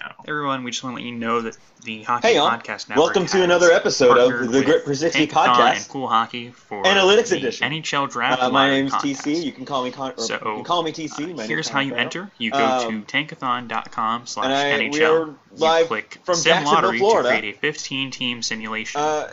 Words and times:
now. 0.00 0.14
Everyone, 0.26 0.64
we 0.64 0.70
just 0.70 0.82
want 0.84 0.96
to 0.96 1.02
let 1.02 1.08
you 1.10 1.16
know 1.16 1.40
that 1.42 1.56
the 1.84 2.02
Hockey 2.02 2.28
Hey. 2.28 2.34
Podcast 2.36 2.88
Network 2.88 3.06
Welcome 3.06 3.26
to 3.26 3.42
another 3.42 3.70
episode 3.72 4.18
of 4.18 4.50
the 4.50 4.58
with 4.58 4.64
Grit 4.66 4.84
for 4.84 4.94
60 4.94 5.26
Tankathon 5.26 5.46
podcast. 5.54 5.76
and 5.76 5.88
Cool 5.88 6.08
Hockey 6.08 6.50
for 6.50 6.82
Analytics 6.84 7.36
edition. 7.36 7.72
NHL 7.72 8.10
Draft. 8.10 8.42
Uh, 8.42 8.50
my 8.50 8.64
Live 8.68 8.70
name's 8.72 8.90
contest. 8.92 9.24
TC. 9.24 9.42
You 9.44 9.52
can 9.52 9.64
call 9.64 9.84
me 9.84 9.90
con- 9.90 10.18
So, 10.18 10.34
you 10.34 10.40
can 10.40 10.64
call 10.64 10.82
me 10.82 10.92
TC. 10.92 11.38
Uh, 11.38 11.42
here's 11.42 11.68
how 11.68 11.80
you 11.80 11.90
Conrad. 11.90 12.04
enter. 12.06 12.30
You 12.38 12.50
go 12.50 12.58
Um, 12.58 13.04
to 13.04 13.16
tankathon.com 13.16 14.26
slash 14.26 14.44
and 14.46 14.52
I- 14.54 14.78
we 14.88 14.98
NHL. 14.98 15.30
are 15.30 15.34
live 15.56 15.80
you 15.82 15.86
click 15.88 16.18
from 16.24 16.34
Sim 16.36 16.44
Jacksonville, 16.52 16.74
Lottery 16.74 16.98
Florida. 16.98 17.28
to 17.30 17.38
create 17.38 17.56
a 17.56 17.66
15-team 17.66 18.42
simulation. 18.42 19.00
Uh, 19.00 19.28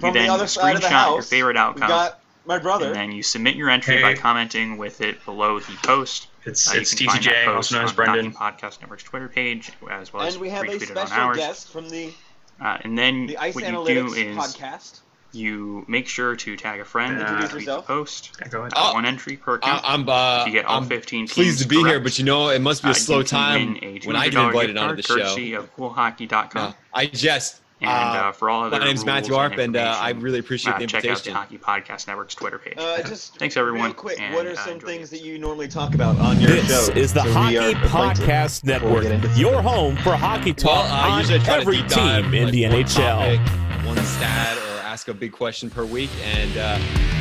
you 0.00 0.12
then 0.12 0.26
the 0.26 0.28
other 0.32 0.46
side 0.46 0.76
of 0.76 0.82
the 0.82 0.86
screenshot 0.88 0.90
house, 0.90 1.14
your 1.14 1.22
favorite 1.22 1.56
outcome, 1.56 1.88
got 1.88 2.20
my 2.46 2.58
brother. 2.58 2.86
and 2.86 2.94
then 2.94 3.12
you 3.12 3.22
submit 3.22 3.56
your 3.56 3.68
entry 3.68 4.00
by 4.00 4.14
commenting 4.14 4.76
with 4.78 5.00
it 5.00 5.24
below 5.24 5.58
the 5.58 5.76
post. 5.82 6.28
It's 6.48 6.70
Uh, 6.70 6.78
it's 6.78 6.94
can 6.94 7.06
find 7.08 7.24
that 7.24 7.30
TCJ, 7.30 7.44
post 7.44 7.56
also 7.56 7.74
known 7.76 7.84
as 7.84 7.92
Brendan. 7.92 8.32
Hockey 8.32 8.56
Podcast 8.66 8.80
Network's 8.80 9.02
Twitter 9.04 9.28
page, 9.28 9.70
as 9.90 10.12
well 10.12 10.22
as 10.22 10.34
and 10.34 10.42
we 10.42 10.50
have 10.50 10.64
a 10.64 10.68
retweeted 10.68 10.96
on 10.96 11.06
special 11.06 11.24
ours. 11.24 11.36
guest 11.36 11.72
from 11.72 11.88
the, 11.88 12.12
Uh, 12.60 12.78
and 12.82 12.98
then 12.98 13.26
the 13.26 13.36
Ice 13.38 13.54
what 13.54 13.64
you 13.64 13.70
Analytics 13.70 13.86
do 13.86 14.14
is 14.14 14.36
podcast. 14.36 15.00
you 15.32 15.84
make 15.88 16.08
sure 16.08 16.34
to 16.34 16.56
tag 16.56 16.80
a 16.80 16.84
friend 16.84 17.18
Uh, 17.20 17.24
and 17.24 17.34
Introduce 17.44 17.62
retweet 17.62 17.76
the 17.76 17.82
post. 17.82 18.30
Yeah, 18.40 18.48
go 18.48 18.60
ahead. 18.60 18.72
Uh, 18.74 18.90
Oh. 18.90 18.94
one 18.94 19.04
entry 19.04 19.36
per 19.36 19.54
account. 19.56 19.82
I'm 19.84 20.08
uh, 20.08 20.40
if 20.40 20.46
you 20.46 20.52
get 20.52 20.64
all 20.64 20.78
I'm 20.78 20.88
15 20.88 21.20
teams 21.26 21.32
pleased 21.32 21.60
to 21.62 21.68
be 21.68 21.76
here, 21.84 22.00
but 22.00 22.18
you 22.18 22.24
know 22.24 22.48
it 22.48 22.60
must 22.60 22.82
be 22.82 22.88
uh, 22.88 22.92
a 22.92 22.94
slow 22.94 23.22
time 23.22 23.76
a 23.82 24.00
when 24.04 24.16
I 24.16 24.28
get 24.28 24.38
$200 24.38 24.46
invited 24.48 24.72
gift 24.74 24.78
onto 24.84 24.96
the 24.96 25.02
show. 25.02 25.14
Courtesy 25.16 25.52
of 25.52 25.76
coolhockey.com. 25.76 26.62
Uh, 26.68 26.72
I 26.94 27.06
just 27.06 27.60
and 27.80 27.90
uh, 27.90 27.92
uh, 27.92 28.32
for 28.32 28.50
all 28.50 28.64
other 28.64 28.78
my 28.78 28.84
name's 28.84 29.04
Matthew 29.04 29.32
rules 29.32 29.40
Arp, 29.50 29.58
and 29.58 29.76
uh, 29.76 29.96
I 29.98 30.10
really 30.10 30.38
appreciate 30.38 30.74
uh, 30.74 30.78
the 30.78 30.86
check 30.86 30.98
out 30.98 31.02
the 31.02 31.08
invitation. 31.08 31.34
Hockey 31.34 31.58
Podcast 31.58 32.06
Network's 32.06 32.34
Twitter 32.34 32.58
page. 32.58 32.74
Uh, 32.76 33.02
just 33.06 33.38
Thanks, 33.38 33.56
everyone, 33.56 33.82
Real 33.82 33.94
quick, 33.94 34.20
and, 34.20 34.34
what 34.34 34.46
are 34.46 34.56
some 34.56 34.74
enjoy 34.74 34.86
things 34.86 35.10
the 35.10 35.18
that 35.18 35.24
you 35.24 35.38
normally 35.38 35.68
talk 35.68 35.94
about 35.94 36.18
on 36.18 36.40
your 36.40 36.50
This 36.50 36.86
show? 36.86 36.92
is 36.94 37.12
the 37.12 37.22
So 37.22 37.32
Hockey 37.32 37.74
Podcast 37.88 38.64
Network, 38.64 39.04
your 39.36 39.62
home 39.62 39.96
for 39.98 40.16
hockey 40.16 40.54
Well, 40.64 40.84
talk 40.84 40.90
uh, 40.90 41.10
on 41.12 41.18
usually 41.20 41.38
I 41.40 41.44
try 41.44 41.56
every 41.60 41.76
to 41.76 41.82
deep 41.82 41.90
dive, 41.90 42.24
team 42.24 42.34
in 42.34 42.44
like, 42.44 42.52
the 42.52 42.66
one 42.66 42.72
NHL. 42.84 43.38
topic, 43.38 43.86
one 43.86 43.96
stat, 44.04 44.56
or 44.58 44.80
ask 44.82 45.08
a 45.08 45.14
big 45.14 45.32
question 45.32 45.70
per 45.70 45.84
week, 45.84 46.10
and 46.24 46.56
uh, 46.56 46.78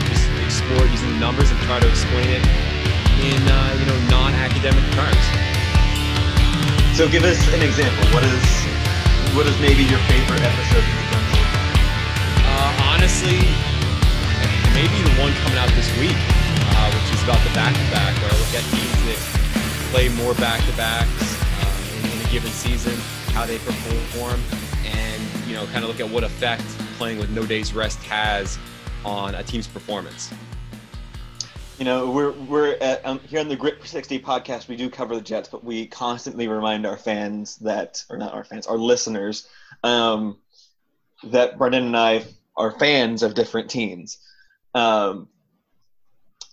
just 0.07 0.27
explore 0.45 0.85
using 0.87 1.09
the 1.13 1.19
numbers 1.19 1.51
and 1.51 1.59
try 1.61 1.79
to 1.79 1.87
explain 1.89 2.27
it 2.29 2.41
in 3.21 3.41
uh, 3.47 3.77
you 3.79 3.85
know 3.85 3.97
non-academic 4.09 4.83
terms. 4.93 5.25
So 6.97 7.07
give 7.07 7.23
us 7.23 7.37
an 7.53 7.61
example. 7.61 8.03
What 8.13 8.23
is 8.23 8.76
what 9.35 9.47
is 9.47 9.57
maybe 9.59 9.83
your 9.83 9.99
favorite 10.07 10.41
episode 10.41 10.83
so 10.83 10.99
far? 11.09 11.23
Uh, 12.45 12.93
honestly, 12.93 13.39
maybe 14.73 14.95
the 15.03 15.15
one 15.19 15.33
coming 15.43 15.57
out 15.57 15.69
this 15.75 15.89
week, 15.99 16.15
uh, 16.15 16.87
which 16.93 17.09
is 17.13 17.23
about 17.23 17.41
the 17.43 17.53
back-to-back, 17.53 18.13
where 18.21 18.31
I 18.31 18.37
look 18.37 18.53
at 18.55 18.63
teams 18.71 18.99
that 19.09 19.19
play 19.91 20.09
more 20.09 20.33
back-to-backs 20.35 21.37
uh, 21.41 21.97
in, 21.97 22.11
in 22.11 22.25
a 22.25 22.31
given 22.31 22.51
season, 22.51 22.95
how 23.33 23.45
they 23.45 23.57
perform, 23.59 24.39
and 24.85 25.21
you 25.47 25.55
know, 25.55 25.65
kind 25.67 25.83
of 25.83 25.89
look 25.89 25.99
at 25.99 26.09
what 26.09 26.23
effect 26.23 26.63
playing 26.97 27.19
with 27.19 27.29
no 27.29 27.45
days 27.45 27.73
rest 27.73 27.99
has 28.03 28.57
on 29.05 29.35
a 29.35 29.43
team's 29.43 29.67
performance. 29.67 30.33
You 31.77 31.85
know, 31.85 32.09
we're 32.09 32.31
we're 32.31 32.75
at, 32.81 33.05
um, 33.05 33.19
here 33.19 33.39
on 33.39 33.49
the 33.49 33.55
Grit 33.55 33.77
60 33.85 34.17
podcast. 34.19 34.67
We 34.67 34.75
do 34.75 34.89
cover 34.89 35.13
the 35.13 35.21
Jets, 35.21 35.47
but 35.47 35.63
we 35.63 35.85
constantly 35.85 36.47
remind 36.47 36.87
our 36.87 36.97
fans 36.97 37.57
that, 37.57 38.03
or 38.09 38.17
not 38.17 38.33
our 38.33 38.43
fans, 38.43 38.65
our 38.65 38.79
listeners, 38.79 39.47
um, 39.83 40.39
that 41.25 41.59
Brendan 41.59 41.85
and 41.85 41.95
I 41.95 42.25
are 42.55 42.71
fans 42.79 43.21
of 43.21 43.35
different 43.35 43.69
teams. 43.69 44.17
Um, 44.73 45.29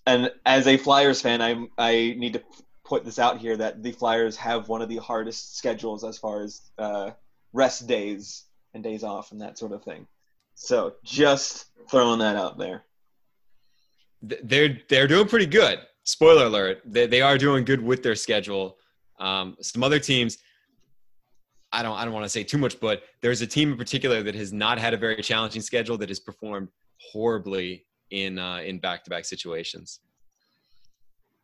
and 0.07 0.31
as 0.45 0.67
a 0.67 0.77
Flyers 0.77 1.23
fan, 1.23 1.41
I 1.41 1.69
I 1.79 2.15
need 2.19 2.35
to 2.35 2.43
put 2.85 3.07
this 3.07 3.19
out 3.19 3.39
here 3.39 3.57
that 3.57 3.83
the 3.83 3.93
Flyers 3.93 4.37
have 4.37 4.69
one 4.69 4.83
of 4.83 4.91
the 4.91 4.99
hardest 4.99 5.57
schedules 5.57 6.05
as 6.05 6.19
far 6.19 6.43
as 6.43 6.61
uh, 6.77 7.13
rest 7.55 7.87
days 7.87 8.45
and 8.75 8.85
days 8.85 9.03
off 9.03 9.33
and 9.33 9.41
that 9.41 9.57
sort 9.57 9.73
of 9.73 9.83
thing. 9.85 10.07
So 10.55 10.97
just 11.03 11.65
throwing 11.91 12.19
that 12.19 12.37
out 12.37 12.59
there. 12.59 12.85
Th- 14.29 14.41
They're 14.45 14.79
they're 14.89 15.07
doing 15.07 15.29
pretty 15.29 15.47
good. 15.47 15.81
Spoiler 16.05 16.47
alert: 16.47 16.83
they, 16.85 17.07
they 17.07 17.21
are 17.21 17.39
doing 17.39 17.65
good 17.65 17.83
with 17.83 18.03
their 18.03 18.15
schedule. 18.15 18.79
Um, 19.19 19.57
some 19.61 19.83
other 19.83 19.99
teams, 19.99 20.39
I 21.73 21.83
don't 21.83 21.97
I 21.97 22.05
don't 22.05 22.15
want 22.15 22.25
to 22.25 22.29
say 22.29 22.45
too 22.45 22.59
much, 22.59 22.79
but 22.81 23.03
there's 23.23 23.41
a 23.43 23.47
team 23.47 23.73
in 23.73 23.79
particular 23.79 24.23
that 24.23 24.35
has 24.35 24.53
not 24.53 24.79
had 24.79 24.95
a 24.95 24.97
very 24.97 25.23
challenging 25.23 25.63
schedule 25.63 25.97
that 25.99 26.09
has 26.09 26.21
performed 26.21 26.69
horribly 27.01 27.85
in 28.11 28.39
uh, 28.39 28.59
in 28.59 28.79
back-to-back 28.79 29.25
situations. 29.25 30.01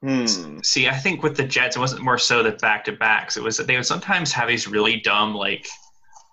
Hmm. 0.02 0.58
See, 0.62 0.88
I 0.88 0.96
think 0.96 1.22
with 1.22 1.36
the 1.36 1.44
Jets, 1.44 1.76
it 1.76 1.78
wasn't 1.78 2.02
more 2.02 2.16
so 2.16 2.42
the 2.42 2.52
back 2.52 2.84
to 2.84 2.92
backs. 2.92 3.36
It 3.36 3.42
was 3.42 3.56
that 3.58 3.66
they 3.66 3.76
would 3.76 3.84
sometimes 3.84 4.32
have 4.32 4.48
these 4.48 4.66
really 4.66 5.00
dumb 5.00 5.34
like 5.34 5.68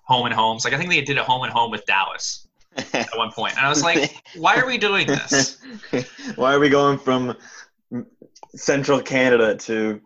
home 0.05 0.25
and 0.25 0.33
homes. 0.33 0.63
Like 0.63 0.73
I 0.73 0.77
think 0.77 0.89
they 0.89 1.01
did 1.01 1.17
a 1.17 1.23
home 1.23 1.43
and 1.43 1.51
home 1.51 1.71
with 1.71 1.85
Dallas 1.85 2.46
at 2.93 3.17
one 3.17 3.31
point, 3.31 3.57
and 3.57 3.65
I 3.65 3.69
was 3.69 3.83
like, 3.83 4.15
why 4.35 4.57
are 4.57 4.65
we 4.67 4.77
doing 4.77 5.07
this? 5.07 5.57
Why 6.35 6.53
are 6.53 6.59
we 6.59 6.69
going 6.69 6.99
from 6.99 7.35
central 8.55 9.01
Canada 9.01 9.55
to 9.55 10.01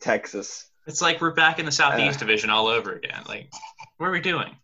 Texas? 0.00 0.70
It's 0.86 1.02
like 1.02 1.20
we're 1.20 1.34
back 1.34 1.58
in 1.58 1.66
the 1.66 1.72
Southeast 1.72 2.16
Uh. 2.16 2.20
Division 2.20 2.50
all 2.50 2.66
over 2.66 2.92
again. 2.94 3.22
Like, 3.28 3.50
what 3.98 4.06
are 4.06 4.12
we 4.12 4.20
doing? 4.20 4.56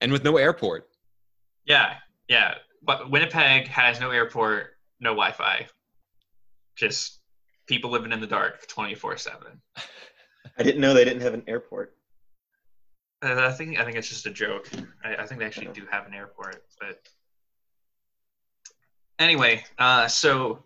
And 0.00 0.10
with 0.12 0.24
no 0.24 0.36
airport, 0.36 0.88
Yeah, 1.64 1.94
yeah. 2.28 2.54
But 2.82 3.10
Winnipeg 3.10 3.68
has 3.68 4.00
no 4.00 4.10
airport, 4.10 4.76
no 5.00 5.10
Wi-Fi, 5.10 5.66
just 6.76 7.20
people 7.66 7.90
living 7.90 8.12
in 8.12 8.20
the 8.20 8.26
dark, 8.26 8.66
twenty 8.66 8.94
four 8.94 9.16
seven. 9.16 9.60
I 10.58 10.62
didn't 10.62 10.80
know 10.80 10.94
they 10.94 11.04
didn't 11.04 11.22
have 11.22 11.34
an 11.34 11.44
airport. 11.46 11.94
Uh, 13.24 13.48
I 13.48 13.52
think 13.52 13.78
I 13.80 13.84
think 13.84 13.96
it's 13.96 14.08
just 14.08 14.26
a 14.26 14.30
joke. 14.30 14.68
I, 15.02 15.16
I 15.16 15.26
think 15.26 15.40
they 15.40 15.46
actually 15.46 15.68
do 15.68 15.86
have 15.90 16.06
an 16.06 16.12
airport, 16.12 16.62
but 16.78 17.00
anyway. 19.18 19.64
Uh, 19.78 20.06
so 20.06 20.62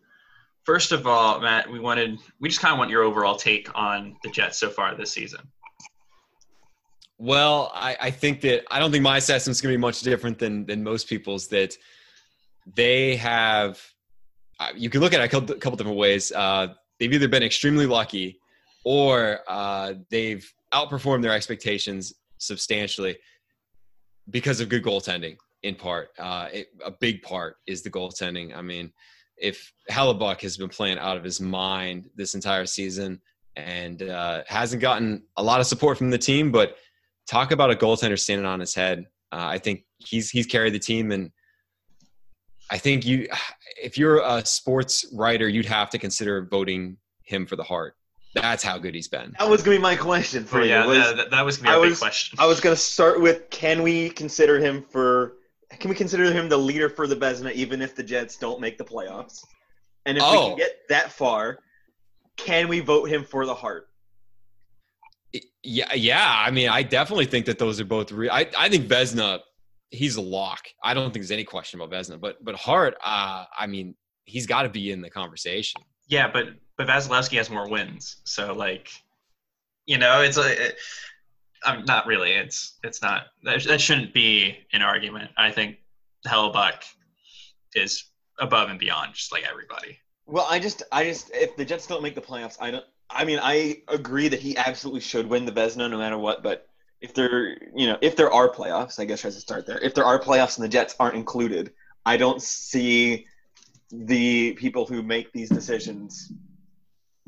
first 0.64 0.90
of 0.90 1.06
all, 1.06 1.40
Matt, 1.40 1.70
we 1.70 1.78
wanted 1.78 2.18
we 2.40 2.48
just 2.48 2.60
kind 2.60 2.72
of 2.72 2.78
want 2.78 2.90
your 2.90 3.04
overall 3.04 3.36
take 3.36 3.70
on 3.76 4.16
the 4.24 4.30
Jets 4.30 4.58
so 4.58 4.70
far 4.70 4.96
this 4.96 5.12
season. 5.12 5.40
Well, 7.16 7.70
I, 7.74 7.96
I 8.00 8.10
think 8.10 8.40
that 8.40 8.64
I 8.72 8.80
don't 8.80 8.90
think 8.90 9.02
my 9.02 9.18
assessment 9.18 9.56
is 9.56 9.60
going 9.60 9.72
to 9.72 9.78
be 9.78 9.80
much 9.80 10.00
different 10.00 10.38
than 10.38 10.66
than 10.66 10.82
most 10.82 11.08
people's. 11.08 11.46
That 11.48 11.76
they 12.74 13.14
have, 13.16 13.80
uh, 14.58 14.70
you 14.74 14.90
can 14.90 15.00
look 15.00 15.12
at 15.12 15.20
it 15.20 15.24
a 15.24 15.28
couple, 15.28 15.54
couple 15.56 15.76
different 15.76 15.98
ways. 15.98 16.32
Uh, 16.32 16.74
they've 16.98 17.12
either 17.12 17.28
been 17.28 17.44
extremely 17.44 17.86
lucky, 17.86 18.40
or 18.84 19.40
uh, 19.46 19.94
they've 20.10 20.52
outperformed 20.72 21.22
their 21.22 21.32
expectations 21.32 22.14
substantially 22.38 23.18
because 24.30 24.60
of 24.60 24.68
good 24.68 24.84
goaltending. 24.84 25.36
In 25.64 25.74
part, 25.74 26.10
uh, 26.18 26.48
it, 26.52 26.68
a 26.84 26.90
big 26.90 27.22
part 27.22 27.56
is 27.66 27.82
the 27.82 27.90
goaltending. 27.90 28.56
I 28.56 28.62
mean, 28.62 28.92
if 29.36 29.72
Hellebuyck 29.90 30.40
has 30.42 30.56
been 30.56 30.68
playing 30.68 30.98
out 30.98 31.16
of 31.16 31.24
his 31.24 31.40
mind 31.40 32.08
this 32.14 32.34
entire 32.34 32.66
season 32.66 33.20
and 33.56 34.02
uh, 34.02 34.42
hasn't 34.46 34.82
gotten 34.82 35.24
a 35.36 35.42
lot 35.42 35.60
of 35.60 35.66
support 35.66 35.98
from 35.98 36.10
the 36.10 36.18
team, 36.18 36.52
but 36.52 36.76
talk 37.26 37.50
about 37.50 37.70
a 37.70 37.74
goaltender 37.74 38.18
standing 38.18 38.46
on 38.46 38.60
his 38.60 38.74
head. 38.74 39.06
Uh, 39.32 39.46
I 39.46 39.58
think 39.58 39.84
he's 39.98 40.30
he's 40.30 40.46
carried 40.46 40.74
the 40.74 40.78
team, 40.78 41.12
and 41.12 41.30
I 42.70 42.78
think 42.78 43.04
you, 43.04 43.28
if 43.82 43.98
you're 43.98 44.20
a 44.20 44.44
sports 44.44 45.06
writer, 45.12 45.48
you'd 45.48 45.66
have 45.66 45.90
to 45.90 45.98
consider 45.98 46.46
voting 46.50 46.96
him 47.22 47.46
for 47.46 47.56
the 47.56 47.62
Hart. 47.62 47.94
That's 48.40 48.62
how 48.62 48.78
good 48.78 48.94
he's 48.94 49.08
been. 49.08 49.34
That 49.38 49.48
was 49.48 49.62
gonna 49.62 49.76
be 49.76 49.82
my 49.82 49.96
question 49.96 50.44
for 50.44 50.60
Oh, 50.60 50.62
you. 50.62 50.70
yeah, 50.70 50.86
was- 50.86 50.98
that, 50.98 51.16
that- 51.16 51.30
that 51.30 51.44
was 51.44 51.58
gonna 51.58 51.70
be 51.70 51.82
I 51.82 51.86
a 51.86 51.90
big 51.90 51.98
question. 51.98 52.38
I 52.40 52.46
was 52.46 52.60
gonna 52.60 52.76
start 52.76 53.20
with: 53.20 53.48
Can 53.50 53.82
we 53.82 54.10
consider 54.10 54.58
him 54.58 54.82
for? 54.82 55.34
Can 55.78 55.90
we 55.90 55.96
consider 55.96 56.32
him 56.32 56.48
the 56.48 56.56
leader 56.56 56.88
for 56.88 57.06
the 57.06 57.14
Vezina, 57.16 57.52
even 57.52 57.82
if 57.82 57.94
the 57.94 58.02
Jets 58.02 58.36
don't 58.36 58.60
make 58.60 58.78
the 58.78 58.84
playoffs? 58.84 59.44
And 60.06 60.16
if 60.16 60.22
we 60.24 60.28
Oh. 60.36 60.48
can 60.50 60.56
get 60.58 60.88
that 60.88 61.12
far, 61.12 61.58
can 62.38 62.68
we 62.68 62.80
vote 62.80 63.04
him 63.10 63.22
for 63.24 63.44
the 63.44 63.54
Hart? 63.54 63.88
Yeah, 65.62 65.92
yeah. 65.94 66.42
I 66.46 66.50
mean, 66.50 66.68
I 66.70 66.82
definitely 66.82 67.26
think 67.26 67.44
that 67.46 67.58
those 67.58 67.78
are 67.80 67.84
both 67.84 68.10
real. 68.10 68.30
I, 68.32 68.48
I 68.56 68.68
think 68.70 68.86
Vezina, 68.88 69.40
he's 69.90 70.16
a 70.16 70.22
lock. 70.22 70.66
I 70.82 70.94
don't 70.94 71.04
think 71.12 71.16
there's 71.24 71.30
any 71.30 71.44
question 71.44 71.80
about 71.80 71.94
Vezina, 71.94 72.18
but 72.18 72.42
but 72.42 72.54
Hart, 72.54 72.94
uh, 73.04 73.44
I 73.56 73.66
mean, 73.66 73.94
he's 74.24 74.46
got 74.46 74.62
to 74.62 74.70
be 74.70 74.90
in 74.90 75.02
the 75.02 75.10
conversation. 75.10 75.82
Yeah, 76.06 76.30
but 76.32 76.46
but 76.78 76.86
Vasilevskiy 76.86 77.36
has 77.36 77.50
more 77.50 77.68
wins, 77.68 78.16
so 78.24 78.54
like, 78.54 78.90
you 79.84 79.98
know, 79.98 80.22
it's 80.22 80.38
a. 80.38 80.68
It, 80.68 80.76
I'm 81.64 81.84
not 81.84 82.06
really. 82.06 82.32
It's 82.32 82.78
it's 82.84 83.02
not. 83.02 83.26
That, 83.42 83.64
that 83.64 83.80
shouldn't 83.80 84.14
be 84.14 84.56
an 84.72 84.80
argument. 84.80 85.32
I 85.36 85.50
think 85.50 85.78
Hellebuyck 86.26 86.84
is 87.74 88.04
above 88.38 88.70
and 88.70 88.78
beyond, 88.78 89.14
just 89.14 89.32
like 89.32 89.44
everybody. 89.48 89.98
Well, 90.26 90.46
I 90.48 90.58
just, 90.58 90.82
I 90.92 91.04
just, 91.04 91.30
if 91.34 91.56
the 91.56 91.64
Jets 91.64 91.86
don't 91.86 92.02
make 92.02 92.14
the 92.14 92.20
playoffs, 92.20 92.56
I 92.60 92.70
don't. 92.70 92.84
I 93.10 93.24
mean, 93.24 93.40
I 93.42 93.82
agree 93.88 94.28
that 94.28 94.40
he 94.40 94.56
absolutely 94.56 95.00
should 95.00 95.26
win 95.26 95.46
the 95.46 95.52
Vezina 95.52 95.90
no 95.90 95.98
matter 95.98 96.18
what. 96.18 96.42
But 96.42 96.68
if 97.00 97.14
there, 97.14 97.56
you 97.74 97.86
know, 97.86 97.98
if 98.02 98.14
there 98.14 98.30
are 98.30 98.48
playoffs, 98.48 99.00
I 99.00 99.04
guess 99.04 99.24
I 99.24 99.30
should 99.30 99.40
start 99.40 99.66
there. 99.66 99.78
If 99.78 99.94
there 99.94 100.04
are 100.04 100.20
playoffs 100.20 100.58
and 100.58 100.64
the 100.64 100.68
Jets 100.68 100.94
aren't 101.00 101.16
included, 101.16 101.72
I 102.04 102.18
don't 102.18 102.42
see 102.42 103.26
the 103.90 104.52
people 104.52 104.84
who 104.84 105.02
make 105.02 105.32
these 105.32 105.48
decisions. 105.48 106.30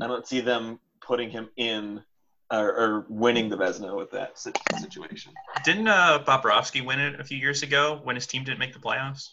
I 0.00 0.06
don't 0.06 0.26
see 0.26 0.41
them 0.41 0.81
putting 1.00 1.31
him 1.31 1.49
in 1.56 2.02
or, 2.50 2.69
or 2.69 3.06
winning 3.08 3.49
the 3.49 3.56
Vezina 3.56 3.97
with 3.97 4.11
that 4.11 4.38
situation. 4.38 5.32
Didn't 5.64 5.88
uh, 5.88 6.25
Bobrovsky 6.26 6.85
win 6.85 6.99
it 6.99 7.20
a 7.20 7.25
few 7.25 7.38
years 7.38 7.62
ago 7.62 8.00
when 8.02 8.17
his 8.17 8.26
team 8.26 8.44
didn't 8.44 8.58
make 8.58 8.73
the 8.73 8.81
playoffs? 8.81 9.29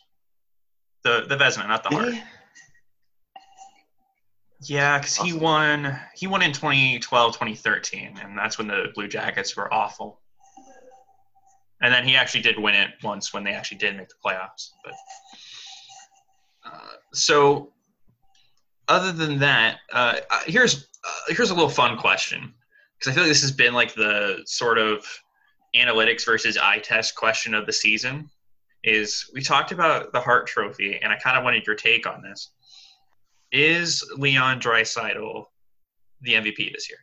The 1.04 1.26
the 1.28 1.36
Vezina, 1.36 1.68
not 1.68 1.84
the 1.84 1.90
Hart. 1.90 2.16
Yeah, 4.62 4.98
because 4.98 5.16
he 5.18 5.34
won. 5.34 5.98
He 6.16 6.28
won 6.28 6.42
in 6.42 6.52
2012, 6.52 7.34
2013, 7.34 8.20
and 8.22 8.38
that's 8.38 8.58
when 8.58 8.68
the 8.68 8.88
Blue 8.96 9.08
Jackets 9.08 9.56
were 9.56 9.72
awful. 9.74 10.20
And 11.82 11.94
then 11.94 12.08
he 12.08 12.16
actually 12.16 12.42
did 12.42 12.58
win 12.58 12.74
it 12.74 12.90
once 13.04 13.34
when 13.34 13.44
they 13.44 13.52
actually 13.52 13.78
did 13.78 13.96
make 13.96 14.10
the 14.10 14.16
playoffs. 14.24 14.72
But 14.84 14.94
uh, 16.66 16.96
so, 17.14 17.72
other 18.88 19.12
than 19.12 19.40
that, 19.40 19.80
uh, 19.92 20.20
here's 20.46 20.88
uh, 21.04 21.34
here's 21.34 21.50
a 21.52 21.54
little 21.54 21.70
fun 21.70 21.98
question 21.98 22.54
because 22.98 23.12
I 23.12 23.16
feel 23.16 23.24
like 23.24 23.32
this 23.32 23.42
has 23.42 23.52
been 23.52 23.74
like 23.74 23.94
the 23.94 24.42
sort 24.46 24.78
of 24.78 25.06
analytics 25.76 26.26
versus 26.26 26.58
eye 26.58 26.80
test 26.80 27.16
question 27.16 27.54
of 27.54 27.66
the 27.66 27.74
season. 27.74 28.30
Is 28.84 29.30
we 29.34 29.42
talked 29.42 29.72
about 29.72 30.14
the 30.14 30.22
Hart 30.22 30.48
Trophy, 30.48 31.00
and 31.02 31.12
I 31.12 31.18
kind 31.18 31.38
of 31.38 31.44
wanted 31.44 31.66
your 31.66 31.76
take 31.76 32.08
on 32.08 32.22
this. 32.22 32.52
Is 33.52 34.04
Leon 34.18 34.60
Draisaitl 34.60 35.46
the 36.22 36.34
MVP 36.34 36.74
this 36.74 36.90
year? 36.90 37.00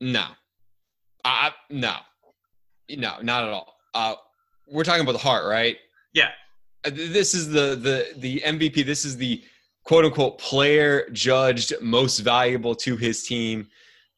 No. 0.00 0.26
I 1.24 1.50
no. 1.70 1.96
No, 2.90 3.16
not 3.20 3.44
at 3.44 3.50
all. 3.50 3.76
Uh, 3.94 4.14
we're 4.70 4.84
talking 4.84 5.02
about 5.02 5.12
the 5.12 5.18
heart, 5.18 5.44
right? 5.46 5.76
Yeah. 6.12 6.30
Uh, 6.84 6.90
This 6.90 7.34
is 7.34 7.48
the 7.48 7.74
the 7.74 8.12
the 8.16 8.42
MVP. 8.44 8.86
This 8.86 9.04
is 9.04 9.16
the 9.16 9.42
quote 9.88 10.04
unquote 10.04 10.38
player 10.38 11.08
judged 11.12 11.72
most 11.80 12.18
valuable 12.18 12.74
to 12.74 12.94
his 12.94 13.24
team 13.24 13.66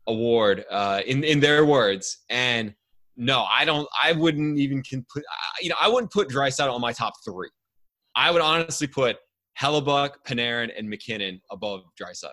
award 0.08 0.64
uh, 0.69 1.00
in 1.06 1.22
in 1.22 1.38
their 1.38 1.64
words. 1.64 2.19
And 2.28 2.75
no, 3.17 3.44
I 3.44 3.64
don't. 3.64 3.88
I 4.02 4.12
wouldn't 4.12 4.58
even 4.58 4.82
can 4.82 5.06
put. 5.12 5.22
You 5.61 5.69
know, 5.69 5.76
I 5.81 5.88
wouldn't 5.88 6.12
put 6.12 6.28
Draisaitl 6.28 6.72
on 6.72 6.81
my 6.81 6.93
top 6.93 7.12
three. 7.25 7.49
I 8.17 8.32
would 8.32 8.43
honestly 8.43 8.88
put 8.88 9.17
Hellebuyck, 9.61 10.14
Panarin, 10.26 10.70
and 10.76 10.90
MacKinnon 10.90 11.40
above 11.52 11.82
Draisaitl. 12.00 12.32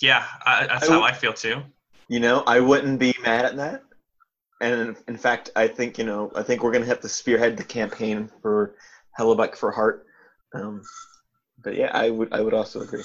Yeah, 0.00 0.24
I, 0.46 0.68
that's 0.68 0.88
I 0.88 0.92
how 0.92 1.02
i 1.02 1.12
feel 1.12 1.32
too. 1.32 1.62
You 2.06 2.20
know, 2.20 2.44
I 2.46 2.60
wouldn't 2.60 3.00
be 3.00 3.12
mad 3.24 3.44
at 3.44 3.56
that. 3.56 3.82
And 4.60 4.80
in, 4.80 4.96
in 5.08 5.16
fact, 5.16 5.50
I 5.56 5.66
think 5.66 5.98
you 5.98 6.04
know, 6.04 6.30
I 6.36 6.44
think 6.44 6.62
we're 6.62 6.72
gonna 6.72 6.86
have 6.86 7.00
to 7.00 7.08
spearhead 7.08 7.56
the 7.56 7.64
campaign 7.64 8.30
for 8.40 8.76
Hellebuyck 9.18 9.56
for 9.56 9.72
Hart. 9.72 10.06
Um, 10.54 10.82
but 11.62 11.76
yeah, 11.76 11.90
I 11.92 12.10
would 12.10 12.32
I 12.32 12.40
would 12.40 12.54
also 12.54 12.80
agree. 12.80 13.04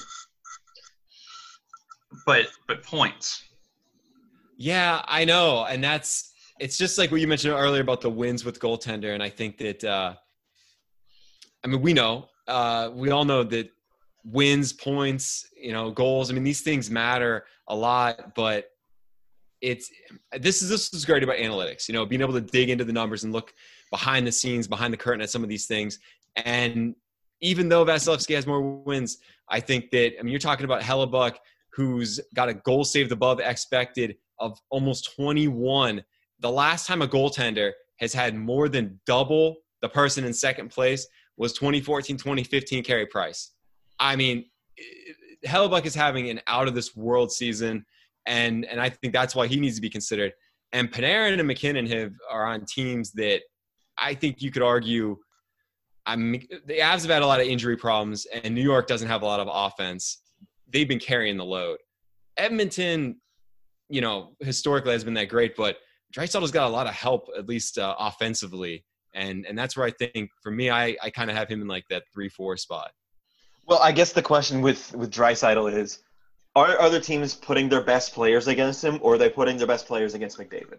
But 2.26 2.46
but 2.66 2.82
points. 2.82 3.42
Yeah, 4.56 5.02
I 5.06 5.24
know, 5.24 5.64
and 5.64 5.82
that's 5.82 6.32
it's 6.60 6.78
just 6.78 6.96
like 6.96 7.10
what 7.10 7.20
you 7.20 7.26
mentioned 7.26 7.54
earlier 7.54 7.82
about 7.82 8.00
the 8.00 8.10
wins 8.10 8.44
with 8.44 8.60
goaltender, 8.60 9.14
and 9.14 9.22
I 9.22 9.28
think 9.28 9.58
that 9.58 9.82
uh, 9.84 10.14
I 11.64 11.66
mean 11.66 11.82
we 11.82 11.92
know 11.92 12.28
uh, 12.46 12.90
we 12.94 13.10
all 13.10 13.24
know 13.24 13.42
that 13.42 13.70
wins, 14.24 14.72
points, 14.72 15.46
you 15.60 15.72
know, 15.72 15.90
goals. 15.90 16.30
I 16.30 16.34
mean 16.34 16.44
these 16.44 16.62
things 16.62 16.90
matter 16.90 17.46
a 17.68 17.74
lot, 17.74 18.34
but 18.34 18.70
it's 19.60 19.90
this 20.38 20.62
is 20.62 20.68
this 20.68 20.92
is 20.92 21.04
great 21.04 21.22
about 21.22 21.36
analytics. 21.36 21.88
You 21.88 21.94
know, 21.94 22.06
being 22.06 22.20
able 22.20 22.34
to 22.34 22.40
dig 22.40 22.70
into 22.70 22.84
the 22.84 22.92
numbers 22.92 23.24
and 23.24 23.32
look 23.32 23.52
behind 23.90 24.26
the 24.26 24.32
scenes, 24.32 24.68
behind 24.68 24.92
the 24.92 24.98
curtain 24.98 25.20
at 25.20 25.30
some 25.30 25.42
of 25.42 25.48
these 25.48 25.66
things, 25.66 25.98
and 26.36 26.94
even 27.44 27.68
though 27.68 27.84
Vasilevskiy 27.84 28.34
has 28.34 28.46
more 28.46 28.62
wins, 28.62 29.18
I 29.50 29.60
think 29.60 29.90
that 29.90 30.18
I 30.18 30.22
mean 30.22 30.32
you're 30.32 30.40
talking 30.40 30.64
about 30.64 30.80
Hellebuyck, 30.80 31.36
who's 31.74 32.18
got 32.34 32.48
a 32.48 32.54
goal 32.54 32.84
saved 32.84 33.12
above 33.12 33.38
expected 33.38 34.16
of 34.38 34.58
almost 34.70 35.14
21. 35.14 36.02
The 36.40 36.50
last 36.50 36.86
time 36.86 37.02
a 37.02 37.06
goaltender 37.06 37.72
has 38.00 38.12
had 38.14 38.34
more 38.34 38.68
than 38.68 38.98
double 39.06 39.56
the 39.82 39.88
person 39.88 40.24
in 40.24 40.32
second 40.32 40.70
place 40.70 41.06
was 41.36 41.52
2014 41.52 42.16
2015 42.16 42.82
Carey 42.82 43.06
Price. 43.06 43.52
I 44.00 44.16
mean, 44.16 44.46
Hellebuyck 45.46 45.84
is 45.84 45.94
having 45.94 46.30
an 46.30 46.40
out 46.48 46.66
of 46.66 46.74
this 46.74 46.96
world 46.96 47.30
season, 47.30 47.84
and 48.26 48.64
and 48.64 48.80
I 48.80 48.88
think 48.88 49.12
that's 49.12 49.34
why 49.34 49.46
he 49.48 49.60
needs 49.60 49.76
to 49.76 49.82
be 49.82 49.90
considered. 49.90 50.32
And 50.72 50.90
Panarin 50.90 51.38
and 51.38 51.46
MacKinnon 51.46 51.86
have 51.88 52.12
are 52.30 52.46
on 52.46 52.64
teams 52.64 53.12
that 53.12 53.42
I 53.98 54.14
think 54.14 54.40
you 54.40 54.50
could 54.50 54.62
argue. 54.62 55.18
I 56.06 56.16
mean, 56.16 56.46
the 56.66 56.78
Avs 56.78 57.02
have 57.02 57.10
had 57.10 57.22
a 57.22 57.26
lot 57.26 57.40
of 57.40 57.46
injury 57.46 57.76
problems, 57.76 58.26
and 58.26 58.54
New 58.54 58.62
York 58.62 58.86
doesn't 58.86 59.08
have 59.08 59.22
a 59.22 59.26
lot 59.26 59.40
of 59.40 59.48
offense. 59.50 60.18
They've 60.68 60.88
been 60.88 60.98
carrying 60.98 61.36
the 61.36 61.44
load. 61.44 61.78
Edmonton, 62.36 63.20
you 63.88 64.00
know, 64.00 64.34
historically 64.40 64.92
has 64.92 65.04
been 65.04 65.14
that 65.14 65.28
great, 65.28 65.56
but 65.56 65.78
Draisaitl's 66.14 66.50
got 66.50 66.66
a 66.66 66.70
lot 66.70 66.86
of 66.86 66.94
help, 66.94 67.28
at 67.36 67.48
least 67.48 67.78
uh, 67.78 67.94
offensively, 67.98 68.84
and 69.14 69.46
and 69.46 69.56
that's 69.58 69.76
where 69.76 69.86
I 69.86 69.90
think 69.90 70.30
for 70.42 70.50
me, 70.50 70.70
I 70.70 70.96
I 71.02 71.10
kind 71.10 71.30
of 71.30 71.36
have 71.36 71.48
him 71.48 71.62
in 71.62 71.68
like 71.68 71.84
that 71.90 72.02
three 72.12 72.28
four 72.28 72.56
spot. 72.56 72.90
Well, 73.66 73.78
I 73.82 73.92
guess 73.92 74.12
the 74.12 74.22
question 74.22 74.60
with 74.60 74.94
with 74.94 75.10
Draisaitl 75.10 75.72
is: 75.72 76.00
Are 76.54 76.78
other 76.80 77.00
teams 77.00 77.34
putting 77.34 77.68
their 77.68 77.82
best 77.82 78.12
players 78.12 78.46
against 78.46 78.84
him, 78.84 78.98
or 79.02 79.14
are 79.14 79.18
they 79.18 79.30
putting 79.30 79.56
their 79.56 79.66
best 79.66 79.86
players 79.86 80.14
against 80.14 80.38
McDavid? 80.38 80.78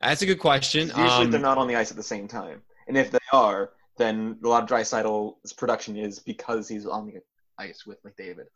That's 0.00 0.22
a 0.22 0.26
good 0.26 0.40
question. 0.40 0.88
Usually, 0.88 1.04
Um, 1.04 1.30
they're 1.30 1.40
not 1.40 1.58
on 1.58 1.68
the 1.68 1.76
ice 1.76 1.90
at 1.90 1.96
the 1.96 2.02
same 2.02 2.26
time, 2.26 2.62
and 2.90 2.98
if 2.98 3.12
they 3.12 3.18
are, 3.32 3.70
then 3.98 4.36
a 4.44 4.48
lot 4.48 4.64
of 4.64 4.68
Draisaitl's 4.68 5.52
production 5.52 5.96
is 5.96 6.18
because 6.18 6.66
he's 6.66 6.86
on 6.86 7.06
the 7.06 7.20
ice 7.56 7.86
with 7.86 8.02
McDavid. 8.02 8.46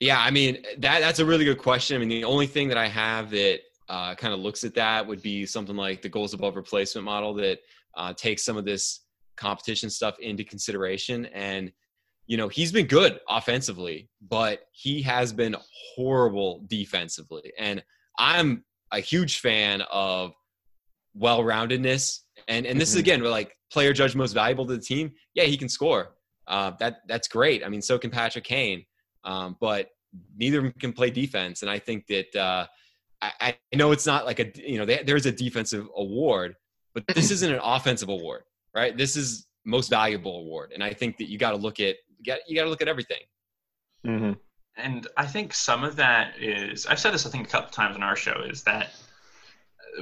Yeah, 0.00 0.18
I 0.18 0.30
mean 0.30 0.64
that 0.78 1.00
that's 1.00 1.18
a 1.18 1.26
really 1.26 1.44
good 1.44 1.58
question. 1.58 1.96
I 1.96 1.98
mean, 2.00 2.08
the 2.08 2.24
only 2.24 2.46
thing 2.46 2.68
that 2.68 2.78
I 2.78 2.88
have 2.88 3.30
that 3.30 3.60
uh, 3.90 4.14
kind 4.14 4.32
of 4.32 4.40
looks 4.40 4.64
at 4.64 4.74
that 4.74 5.06
would 5.06 5.20
be 5.20 5.44
something 5.44 5.76
like 5.76 6.00
the 6.00 6.08
goals 6.08 6.32
above 6.32 6.56
replacement 6.56 7.04
model 7.04 7.34
that 7.34 7.58
uh, 7.96 8.14
takes 8.14 8.42
some 8.42 8.56
of 8.56 8.64
this 8.64 9.00
competition 9.36 9.90
stuff 9.90 10.18
into 10.20 10.42
consideration. 10.42 11.26
And 11.26 11.70
you 12.26 12.38
know, 12.38 12.48
he's 12.48 12.72
been 12.72 12.86
good 12.86 13.20
offensively, 13.28 14.08
but 14.26 14.60
he 14.72 15.02
has 15.02 15.34
been 15.34 15.54
horrible 15.94 16.64
defensively. 16.66 17.52
And 17.58 17.84
I'm 18.18 18.64
a 18.90 19.00
huge 19.00 19.40
fan 19.40 19.82
of 19.90 20.32
well-roundedness. 21.14 22.20
And 22.48 22.66
and 22.66 22.80
this 22.80 22.90
is 22.90 22.96
Mhm. 22.96 23.00
again, 23.00 23.22
we're 23.22 23.30
like 23.30 23.56
player 23.72 23.92
judge 23.92 24.14
most 24.14 24.32
valuable 24.32 24.66
to 24.66 24.76
the 24.76 24.82
team. 24.82 25.12
Yeah, 25.34 25.44
he 25.44 25.56
can 25.56 25.68
score. 25.68 26.16
Uh, 26.46 26.72
that 26.78 26.98
that's 27.08 27.28
great. 27.28 27.64
I 27.64 27.68
mean, 27.68 27.82
so 27.82 27.98
can 27.98 28.10
Patrick 28.10 28.44
Kane 28.44 28.84
um, 29.26 29.56
but 29.60 29.90
neither 30.36 30.58
of 30.58 30.64
them 30.64 30.72
can 30.78 30.92
play 30.92 31.10
defense. 31.10 31.62
And 31.62 31.70
I 31.70 31.78
think 31.78 32.06
that 32.06 32.34
uh, 32.34 32.66
I, 33.20 33.56
I 33.72 33.76
know 33.76 33.92
it's 33.92 34.06
not 34.06 34.24
like 34.24 34.40
a 34.40 34.50
you 34.54 34.78
know 34.78 34.86
they, 34.86 35.02
there's 35.04 35.26
a 35.26 35.32
defensive 35.32 35.86
award, 35.96 36.54
but 36.94 37.04
this 37.14 37.30
isn't 37.30 37.52
an 37.52 37.60
offensive 37.62 38.08
award, 38.08 38.44
right? 38.74 38.96
This 38.96 39.16
is 39.16 39.46
most 39.64 39.90
valuable 39.90 40.38
award, 40.38 40.70
and 40.72 40.82
I 40.82 40.92
think 40.92 41.18
that 41.18 41.28
you 41.28 41.36
got 41.38 41.50
to 41.50 41.56
look 41.56 41.80
at 41.80 41.96
get 42.22 42.40
you 42.48 42.56
got 42.56 42.64
to 42.64 42.70
look 42.70 42.82
at 42.82 42.88
everything. 42.88 43.20
Mm-hmm. 44.06 44.32
And 44.78 45.08
I 45.16 45.26
think 45.26 45.54
some 45.54 45.84
of 45.84 45.96
that 45.96 46.34
is 46.40 46.86
I've 46.86 47.00
said 47.00 47.12
this 47.12 47.26
I 47.26 47.30
think 47.30 47.48
a 47.48 47.50
couple 47.50 47.70
times 47.70 47.96
on 47.96 48.02
our 48.02 48.16
show 48.16 48.42
is 48.48 48.62
that 48.62 48.90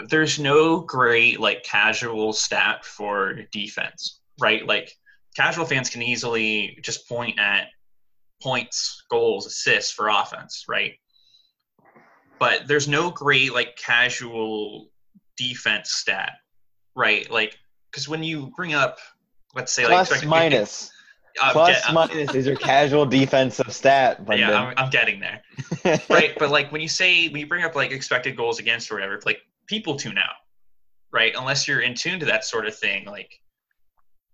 there's 0.09 0.39
no 0.39 0.81
great 0.81 1.41
like 1.41 1.63
casual 1.63 2.33
stat 2.33 2.85
for 2.85 3.35
defense, 3.53 4.21
right? 4.41 4.67
Like 4.67 4.91
casual 5.37 5.65
fans 5.65 5.91
can 5.91 6.03
easily 6.03 6.79
just 6.83 7.09
point 7.09 7.39
at 7.39 7.69
points, 8.43 9.03
goals, 9.11 9.47
assists 9.47 9.93
for 9.93 10.09
offense, 10.09 10.65
right? 10.69 10.95
But 12.39 12.67
there's 12.67 12.89
no 12.89 13.11
great 13.11 13.55
like 13.55 13.77
casual 13.77 14.89
defense 15.37 15.93
stat, 15.93 16.33
right? 16.95 17.31
Like 17.31 17.57
because 17.91 18.09
when 18.09 18.23
you 18.23 18.53
bring 18.57 18.75
up 18.75 18.99
let's 19.55 19.73
say 19.73 19.85
Plus 19.85 20.09
expected- 20.09 20.29
minus. 20.29 20.91
Plus 21.51 21.85
get- 21.85 21.93
minus 21.95 22.35
is 22.35 22.47
your 22.47 22.55
casual 22.57 23.07
defensive 23.07 23.73
stat. 23.73 24.25
Brendan. 24.27 24.51
yeah, 24.51 24.61
I'm, 24.61 24.75
I'm 24.77 24.91
getting 24.91 25.19
there. 25.19 25.43
right? 26.09 26.33
But 26.39 26.51
like 26.51 26.71
when 26.71 26.81
you 26.81 26.87
say 26.89 27.29
when 27.29 27.41
you 27.41 27.47
bring 27.47 27.65
up 27.65 27.75
like 27.75 27.91
expected 27.91 28.37
goals 28.37 28.61
against 28.61 28.91
or 28.91 28.95
whatever, 28.95 29.21
like 29.27 29.41
people 29.67 29.97
tune 29.97 30.19
out, 30.19 30.37
right? 31.13 31.33
Unless 31.37 31.67
you're 31.67 31.81
in 31.81 31.95
tune 31.95 32.21
to 32.21 32.27
that 32.27 32.45
sort 32.45 32.67
of 32.67 32.77
thing, 32.77 33.05
like 33.07 33.41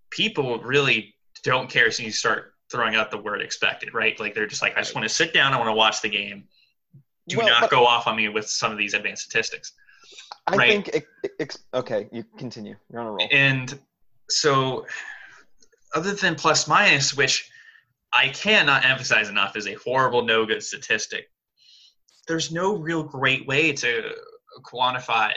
people 0.09 0.59
really 0.59 1.15
don't 1.43 1.69
care 1.69 1.87
as 1.87 1.97
soon 1.97 2.05
as 2.05 2.07
you 2.07 2.13
start 2.13 2.53
throwing 2.71 2.95
out 2.95 3.11
the 3.11 3.17
word 3.17 3.41
expected, 3.41 3.93
right? 3.93 4.19
Like 4.19 4.33
they're 4.33 4.47
just 4.47 4.61
like, 4.61 4.77
I 4.77 4.81
just 4.81 4.95
want 4.95 5.07
to 5.07 5.13
sit 5.13 5.33
down, 5.33 5.53
I 5.53 5.57
want 5.57 5.69
to 5.69 5.75
watch 5.75 6.01
the 6.01 6.09
game. 6.09 6.45
Do 7.27 7.37
Well, 7.37 7.47
not 7.47 7.69
go 7.69 7.85
off 7.85 8.07
on 8.07 8.15
me 8.15 8.29
with 8.29 8.49
some 8.49 8.71
of 8.71 8.77
these 8.77 8.93
advanced 8.93 9.23
statistics. 9.23 9.73
I 10.47 10.55
right. 10.55 10.89
think. 10.89 11.49
Okay, 11.73 12.09
you 12.11 12.23
continue. 12.37 12.75
You're 12.91 13.01
on 13.01 13.07
a 13.07 13.11
roll. 13.11 13.27
And 13.31 13.79
so, 14.29 14.85
other 15.93 16.13
than 16.13 16.35
plus 16.35 16.67
minus, 16.67 17.15
which 17.15 17.49
I 18.13 18.29
cannot 18.29 18.85
emphasize 18.85 19.29
enough 19.29 19.55
is 19.55 19.67
a 19.67 19.73
horrible 19.75 20.23
no 20.23 20.45
good 20.45 20.63
statistic, 20.63 21.29
there's 22.27 22.51
no 22.51 22.75
real 22.75 23.03
great 23.03 23.45
way 23.47 23.71
to 23.73 24.13
quantify 24.63 25.33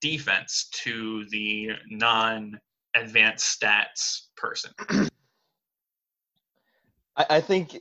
defense 0.00 0.68
to 0.72 1.24
the 1.30 1.70
non 1.88 2.58
advanced 2.96 3.60
stats 3.60 4.28
person. 4.36 4.72
I, 7.16 7.26
I 7.30 7.40
think 7.40 7.80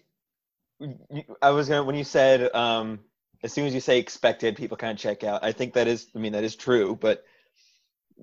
I 1.42 1.50
was 1.50 1.68
gonna 1.68 1.84
when 1.84 1.96
you 1.96 2.04
said 2.04 2.54
um, 2.56 3.00
as 3.44 3.54
soon 3.54 3.66
as 3.66 3.74
you 3.74 3.80
say 3.80 3.98
expected, 3.98 4.56
people 4.56 4.78
kind 4.78 4.92
of 4.92 4.98
check 4.98 5.24
out. 5.24 5.44
I 5.44 5.52
think 5.52 5.74
that 5.74 5.88
is, 5.88 6.08
I 6.16 6.20
mean, 6.20 6.34
that 6.34 6.44
is 6.44 6.56
true, 6.56 6.98
but 7.00 7.24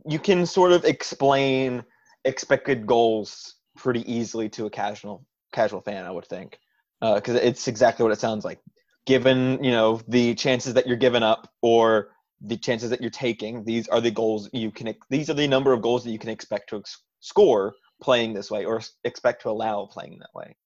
you 0.06 0.18
can 0.18 0.44
sort 0.44 0.72
of 0.72 0.84
explain 0.84 1.82
expected 2.24 2.86
goals 2.86 3.54
pretty 3.76 4.10
easily 4.12 4.48
to 4.50 4.66
a 4.66 4.70
casual 4.70 5.24
casual 5.52 5.80
fan, 5.80 6.04
I 6.04 6.10
would 6.10 6.26
think, 6.26 6.58
because 7.00 7.36
it's 7.36 7.68
exactly 7.68 8.02
what 8.02 8.12
it 8.12 8.20
sounds 8.20 8.44
like. 8.44 8.60
Given 9.06 9.62
you 9.62 9.70
know 9.70 10.00
the 10.08 10.34
chances 10.34 10.74
that 10.74 10.86
you're 10.86 10.96
giving 10.96 11.22
up 11.22 11.50
or 11.62 12.10
the 12.40 12.56
chances 12.56 12.90
that 12.90 13.00
you're 13.00 13.10
taking, 13.10 13.64
these 13.64 13.88
are 13.88 14.00
the 14.00 14.10
goals 14.10 14.48
you 14.52 14.70
can. 14.70 14.94
These 15.10 15.30
are 15.30 15.34
the 15.34 15.48
number 15.48 15.72
of 15.72 15.82
goals 15.82 16.04
that 16.04 16.10
you 16.10 16.18
can 16.18 16.30
expect 16.30 16.70
to 16.70 16.78
ex- 16.78 17.02
score 17.20 17.74
playing 18.00 18.34
this 18.34 18.50
way, 18.50 18.64
or 18.64 18.80
expect 19.04 19.42
to 19.42 19.50
allow 19.50 19.86
playing 19.86 20.18
that 20.18 20.34
way. 20.34 20.56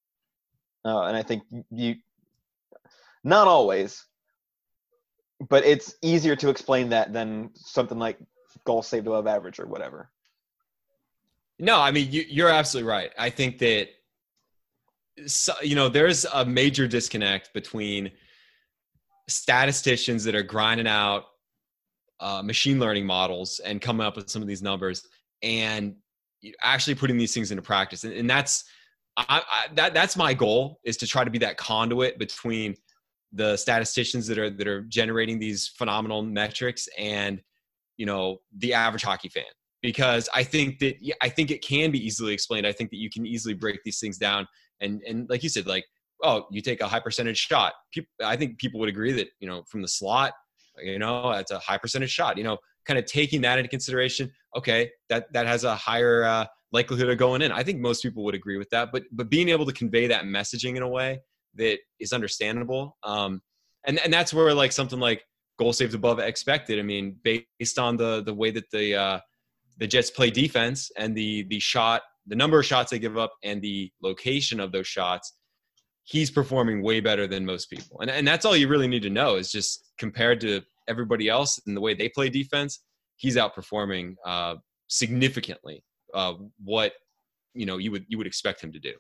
Uh, 0.85 1.03
and 1.03 1.17
I 1.17 1.23
think 1.23 1.43
you, 1.71 1.97
not 3.23 3.47
always, 3.47 4.05
but 5.49 5.65
it's 5.65 5.95
easier 6.03 6.37
to 6.37 6.49
explain 6.49 6.89
that 6.91 7.13
than 7.13 7.51
something 7.55 7.99
like 7.99 8.19
goal 8.65 8.83
saved 8.83 9.07
above 9.07 9.27
average 9.27 9.59
or 9.59 9.67
whatever. 9.67 10.11
No, 11.59 11.79
I 11.79 11.91
mean 11.91 12.11
you, 12.11 12.25
you're 12.29 12.49
absolutely 12.49 12.91
right. 12.91 13.13
I 13.19 13.31
think 13.31 13.59
that 13.59 13.89
so, 15.27 15.53
you 15.63 15.77
know 15.77 15.89
there's 15.89 16.25
a 16.25 16.45
major 16.45 16.89
disconnect 16.89 17.53
between 17.53 18.11
statisticians 19.29 20.25
that 20.25 20.35
are 20.35 20.43
grinding 20.43 20.89
out 20.89 21.25
uh, 22.21 22.43
machine 22.43 22.79
learning 22.79 23.07
models 23.07 23.61
and 23.65 23.81
coming 23.81 24.07
up 24.07 24.17
with 24.17 24.29
some 24.29 24.43
of 24.43 24.49
these 24.49 24.63
numbers 24.63 25.07
and 25.43 25.95
actually 26.63 26.95
putting 26.95 27.17
these 27.17 27.35
things 27.35 27.51
into 27.51 27.63
practice. 27.63 28.05
And, 28.05 28.13
and 28.13 28.29
that's 28.29 28.65
I, 29.17 29.43
I, 29.51 29.75
that 29.75 29.95
that's 29.95 30.17
my 30.17 30.35
goal 30.35 30.81
is 30.85 30.97
to 30.99 31.07
try 31.07 31.25
to 31.25 31.31
be 31.31 31.39
that 31.39 31.57
conduit 31.57 32.19
between 32.19 32.77
the 33.33 33.57
statisticians 33.57 34.27
that 34.27 34.39
are 34.39 34.51
that 34.51 34.67
are 34.67 34.83
generating 34.83 35.39
these 35.39 35.69
phenomenal 35.69 36.23
metrics 36.23 36.89
and 36.99 37.41
you 37.97 38.07
know 38.07 38.39
the 38.59 38.73
average 38.73 39.03
hockey 39.03 39.29
fan 39.29 39.45
because 39.83 40.29
I 40.35 40.43
think 40.43 40.79
that 40.79 40.97
I 41.21 41.29
think 41.29 41.51
it 41.51 41.63
can 41.63 41.91
be 41.91 42.05
easily 42.05 42.33
explained. 42.33 42.67
I 42.67 42.73
think 42.73 42.91
that 42.91 42.99
you 42.99 43.11
can 43.11 43.27
easily 43.27 43.55
break 43.55 43.81
these 43.85 43.99
things 43.99 44.17
down 44.17 44.47
and 44.81 45.03
and 45.07 45.29
like 45.29 45.43
you 45.43 45.49
said, 45.49 45.67
like 45.67 45.85
oh, 46.23 46.47
you 46.51 46.61
take 46.61 46.81
a 46.81 46.89
high 46.89 47.01
percentage 47.01 47.39
shot. 47.39 47.73
People, 47.93 48.11
I 48.23 48.37
think 48.37 48.59
people 48.59 48.79
would 48.81 48.89
agree 48.89 49.13
that 49.13 49.29
you 49.41 49.49
know 49.49 49.63
from 49.69 49.83
the 49.83 49.89
slot, 49.89 50.33
you 50.83 50.99
know, 50.99 51.33
that's 51.33 51.51
a 51.51 51.59
high 51.59 51.79
percentage 51.79 52.11
shot. 52.11 52.39
You 52.39 52.45
know, 52.45 52.59
kind 52.87 52.99
of 52.99 53.05
taking 53.05 53.41
that 53.43 53.59
into 53.59 53.69
consideration. 53.69 54.31
Okay, 54.57 54.91
that 55.09 55.33
that 55.33 55.47
has 55.47 55.65
a 55.65 55.75
higher 55.75 56.25
uh, 56.25 56.47
likelihood 56.73 57.09
of 57.09 57.19
going 57.19 57.43
in. 57.43 57.53
I 57.53 57.63
think 57.63 57.81
most 57.81 58.03
people 58.03 58.25
would 58.25 58.35
agree 58.35 58.59
with 58.59 58.71
that. 58.71 58.91
But 58.93 59.05
but 59.13 59.31
being 59.31 59.49
able 59.49 59.67
to 59.67 59.73
convey 59.73 60.07
that 60.09 60.25
messaging 60.25 60.77
in 60.77 60.83
a 60.83 60.89
way 60.89 61.21
that 61.57 61.79
is 61.99 62.13
understandable, 62.13 62.97
um, 63.03 63.41
and 63.87 63.99
and 64.01 64.13
that's 64.13 64.33
where 64.35 64.53
like 64.55 64.73
something 64.73 65.01
like 65.01 65.25
goal 65.59 65.73
saved 65.73 65.95
above 65.95 66.19
expected. 66.19 66.79
I 66.79 66.83
mean, 66.83 67.17
based 67.23 67.79
on 67.79 67.97
the 67.97 68.23
the 68.23 68.35
way 68.35 68.51
that 68.51 68.71
the 68.71 68.95
uh, 68.95 69.21
the 69.79 69.87
Jets 69.87 70.11
play 70.11 70.31
defense 70.31 70.91
and 70.97 71.17
the 71.17 71.45
the 71.45 71.61
shot, 71.61 72.03
the 72.27 72.37
number 72.37 72.59
of 72.59 72.67
shots 72.67 72.91
they 72.91 72.99
give 72.99 73.19
up, 73.19 73.33
and 73.43 73.61
the 73.63 73.91
location 74.03 74.61
of 74.61 74.73
those 74.73 74.87
shots, 74.87 75.35
he's 76.11 76.29
performing 76.29 76.83
way 76.83 76.99
better 76.99 77.29
than 77.29 77.47
most 77.47 77.71
people. 77.71 78.01
And 78.01 78.11
and 78.11 78.27
that's 78.27 78.45
all 78.45 78.57
you 78.57 78.69
really 78.69 78.89
need 78.89 79.03
to 79.03 79.11
know 79.11 79.37
is 79.37 79.53
just 79.53 79.93
compared 79.97 80.41
to 80.41 80.61
everybody 80.89 81.29
else 81.29 81.61
and 81.67 81.77
the 81.77 81.81
way 81.81 81.95
they 81.95 82.09
play 82.09 82.29
defense, 82.29 82.81
he's 83.17 83.37
outperforming 83.37 84.17
uh, 84.27 84.57
significantly 84.89 85.85
uh, 86.13 86.35
what 86.65 86.95
you 87.55 87.65
know 87.65 87.79
you 87.79 87.93
would 87.93 88.05
you 88.09 88.19
would 88.19 88.27
expect 88.27 88.61
him 88.61 88.73
to 88.73 88.81
do. 88.81 88.93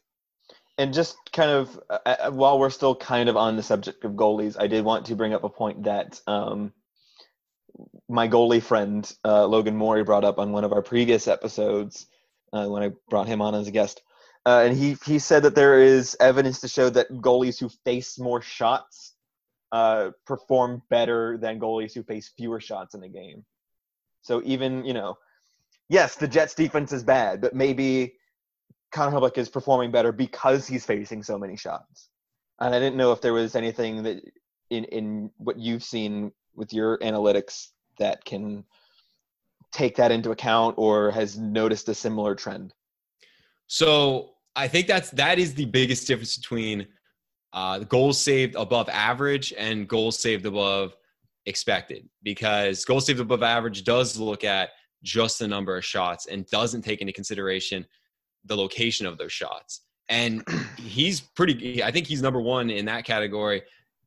And 0.79 0.95
just 0.95 1.17
kind 1.33 1.51
of 1.51 1.81
uh, 1.91 1.99
uh, 2.07 2.31
while 2.31 2.59
we're 2.59 2.71
still 2.71 2.95
kind 2.95 3.29
of 3.29 3.37
on 3.37 3.57
the 3.57 3.63
subject 3.63 4.05
of 4.05 4.13
goalies, 4.13 4.57
I 4.59 4.69
did 4.69 4.85
want 4.85 5.05
to 5.07 5.17
bring 5.17 5.35
up 5.35 5.43
a 5.43 5.49
point 5.49 5.83
that 5.83 6.21
um, 6.29 6.73
my 8.09 8.29
goalie 8.29 8.63
friend 8.63 9.13
uh, 9.25 9.47
Logan 9.47 9.77
Morey 9.77 10.05
brought 10.05 10.25
up 10.25 10.39
on 10.39 10.53
one 10.53 10.65
of 10.65 10.73
our 10.73 10.83
previous 10.83 11.27
episodes 11.27 12.07
uh, 12.53 12.67
when 12.67 12.85
I 12.85 12.93
brought 13.09 13.27
him 13.27 13.43
on 13.43 13.57
as 13.57 13.67
a 13.67 13.73
guest. 13.73 14.01
Uh, 14.47 14.63
and 14.67 14.77
he, 14.77 14.97
he 15.05 15.19
said 15.19 15.43
that 15.43 15.55
there 15.55 15.81
is 15.81 16.17
evidence 16.19 16.61
to 16.61 16.69
show 16.69 16.89
that 16.91 17.11
goalies 17.11 17.59
who 17.59 17.69
face 17.85 18.19
more 18.19 18.41
shots 18.41 19.15
uh, 19.73 20.11
perform 20.27 20.83
better 20.91 21.39
than 21.39 21.61
goalies 21.61 21.95
who 21.95 22.03
face 22.03 22.33
fewer 22.37 22.61
shots 22.61 22.95
in 22.95 23.03
a 23.03 23.09
game. 23.09 23.45
So 24.23 24.43
even, 24.45 24.85
you 24.85 24.95
know, 24.95 25.19
yes, 25.89 26.17
the 26.17 26.29
Jets 26.29 26.55
defense 26.55 26.93
is 26.93 27.05
bad, 27.05 27.41
but 27.41 27.55
maybe 27.55 28.15
Connor 28.93 29.17
Hellebuyck 29.17 29.39
is 29.39 29.49
performing 29.49 29.91
better 29.91 30.13
because 30.13 30.67
he's 30.67 30.85
facing 30.85 31.23
so 31.23 31.39
many 31.39 31.57
shots. 31.57 32.09
And 32.59 32.75
I 32.75 32.79
didn't 32.79 32.97
know 32.97 33.13
if 33.13 33.21
there 33.21 33.33
was 33.33 33.55
anything 33.55 34.03
that 34.03 34.23
in 34.71 34.85
in 34.85 35.31
what 35.37 35.59
you've 35.59 35.83
seen 35.83 36.33
with 36.55 36.73
your 36.73 36.99
analytics 36.99 37.69
that 37.99 38.25
can 38.25 38.65
take 39.73 39.97
that 39.97 40.11
into 40.11 40.31
account 40.31 40.75
or 40.79 41.11
has 41.11 41.39
noticed 41.39 41.89
a 41.89 41.95
similar 41.95 42.35
trend. 42.35 42.75
So 43.73 44.31
I 44.57 44.67
think 44.67 44.89
that's 44.89 45.11
that 45.11 45.39
is 45.39 45.55
the 45.55 45.65
biggest 45.65 46.09
difference 46.09 46.37
between 46.37 46.89
uh, 47.53 47.79
goals 47.79 48.21
saved 48.21 48.57
above 48.57 48.89
average 48.89 49.55
and 49.57 49.87
goals 49.87 50.19
saved 50.19 50.45
above 50.45 50.97
expected 51.47 52.09
because 52.25 52.85
goals 52.85 53.07
saved 53.07 53.21
above 53.21 53.45
average 53.45 53.85
does 53.85 54.19
look 54.19 54.43
at 54.43 54.71
just 55.05 55.39
the 55.39 55.47
number 55.47 55.77
of 55.77 55.85
shots 55.85 56.27
and 56.27 56.47
doesn't 56.47 56.83
take 56.83 57.01
into 57.01 57.13
consideration 57.13 57.87
the 58.45 58.57
location 58.57 59.07
of 59.07 59.19
those 59.19 59.33
shots. 59.33 59.83
And 60.09 60.45
he's 60.77 61.21
pretty, 61.21 61.81
I 61.85 61.93
think 61.93 62.09
he's 62.09 62.23
number 62.23 62.41
one 62.41 62.71
in 62.71 62.87
that 62.87 63.05
category, 63.05 63.63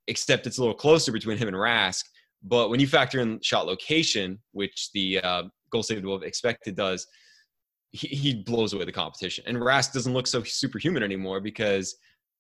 except 0.08 0.46
it's 0.46 0.58
a 0.58 0.62
little 0.62 0.76
closer 0.76 1.14
between 1.14 1.38
him 1.38 1.48
and 1.48 1.56
Rask. 1.56 2.04
But 2.44 2.70
when 2.70 2.82
you 2.82 2.88
factor 2.88 3.22
in 3.22 3.40
shot 3.42 3.66
location, 3.66 4.40
which 4.52 4.92
the 4.92 5.22
uh, 5.22 5.44
goal 5.72 5.84
saved 5.84 6.04
above 6.04 6.24
expected 6.24 6.76
does, 6.76 7.08
he, 7.94 8.44
blows 8.44 8.74
away 8.74 8.86
the 8.86 8.92
competition. 8.92 9.44
And 9.48 9.58
Rask 9.58 9.94
doesn't 9.94 10.14
look 10.14 10.28
so 10.28 10.44
superhuman 10.44 11.04
anymore 11.04 11.40
because, 11.40 11.96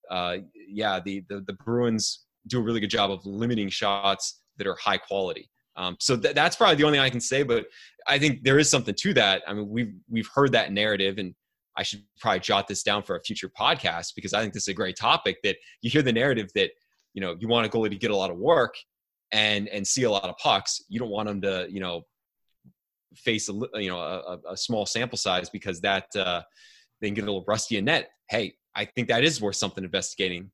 uh, 0.09 0.37
yeah, 0.67 0.99
the, 0.99 1.23
the, 1.29 1.41
the 1.41 1.53
Bruins 1.53 2.25
do 2.47 2.59
a 2.59 2.61
really 2.61 2.79
good 2.79 2.89
job 2.89 3.11
of 3.11 3.25
limiting 3.25 3.69
shots 3.69 4.41
that 4.57 4.67
are 4.67 4.75
high 4.75 4.97
quality. 4.97 5.49
Um, 5.75 5.95
so 5.99 6.17
th- 6.17 6.35
that's 6.35 6.55
probably 6.55 6.75
the 6.75 6.83
only 6.83 6.97
thing 6.97 7.05
I 7.05 7.09
can 7.09 7.21
say. 7.21 7.43
But 7.43 7.65
I 8.07 8.19
think 8.19 8.43
there 8.43 8.59
is 8.59 8.69
something 8.69 8.95
to 8.95 9.13
that. 9.13 9.43
I 9.47 9.53
mean, 9.53 9.69
we've 9.69 9.93
we've 10.09 10.29
heard 10.33 10.51
that 10.51 10.71
narrative, 10.71 11.17
and 11.17 11.33
I 11.77 11.83
should 11.83 12.03
probably 12.19 12.41
jot 12.41 12.67
this 12.67 12.83
down 12.83 13.03
for 13.03 13.15
a 13.15 13.21
future 13.21 13.49
podcast 13.49 14.13
because 14.15 14.33
I 14.33 14.41
think 14.41 14.53
this 14.53 14.63
is 14.63 14.67
a 14.69 14.73
great 14.73 14.95
topic. 14.95 15.37
That 15.43 15.57
you 15.81 15.89
hear 15.89 16.01
the 16.01 16.13
narrative 16.13 16.49
that 16.55 16.71
you 17.13 17.21
know 17.21 17.35
you 17.39 17.47
want 17.47 17.65
a 17.65 17.69
goalie 17.69 17.89
to 17.89 17.95
get 17.95 18.11
a 18.11 18.15
lot 18.15 18.29
of 18.29 18.37
work 18.37 18.75
and 19.31 19.67
and 19.69 19.87
see 19.87 20.03
a 20.03 20.11
lot 20.11 20.25
of 20.25 20.37
pucks. 20.37 20.81
You 20.89 20.99
don't 20.99 21.09
want 21.09 21.27
them 21.27 21.41
to 21.41 21.67
you 21.69 21.79
know 21.79 22.03
face 23.15 23.49
a 23.49 23.53
you 23.75 23.89
know 23.89 23.99
a, 23.99 24.39
a 24.51 24.57
small 24.57 24.85
sample 24.85 25.17
size 25.17 25.49
because 25.49 25.81
that 25.81 26.07
uh, 26.15 26.41
they 27.01 27.07
can 27.07 27.15
get 27.15 27.23
a 27.23 27.27
little 27.27 27.45
rusty 27.47 27.77
in 27.77 27.85
net. 27.85 28.09
Hey, 28.29 28.55
I 28.75 28.85
think 28.85 29.07
that 29.09 29.23
is 29.23 29.41
worth 29.41 29.55
something 29.55 29.83
investigating. 29.83 30.51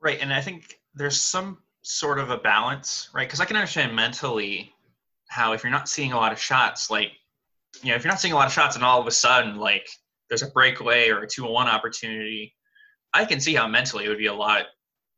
Right, 0.00 0.18
and 0.20 0.32
I 0.32 0.40
think 0.40 0.78
there's 0.94 1.20
some 1.20 1.58
sort 1.82 2.18
of 2.18 2.30
a 2.30 2.38
balance, 2.38 3.08
right? 3.14 3.26
Because 3.26 3.40
I 3.40 3.44
can 3.44 3.56
understand 3.56 3.94
mentally 3.94 4.72
how 5.28 5.52
if 5.52 5.62
you're 5.62 5.72
not 5.72 5.88
seeing 5.88 6.12
a 6.12 6.16
lot 6.16 6.32
of 6.32 6.38
shots, 6.38 6.90
like 6.90 7.12
you 7.82 7.90
know, 7.90 7.96
if 7.96 8.04
you're 8.04 8.12
not 8.12 8.20
seeing 8.20 8.32
a 8.32 8.36
lot 8.36 8.46
of 8.46 8.52
shots 8.52 8.76
and 8.76 8.84
all 8.84 9.00
of 9.00 9.06
a 9.06 9.10
sudden 9.10 9.56
like 9.56 9.88
there's 10.28 10.42
a 10.42 10.50
breakaway 10.50 11.08
or 11.08 11.22
a 11.22 11.26
two 11.26 11.44
on 11.46 11.52
one 11.52 11.68
opportunity, 11.68 12.54
I 13.12 13.24
can 13.24 13.40
see 13.40 13.54
how 13.54 13.68
mentally 13.68 14.04
it 14.04 14.08
would 14.08 14.18
be 14.18 14.26
a 14.26 14.34
lot 14.34 14.66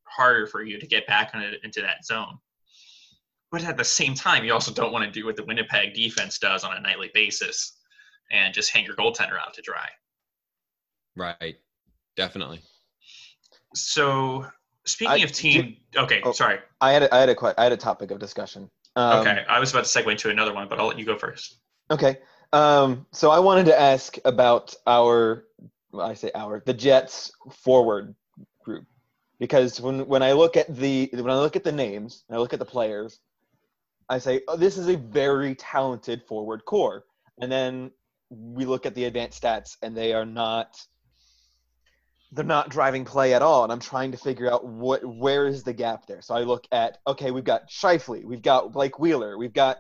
harder 0.05 0.47
for 0.47 0.63
you 0.63 0.79
to 0.79 0.87
get 0.87 1.07
back 1.07 1.35
in 1.35 1.43
into 1.63 1.81
that 1.83 2.05
zone. 2.05 2.39
But 3.51 3.65
at 3.65 3.77
the 3.77 3.85
same 3.85 4.15
time, 4.15 4.45
you 4.45 4.53
also 4.53 4.73
don't 4.73 4.93
want 4.93 5.05
to 5.05 5.11
do 5.11 5.25
what 5.25 5.37
the 5.37 5.45
Winnipeg 5.45 5.95
defense 5.95 6.39
does 6.39 6.65
on 6.65 6.77
a 6.77 6.81
nightly 6.81 7.11
basis 7.15 7.79
and 8.31 8.53
just 8.53 8.71
hang 8.73 8.85
your 8.85 8.95
goaltender 8.95 9.39
out 9.39 9.55
to 9.55 9.63
dry. 9.63 9.89
Right, 11.17 11.57
definitely. 12.17 12.61
So 13.75 14.47
speaking 14.87 15.13
I- 15.13 15.25
of 15.25 15.33
team, 15.33 15.79
okay, 15.97 16.21
oh. 16.25 16.33
sorry. 16.33 16.59
I 16.81 16.93
had 16.93 17.05
a, 17.05 17.15
I 17.15 17.21
had 17.21 17.29
a 17.29 17.35
que- 17.35 17.55
I 17.57 17.63
had 17.65 17.73
a 17.73 17.77
topic 17.77 18.11
of 18.11 18.19
discussion. 18.19 18.71
Um, 18.97 19.21
Okay, 19.21 19.45
I 19.49 19.61
was 19.61 19.71
about 19.71 19.85
to 19.85 19.99
segue 19.99 20.11
into 20.11 20.31
another 20.31 20.53
one, 20.53 20.69
but 20.69 20.79
I'll 20.79 20.89
let 20.89 20.99
you 20.99 21.05
go 21.05 21.17
first. 21.17 21.59
Okay. 21.91 22.19
Um, 22.53 23.07
so 23.13 23.31
I 23.31 23.39
wanted 23.39 23.67
to 23.67 23.79
ask 23.79 24.17
about 24.25 24.75
our, 24.87 25.45
well, 25.93 26.07
I 26.07 26.15
say 26.15 26.31
our, 26.35 26.63
the 26.65 26.75
Jets 26.75 27.31
forward 27.53 28.15
group, 28.65 28.87
because 29.39 29.81
when 29.81 30.07
when 30.07 30.23
I 30.23 30.33
look 30.33 30.57
at 30.57 30.75
the 30.75 31.11
when 31.13 31.31
I 31.31 31.39
look 31.39 31.57
at 31.57 31.65
the 31.65 31.73
names 31.73 32.25
and 32.29 32.37
I 32.37 32.41
look 32.41 32.53
at 32.53 32.59
the 32.59 32.65
players, 32.65 33.21
I 34.09 34.19
say 34.19 34.43
oh, 34.49 34.57
this 34.57 34.79
is 34.79 34.89
a 34.89 34.97
very 34.97 35.55
talented 35.55 36.23
forward 36.27 36.65
core, 36.65 37.05
and 37.41 37.51
then 37.51 37.91
we 38.31 38.65
look 38.65 38.87
at 38.87 38.95
the 38.95 39.05
advanced 39.05 39.43
stats 39.43 39.77
and 39.83 39.97
they 39.97 40.13
are 40.13 40.27
not. 40.27 40.81
They're 42.31 42.45
not 42.45 42.69
driving 42.69 43.07
play 43.07 43.33
at 43.33 43.41
all, 43.41 43.65
and 43.65 43.73
I'm 43.73 43.81
trying 43.81 44.13
to 44.13 44.19
figure 44.19 44.53
out 44.53 44.67
what 44.67 45.03
where 45.03 45.47
is 45.47 45.63
the 45.63 45.73
gap 45.73 46.07
there. 46.07 46.21
So 46.21 46.35
I 46.35 46.43
look 46.43 46.67
at 46.73 46.99
okay, 47.07 47.31
we've 47.31 47.45
got 47.45 47.71
Scheifele, 47.71 48.25
we've 48.25 48.43
got 48.43 48.73
Blake 48.73 48.99
Wheeler, 48.99 49.39
we've 49.39 49.55
got 49.55 49.79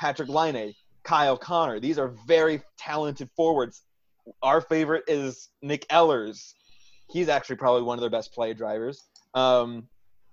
Patrik 0.00 0.28
Laine, 0.28 0.74
Kyle 1.04 1.36
Connor. 1.36 1.78
These 1.78 1.98
are 1.98 2.14
very 2.26 2.62
talented 2.78 3.28
forwards. 3.36 3.82
Our 4.42 4.60
favorite 4.60 5.04
is 5.08 5.50
Nik 5.60 5.86
Ehlers. 5.88 6.52
He's 7.10 7.28
actually 7.28 7.56
probably 7.56 7.82
one 7.82 7.98
of 7.98 8.00
their 8.00 8.10
best 8.10 8.32
play 8.32 8.54
drivers. 8.54 9.02
Um, 9.34 9.88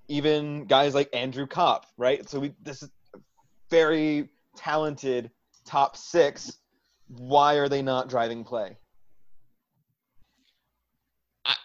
even 0.08 0.66
guys 0.66 0.96
like 0.96 1.10
Andrew 1.14 1.48
Copp, 1.48 1.86
right? 1.98 2.28
So 2.30 2.40
we 2.40 2.54
this 2.62 2.84
is 2.84 2.90
very 3.70 4.30
talented 4.56 5.32
top 5.66 5.96
six. 5.98 6.60
Why 7.08 7.56
are 7.56 7.70
they 7.70 7.82
not 7.82 8.10
driving 8.10 8.44
play? 8.44 8.78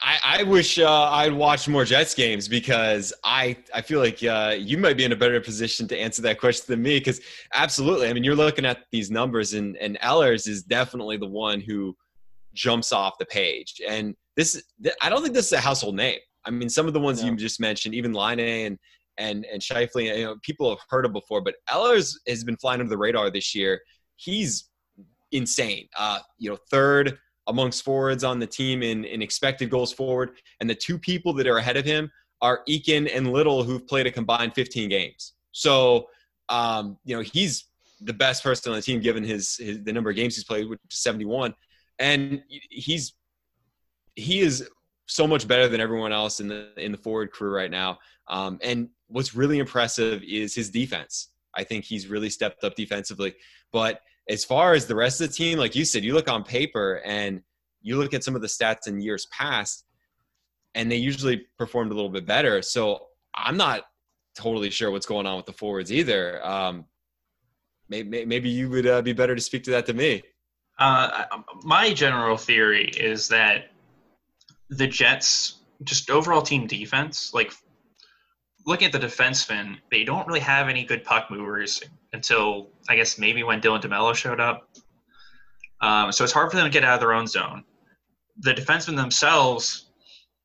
I, 0.00 0.18
I 0.22 0.42
wish 0.44 0.78
uh, 0.78 0.88
I'd 1.10 1.32
watched 1.32 1.68
more 1.68 1.84
Jets 1.84 2.14
games 2.14 2.46
because 2.46 3.12
I, 3.24 3.56
I 3.74 3.80
feel 3.80 3.98
like 3.98 4.22
uh, 4.22 4.54
you 4.56 4.78
might 4.78 4.96
be 4.96 5.04
in 5.04 5.10
a 5.10 5.16
better 5.16 5.40
position 5.40 5.88
to 5.88 5.98
answer 5.98 6.22
that 6.22 6.38
question 6.38 6.66
than 6.68 6.82
me. 6.82 6.98
Because 6.98 7.20
absolutely, 7.52 8.08
I 8.08 8.12
mean, 8.12 8.22
you're 8.22 8.36
looking 8.36 8.64
at 8.64 8.84
these 8.92 9.10
numbers, 9.10 9.54
and 9.54 9.76
and 9.78 9.98
Ehlers 9.98 10.46
is 10.46 10.62
definitely 10.62 11.16
the 11.16 11.26
one 11.26 11.60
who 11.60 11.96
jumps 12.54 12.92
off 12.92 13.18
the 13.18 13.26
page. 13.26 13.80
And 13.88 14.14
this, 14.36 14.62
I 15.00 15.10
don't 15.10 15.22
think 15.22 15.34
this 15.34 15.46
is 15.46 15.52
a 15.52 15.60
household 15.60 15.96
name. 15.96 16.20
I 16.44 16.50
mean, 16.50 16.68
some 16.68 16.86
of 16.86 16.92
the 16.92 17.00
ones 17.00 17.22
No. 17.22 17.30
you 17.30 17.36
just 17.36 17.60
mentioned, 17.60 17.94
even 17.94 18.12
Laine 18.12 18.38
and 18.66 18.78
and 19.18 19.44
and 19.46 19.60
Scheifele, 19.60 20.16
you 20.18 20.24
know, 20.24 20.36
people 20.42 20.70
have 20.70 20.78
heard 20.88 21.04
him 21.04 21.12
before, 21.12 21.40
but 21.40 21.54
Ehlers 21.68 22.14
has 22.26 22.44
been 22.44 22.56
flying 22.56 22.80
under 22.80 22.90
the 22.90 22.98
radar 22.98 23.30
this 23.30 23.54
year. 23.54 23.80
He's 24.16 24.68
insane. 25.32 25.88
Uh, 25.98 26.20
you 26.38 26.50
know, 26.50 26.58
third 26.70 27.18
amongst 27.48 27.84
forwards 27.84 28.24
on 28.24 28.38
the 28.38 28.46
team 28.46 28.82
in, 28.82 29.04
in 29.04 29.22
expected 29.22 29.70
goals 29.70 29.92
forward. 29.92 30.30
And 30.60 30.70
the 30.70 30.74
two 30.74 30.98
people 30.98 31.32
that 31.34 31.46
are 31.46 31.58
ahead 31.58 31.76
of 31.76 31.84
him 31.84 32.10
are 32.40 32.62
Eakin 32.68 33.10
and 33.14 33.32
Little, 33.32 33.62
who've 33.62 33.86
played 33.86 34.06
a 34.06 34.10
combined 34.10 34.54
15 34.54 34.88
games. 34.88 35.34
So, 35.52 36.06
um, 36.48 36.98
you 37.04 37.16
know, 37.16 37.22
he's 37.22 37.66
the 38.00 38.12
best 38.12 38.42
person 38.42 38.72
on 38.72 38.76
the 38.76 38.82
team 38.82 39.00
given 39.00 39.24
his, 39.24 39.56
his 39.56 39.82
the 39.82 39.92
number 39.92 40.10
of 40.10 40.16
games 40.16 40.34
he's 40.34 40.44
played, 40.44 40.68
which 40.68 40.80
is 40.90 41.02
71. 41.02 41.54
And 41.98 42.42
he's 42.48 43.14
he 44.14 44.40
is 44.40 44.68
so 45.14 45.26
much 45.26 45.46
better 45.46 45.68
than 45.68 45.80
everyone 45.80 46.12
else 46.12 46.40
in 46.40 46.48
the 46.48 46.68
in 46.76 46.92
the 46.92 46.98
forward 46.98 47.30
crew 47.30 47.50
right 47.50 47.70
now. 47.70 47.98
Um, 48.28 48.58
and 48.62 48.88
what's 49.08 49.34
really 49.34 49.58
impressive 49.58 50.22
is 50.22 50.54
his 50.54 50.70
defense. 50.70 51.28
I 51.54 51.64
think 51.64 51.84
he's 51.84 52.06
really 52.06 52.30
stepped 52.30 52.64
up 52.64 52.74
defensively. 52.74 53.34
But 53.72 54.00
as 54.28 54.44
far 54.44 54.72
as 54.72 54.86
the 54.86 54.94
rest 54.94 55.20
of 55.20 55.28
the 55.28 55.34
team, 55.34 55.58
like 55.58 55.74
you 55.74 55.84
said, 55.84 56.04
you 56.04 56.14
look 56.14 56.30
on 56.30 56.44
paper 56.44 57.02
and 57.04 57.42
you 57.82 57.98
look 57.98 58.14
at 58.14 58.24
some 58.24 58.34
of 58.34 58.40
the 58.40 58.46
stats 58.46 58.86
in 58.86 59.00
years 59.00 59.26
past, 59.26 59.84
and 60.74 60.90
they 60.90 60.96
usually 60.96 61.46
performed 61.58 61.90
a 61.90 61.94
little 61.94 62.10
bit 62.10 62.26
better. 62.26 62.62
So 62.62 63.06
I'm 63.34 63.56
not 63.56 63.82
totally 64.34 64.70
sure 64.70 64.90
what's 64.90 65.06
going 65.06 65.26
on 65.26 65.36
with 65.36 65.46
the 65.46 65.52
forwards 65.52 65.92
either. 65.92 66.44
Um, 66.46 66.86
maybe, 67.88 68.24
maybe 68.24 68.48
you 68.48 68.70
would 68.70 68.86
uh, 68.86 69.02
be 69.02 69.12
better 69.12 69.34
to 69.34 69.42
speak 69.42 69.64
to 69.64 69.70
that 69.72 69.86
to 69.86 69.94
me. 69.94 70.22
Uh, 70.78 71.24
my 71.62 71.92
general 71.92 72.36
theory 72.36 72.88
is 72.90 73.28
that 73.28 73.72
the 74.76 74.86
Jets, 74.86 75.60
just 75.84 76.10
overall 76.10 76.42
team 76.42 76.66
defense, 76.66 77.32
like 77.34 77.52
looking 78.66 78.86
at 78.86 78.92
the 78.92 78.98
defensemen, 78.98 79.76
they 79.90 80.04
don't 80.04 80.26
really 80.26 80.40
have 80.40 80.68
any 80.68 80.84
good 80.84 81.04
puck 81.04 81.30
movers 81.30 81.82
until 82.12 82.70
I 82.88 82.96
guess 82.96 83.18
maybe 83.18 83.42
when 83.42 83.60
Dylan 83.60 83.82
DeMelo 83.82 84.14
showed 84.14 84.40
up. 84.40 84.68
Um, 85.80 86.12
so 86.12 86.24
it's 86.24 86.32
hard 86.32 86.50
for 86.50 86.56
them 86.56 86.66
to 86.66 86.70
get 86.70 86.84
out 86.84 86.94
of 86.94 87.00
their 87.00 87.12
own 87.12 87.26
zone. 87.26 87.64
The 88.38 88.54
defensemen 88.54 88.96
themselves 88.96 89.90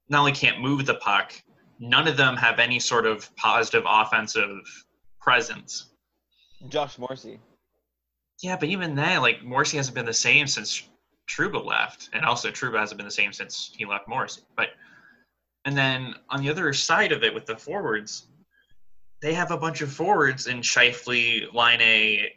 not 0.10 0.20
only 0.20 0.32
can't 0.32 0.60
move 0.62 0.86
the 0.86 0.96
puck, 0.96 1.34
none 1.80 2.08
of 2.08 2.18
them 2.18 2.36
have 2.36 2.60
any 2.60 2.80
sort 2.80 3.06
of 3.06 3.34
positive 3.36 3.84
offensive 3.88 4.60
presence. 5.22 5.92
Josh 6.70 6.98
Morrissey. 6.98 7.40
Yeah, 8.42 8.58
but 8.58 8.70
even 8.70 8.96
then, 8.96 9.22
like 9.22 9.44
Morrissey 9.44 9.78
hasn't 9.78 9.96
been 9.96 10.06
the 10.06 10.14
same 10.14 10.48
since 10.48 10.84
Trouba 11.28 11.64
left, 11.64 12.10
and 12.14 12.26
also 12.26 12.50
Trouba 12.50 12.80
hasn't 12.80 12.98
been 12.98 13.06
the 13.06 13.12
same 13.12 13.34
since 13.34 13.72
he 13.76 13.86
left 13.86 14.08
Morrissey. 14.08 14.42
But 14.56 14.70
and 15.66 15.78
then 15.78 16.16
on 16.30 16.42
the 16.42 16.50
other 16.50 16.72
side 16.74 17.12
of 17.12 17.24
it, 17.24 17.34
with 17.34 17.46
the 17.46 17.58
forwards, 17.58 18.28
they 19.22 19.34
have 19.34 19.52
a 19.52 19.58
bunch 19.58 19.82
of 19.82 19.92
forwards 19.92 20.48
in 20.48 20.62
Scheifele, 20.62 21.54
Line 21.54 21.82
A, 21.82 22.34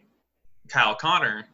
Kyle 0.69 0.95
Connor, 0.95 1.47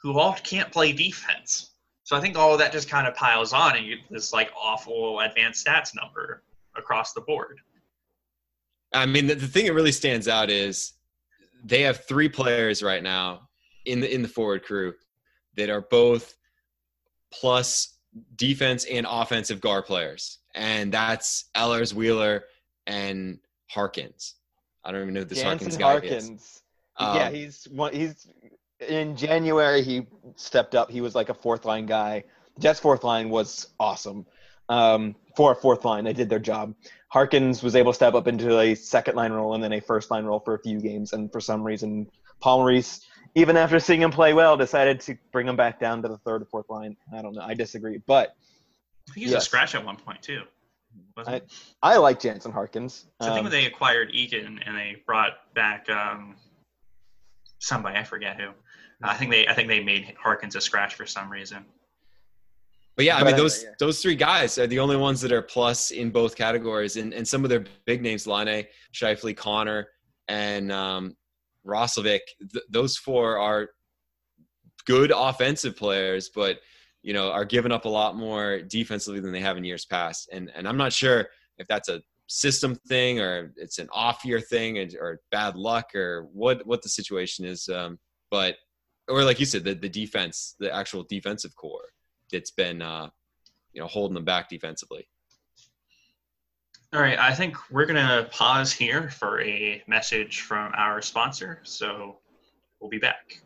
who 0.00 0.18
all 0.18 0.32
can't 0.34 0.72
play 0.72 0.92
defense. 0.92 1.72
So 2.04 2.16
I 2.16 2.20
think 2.20 2.36
all 2.36 2.52
of 2.52 2.58
that 2.58 2.72
just 2.72 2.88
kind 2.88 3.06
of 3.06 3.14
piles 3.14 3.52
on, 3.52 3.76
and 3.76 3.86
you 3.86 3.96
get 3.96 4.10
this 4.10 4.32
like 4.32 4.50
awful 4.60 5.20
advanced 5.20 5.66
stats 5.66 5.94
number 5.94 6.42
across 6.76 7.12
the 7.12 7.20
board. 7.20 7.60
I 8.92 9.06
mean, 9.06 9.26
the, 9.26 9.34
the 9.34 9.46
thing 9.46 9.66
that 9.66 9.74
really 9.74 9.92
stands 9.92 10.26
out 10.26 10.50
is 10.50 10.94
they 11.64 11.82
have 11.82 12.04
three 12.04 12.28
players 12.28 12.82
right 12.82 13.02
now 13.02 13.48
in 13.84 14.00
the 14.00 14.12
in 14.12 14.22
the 14.22 14.28
forward 14.28 14.64
crew 14.64 14.94
that 15.56 15.70
are 15.70 15.82
both 15.82 16.34
plus 17.32 17.96
defense 18.36 18.84
and 18.84 19.06
offensive 19.08 19.60
guard 19.60 19.86
players, 19.86 20.38
and 20.54 20.92
that's 20.92 21.46
Ehlers, 21.56 21.92
Wheeler, 21.94 22.44
and 22.86 23.38
Harkins. 23.68 24.34
I 24.84 24.92
don't 24.92 25.02
even 25.02 25.14
know 25.14 25.20
who 25.20 25.26
this 25.26 25.42
Harkins 25.42 25.76
guy 25.76 25.92
Harkins. 25.92 26.24
is. 26.40 26.62
yeah, 26.98 27.26
Um, 27.26 27.34
he's 27.34 27.64
one. 27.70 27.92
He's 27.92 28.26
in 28.88 29.16
January. 29.16 29.82
He 29.82 30.06
stepped 30.36 30.74
up. 30.74 30.90
He 30.90 31.00
was 31.00 31.14
like 31.14 31.28
a 31.28 31.34
fourth 31.34 31.64
line 31.64 31.86
guy. 31.86 32.24
Jets 32.58 32.80
fourth 32.80 33.04
line 33.04 33.28
was 33.30 33.68
awesome. 33.78 34.26
Um, 34.68 35.16
for 35.36 35.52
a 35.52 35.54
fourth 35.54 35.84
line, 35.84 36.04
they 36.04 36.12
did 36.12 36.28
their 36.28 36.38
job. 36.38 36.74
Harkins 37.08 37.62
was 37.62 37.74
able 37.74 37.92
to 37.92 37.96
step 37.96 38.14
up 38.14 38.28
into 38.28 38.58
a 38.60 38.74
second 38.74 39.16
line 39.16 39.32
role 39.32 39.54
and 39.54 39.62
then 39.64 39.72
a 39.72 39.80
first 39.80 40.10
line 40.10 40.24
role 40.24 40.40
for 40.40 40.54
a 40.54 40.58
few 40.60 40.80
games. 40.80 41.12
And 41.12 41.30
for 41.32 41.40
some 41.40 41.62
reason, 41.64 42.08
Paul 42.40 42.58
Maurice, 42.58 43.04
even 43.34 43.56
after 43.56 43.78
seeing 43.78 44.02
him 44.02 44.10
play 44.10 44.32
well, 44.32 44.56
decided 44.56 45.00
to 45.00 45.16
bring 45.32 45.46
him 45.46 45.56
back 45.56 45.78
down 45.78 46.02
to 46.02 46.08
the 46.08 46.18
third 46.18 46.42
or 46.42 46.46
fourth 46.46 46.68
line. 46.68 46.96
I 47.14 47.22
don't 47.22 47.34
know. 47.34 47.42
I 47.42 47.54
disagree, 47.54 48.00
but 48.06 48.34
I 49.08 49.12
think 49.12 49.26
he 49.28 49.34
was 49.34 49.34
a 49.34 49.40
scratch 49.40 49.74
at 49.74 49.84
one 49.84 49.96
point 49.96 50.22
too. 50.22 50.42
Wasn't 51.16 51.36
he? 51.36 51.56
I 51.82 51.96
like 51.96 52.18
Jansen 52.20 52.52
Harkins. 52.52 53.06
So 53.20 53.28
I 53.28 53.30
think 53.30 53.38
Um, 53.38 53.44
when 53.44 53.52
they 53.52 53.66
acquired 53.66 54.12
Eakin 54.12 54.60
and 54.66 54.76
they 54.76 55.02
brought 55.06 55.52
back 55.54 55.88
um, 55.88 56.36
somebody, 57.58 57.96
I 57.96 58.04
forget 58.04 58.40
who. 58.40 58.50
I 59.02 59.14
think 59.14 59.30
they 59.30 59.46
I 59.46 59.54
think 59.54 59.68
they 59.68 59.82
made 59.82 60.14
Harkins 60.20 60.56
a 60.56 60.60
scratch 60.60 60.94
for 60.94 61.06
some 61.06 61.30
reason. 61.30 61.64
But 62.96 63.06
yeah, 63.06 63.16
I 63.16 63.20
But 63.20 63.26
mean 63.26 63.34
anyway, 63.34 63.44
those 63.44 63.62
yeah. 63.62 63.70
those 63.78 64.02
three 64.02 64.16
guys 64.16 64.58
are 64.58 64.66
the 64.66 64.78
only 64.78 64.96
ones 64.96 65.20
that 65.22 65.32
are 65.32 65.40
plus 65.40 65.90
in 65.90 66.10
both 66.10 66.36
categories, 66.36 66.96
and 66.96 67.14
and 67.14 67.26
some 67.26 67.44
of 67.44 67.50
their 67.50 67.64
big 67.86 68.02
names, 68.02 68.26
Laine, 68.26 68.66
Scheifele, 68.92 69.34
Connor, 69.36 69.88
and 70.28 70.70
um, 70.70 71.16
Roslovic. 71.66 72.20
Th- 72.52 72.64
those 72.70 72.96
four 72.96 73.38
are 73.38 73.70
good 74.86 75.12
offensive 75.14 75.76
players, 75.76 76.30
but 76.34 76.60
you 77.02 77.12
know 77.12 77.30
are 77.30 77.44
giving 77.44 77.72
up 77.72 77.84
a 77.84 77.88
lot 77.88 78.16
more 78.16 78.60
defensively 78.60 79.20
than 79.20 79.32
they 79.32 79.40
have 79.40 79.56
in 79.56 79.64
years 79.64 79.84
past. 79.84 80.28
And 80.32 80.50
and 80.54 80.68
I'm 80.68 80.76
not 80.76 80.92
sure 80.92 81.28
if 81.58 81.66
that's 81.66 81.88
a 81.88 82.02
system 82.26 82.76
thing 82.86 83.20
or 83.20 83.52
it's 83.56 83.78
an 83.78 83.88
off 83.92 84.24
year 84.24 84.40
thing 84.40 84.78
or, 84.78 84.86
or 85.00 85.20
bad 85.30 85.56
luck 85.56 85.94
or 85.94 86.28
what 86.32 86.66
what 86.66 86.82
the 86.82 86.88
situation 86.88 87.44
is. 87.44 87.68
Um, 87.68 87.98
but 88.30 88.56
or 89.08 89.24
like 89.24 89.40
you 89.40 89.46
said, 89.46 89.64
the 89.64 89.74
the 89.74 89.88
defense, 89.88 90.54
the 90.58 90.72
actual 90.72 91.02
defensive 91.02 91.54
core 91.56 91.88
that's 92.32 92.52
been 92.52 92.80
uh, 92.82 93.10
you 93.72 93.80
know 93.80 93.86
holding 93.86 94.14
them 94.14 94.24
back 94.24 94.48
defensively. 94.48 95.08
All 96.92 97.00
right, 97.00 97.20
I 97.20 97.34
think 97.34 97.56
we're 97.70 97.86
gonna 97.86 98.28
pause 98.32 98.72
here 98.72 99.10
for 99.10 99.40
a 99.40 99.80
message 99.86 100.40
from 100.40 100.72
our 100.76 101.00
sponsor. 101.02 101.60
So 101.62 102.18
we'll 102.80 102.90
be 102.90 102.98
back. 102.98 103.40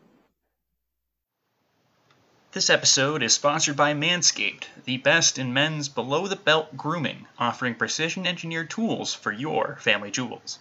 This 2.53 2.71
episode 2.71 3.21
is 3.21 3.35
sponsored 3.35 3.75
by 3.75 3.93
Manscaped, 3.93 4.63
the 4.85 4.97
best 4.97 5.37
in 5.37 5.53
men's 5.53 5.89
below 5.89 6.25
the 6.25 6.35
belt 6.35 6.75
grooming, 6.75 7.27
offering 7.37 7.75
precision 7.75 8.25
engineered 8.25 8.71
tools 8.71 9.13
for 9.13 9.31
your 9.31 9.77
family 9.79 10.09
jewels. 10.09 10.57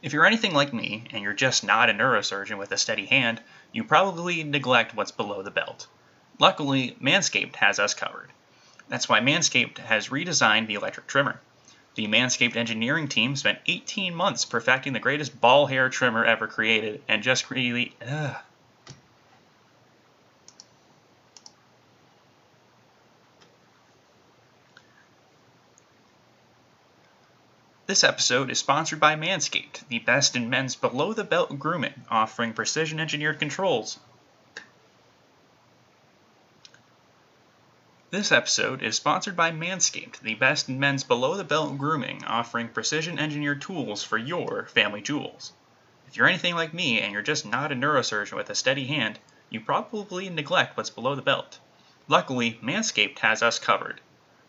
If 0.00 0.12
you're 0.12 0.24
anything 0.24 0.54
like 0.54 0.72
me 0.72 1.08
and 1.10 1.24
you're 1.24 1.32
just 1.32 1.64
not 1.64 1.90
a 1.90 1.92
neurosurgeon 1.92 2.56
with 2.56 2.70
a 2.70 2.78
steady 2.78 3.06
hand, 3.06 3.42
you 3.72 3.82
probably 3.82 4.44
neglect 4.44 4.94
what's 4.94 5.10
below 5.10 5.42
the 5.42 5.50
belt. 5.50 5.88
Luckily, 6.38 6.96
Manscaped 7.00 7.56
has 7.56 7.80
us 7.80 7.94
covered. 7.94 8.30
That's 8.88 9.08
why 9.08 9.18
Manscaped 9.18 9.78
has 9.78 10.06
redesigned 10.06 10.68
the 10.68 10.74
electric 10.74 11.08
trimmer. 11.08 11.40
The 11.94 12.06
Manscaped 12.06 12.56
engineering 12.56 13.08
team 13.08 13.36
spent 13.36 13.58
18 13.66 14.14
months 14.14 14.46
perfecting 14.46 14.94
the 14.94 14.98
greatest 14.98 15.40
ball 15.40 15.66
hair 15.66 15.90
trimmer 15.90 16.24
ever 16.24 16.46
created 16.46 17.02
and 17.06 17.22
just 17.22 17.50
really. 17.50 17.94
Ugh. 18.06 18.36
This 27.86 28.04
episode 28.04 28.50
is 28.50 28.58
sponsored 28.58 29.00
by 29.00 29.16
Manscaped, 29.16 29.86
the 29.88 29.98
best 29.98 30.34
in 30.34 30.48
men's 30.48 30.74
below 30.76 31.12
the 31.12 31.24
belt 31.24 31.58
grooming, 31.58 32.06
offering 32.08 32.54
precision 32.54 32.98
engineered 32.98 33.38
controls. 33.38 33.98
This 38.12 38.30
episode 38.30 38.82
is 38.82 38.96
sponsored 38.96 39.36
by 39.36 39.52
Manscaped, 39.52 40.20
the 40.20 40.34
best 40.34 40.68
in 40.68 40.78
men's 40.78 41.02
below 41.02 41.34
the 41.34 41.44
belt 41.44 41.78
grooming, 41.78 42.22
offering 42.26 42.68
precision 42.68 43.18
engineered 43.18 43.62
tools 43.62 44.04
for 44.04 44.18
your 44.18 44.66
family 44.66 45.00
jewels. 45.00 45.54
If 46.06 46.18
you're 46.18 46.28
anything 46.28 46.54
like 46.54 46.74
me 46.74 47.00
and 47.00 47.10
you're 47.10 47.22
just 47.22 47.46
not 47.46 47.72
a 47.72 47.74
neurosurgeon 47.74 48.36
with 48.36 48.50
a 48.50 48.54
steady 48.54 48.86
hand, 48.86 49.18
you 49.48 49.62
probably 49.62 50.28
neglect 50.28 50.76
what's 50.76 50.90
below 50.90 51.14
the 51.14 51.22
belt. 51.22 51.58
Luckily, 52.06 52.60
Manscaped 52.62 53.20
has 53.20 53.42
us 53.42 53.58
covered. 53.58 54.02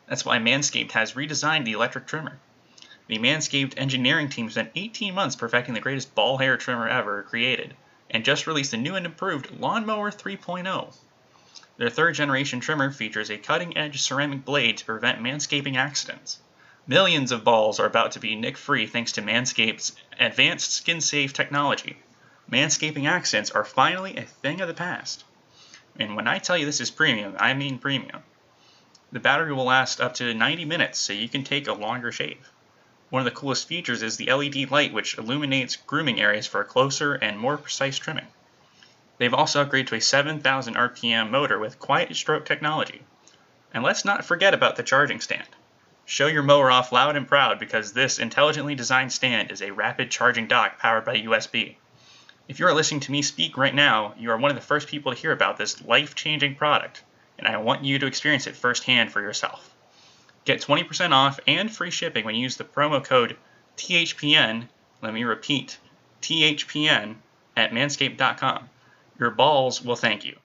That's 0.07 0.25
why 0.25 0.39
Manscaped 0.39 0.91
has 0.91 1.13
redesigned 1.13 1.63
the 1.63 1.71
electric 1.71 2.05
trimmer. 2.05 2.39
The 3.07 3.17
Manscaped 3.17 3.75
engineering 3.77 4.27
team 4.27 4.49
spent 4.49 4.71
18 4.75 5.15
months 5.15 5.37
perfecting 5.37 5.73
the 5.73 5.79
greatest 5.79 6.13
ball 6.13 6.37
hair 6.37 6.57
trimmer 6.57 6.89
ever 6.89 7.23
created, 7.23 7.77
and 8.09 8.25
just 8.25 8.45
released 8.45 8.73
a 8.73 8.77
new 8.77 8.95
and 8.95 9.05
improved 9.05 9.51
Lawnmower 9.51 10.11
3.0. 10.11 10.93
Their 11.77 11.89
third 11.89 12.13
generation 12.13 12.59
trimmer 12.59 12.91
features 12.91 13.31
a 13.31 13.37
cutting 13.37 13.75
edge 13.75 14.01
ceramic 14.01 14.45
blade 14.45 14.77
to 14.77 14.85
prevent 14.85 15.21
manscaping 15.21 15.75
accidents. 15.75 16.39
Millions 16.85 17.31
of 17.31 17.43
balls 17.43 17.79
are 17.79 17.87
about 17.87 18.11
to 18.11 18.19
be 18.19 18.35
nick 18.35 18.57
free 18.57 18.85
thanks 18.85 19.13
to 19.13 19.23
Manscaped's 19.23 19.95
advanced 20.19 20.71
skin 20.71 21.01
safe 21.01 21.33
technology. 21.33 21.97
Manscaping 22.51 23.07
accidents 23.07 23.49
are 23.49 23.63
finally 23.63 24.17
a 24.17 24.21
thing 24.21 24.61
of 24.61 24.67
the 24.67 24.73
past. 24.75 25.23
And 25.97 26.15
when 26.15 26.27
I 26.27 26.37
tell 26.37 26.57
you 26.57 26.65
this 26.65 26.81
is 26.81 26.91
premium, 26.91 27.35
I 27.39 27.55
mean 27.55 27.79
premium. 27.79 28.21
The 29.11 29.19
battery 29.19 29.53
will 29.53 29.65
last 29.65 29.99
up 29.99 30.13
to 30.15 30.33
90 30.33 30.65
minutes, 30.65 30.99
so 30.99 31.13
you 31.13 31.27
can 31.27 31.43
take 31.43 31.67
a 31.67 31.73
longer 31.73 32.11
shave. 32.11 32.51
One 33.09 33.21
of 33.21 33.25
the 33.25 33.39
coolest 33.39 33.67
features 33.67 34.03
is 34.03 34.17
the 34.17 34.31
LED 34.31 34.69
light, 34.69 34.93
which 34.93 35.17
illuminates 35.17 35.75
grooming 35.75 36.19
areas 36.19 36.45
for 36.45 36.61
a 36.61 36.65
closer 36.65 37.15
and 37.15 37.39
more 37.39 37.57
precise 37.57 37.97
trimming. 37.97 38.27
They've 39.23 39.33
also 39.33 39.63
upgraded 39.63 39.87
to 39.87 39.95
a 39.95 40.01
7,000 40.01 40.73
RPM 40.73 41.29
motor 41.29 41.57
with 41.57 41.79
quiet 41.79 42.13
stroke 42.13 42.43
technology. 42.43 43.03
And 43.73 43.81
let's 43.81 44.03
not 44.03 44.25
forget 44.25 44.53
about 44.53 44.75
the 44.75 44.83
charging 44.83 45.21
stand. 45.21 45.47
Show 46.03 46.27
your 46.27 46.43
mower 46.43 46.69
off 46.69 46.91
loud 46.91 47.15
and 47.15 47.25
proud 47.25 47.57
because 47.57 47.93
this 47.93 48.19
intelligently 48.19 48.75
designed 48.75 49.13
stand 49.13 49.49
is 49.49 49.61
a 49.61 49.71
rapid 49.71 50.11
charging 50.11 50.49
dock 50.49 50.77
powered 50.77 51.05
by 51.05 51.21
USB. 51.21 51.77
If 52.49 52.59
you 52.59 52.67
are 52.67 52.73
listening 52.73 52.99
to 52.99 53.13
me 53.13 53.21
speak 53.21 53.55
right 53.55 53.73
now, 53.73 54.13
you 54.17 54.29
are 54.29 54.37
one 54.37 54.51
of 54.51 54.55
the 54.55 54.61
first 54.61 54.89
people 54.89 55.13
to 55.13 55.17
hear 55.17 55.31
about 55.31 55.55
this 55.55 55.81
life 55.85 56.15
changing 56.15 56.55
product, 56.55 57.01
and 57.37 57.47
I 57.47 57.55
want 57.55 57.85
you 57.85 57.99
to 57.99 58.07
experience 58.07 58.45
it 58.45 58.57
firsthand 58.57 59.13
for 59.13 59.21
yourself. 59.21 59.73
Get 60.43 60.59
20% 60.59 61.13
off 61.13 61.39
and 61.47 61.73
free 61.73 61.91
shipping 61.91 62.25
when 62.25 62.35
you 62.35 62.41
use 62.41 62.57
the 62.57 62.65
promo 62.65 63.01
code 63.01 63.37
THPN. 63.77 64.67
Let 65.01 65.13
me 65.13 65.23
repeat 65.23 65.77
THPN 66.21 67.15
at 67.55 67.71
manscaped.com. 67.71 68.69
Your 69.19 69.31
balls 69.31 69.83
will 69.83 69.95
thank 69.95 70.25
you. 70.25 70.35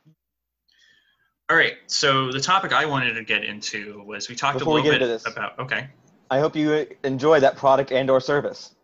All 1.51 1.57
right. 1.57 1.75
So 1.87 2.31
the 2.31 2.41
topic 2.41 2.73
I 2.73 2.85
wanted 2.85 3.15
to 3.15 3.25
get 3.25 3.43
into 3.45 4.03
was 4.07 4.29
we 4.29 4.35
talked 4.35 4.59
Before 4.59 4.79
a 4.79 4.83
little 4.83 4.99
bit 4.99 5.07
this- 5.07 5.27
about. 5.27 5.59
Okay. 5.59 5.89
I 6.31 6.41
hope 6.41 6.55
you 6.55 6.87
enjoy 7.05 7.41
that 7.41 7.57
product 7.57 7.91
and 7.91 8.11
or 8.11 8.21
service. 8.21 8.75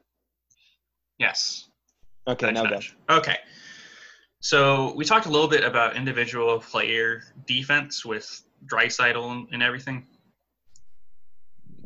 Yes. 1.18 1.68
Okay, 2.26 2.46
Nudge, 2.46 2.54
now 2.54 2.62
go. 2.64 2.70
nudge. 2.70 2.96
Okay. 3.10 3.36
So 4.40 4.94
we 4.94 5.04
talked 5.04 5.26
a 5.26 5.30
little 5.30 5.48
bit 5.48 5.62
about 5.62 5.94
individual 5.96 6.58
player 6.58 7.22
defense 7.46 8.04
with 8.04 8.42
Draisaitl 8.66 9.46
and 9.52 9.62
everything. 9.62 10.06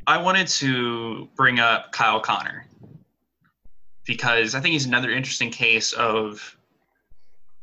I 0.06 0.18
wanted 0.18 0.46
to 0.48 1.28
bring 1.37 1.58
up 1.58 1.92
Kyle 1.92 2.20
Connor 2.20 2.66
because 4.06 4.54
I 4.54 4.61
think 4.61 4.72
he's 4.72 4.87
another 4.87 5.11
interesting 5.11 5.50
case 5.50 5.92
of 5.92 6.56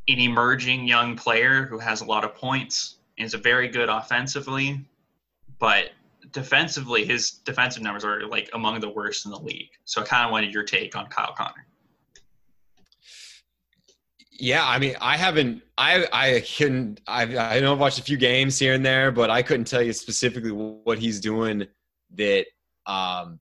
an 0.08 0.18
emerging 0.18 0.86
young 0.86 1.16
player 1.16 1.66
who 1.66 1.78
has 1.78 2.00
a 2.00 2.04
lot 2.04 2.24
of 2.24 2.34
points 2.34 2.96
is 3.18 3.34
very 3.34 3.68
good 3.68 3.88
offensively, 3.88 4.84
but 5.58 5.90
defensively, 6.32 7.04
his 7.04 7.30
defensive 7.30 7.82
numbers 7.82 8.04
are 8.04 8.26
like 8.26 8.50
among 8.52 8.80
the 8.80 8.88
worst 8.88 9.24
in 9.24 9.30
the 9.30 9.38
league. 9.38 9.70
So 9.84 10.02
I 10.02 10.04
kind 10.04 10.24
of 10.24 10.30
wanted 10.30 10.52
your 10.52 10.62
take 10.62 10.94
on 10.96 11.06
Kyle 11.06 11.34
Connor. 11.36 11.66
Yeah, 14.38 14.66
I 14.66 14.78
mean, 14.78 14.94
I 15.00 15.16
haven't, 15.16 15.62
I, 15.78 16.06
I 16.12 16.40
can, 16.40 16.98
I, 17.06 17.22
I 17.38 17.60
know 17.60 17.72
I've 17.72 17.78
watched 17.78 17.98
a 17.98 18.02
few 18.02 18.18
games 18.18 18.58
here 18.58 18.74
and 18.74 18.84
there, 18.84 19.10
but 19.10 19.30
I 19.30 19.42
couldn't 19.42 19.64
tell 19.64 19.80
you 19.80 19.94
specifically 19.94 20.52
what 20.52 20.98
he's 20.98 21.20
doing 21.20 21.66
that 22.16 22.44
um, 22.84 23.40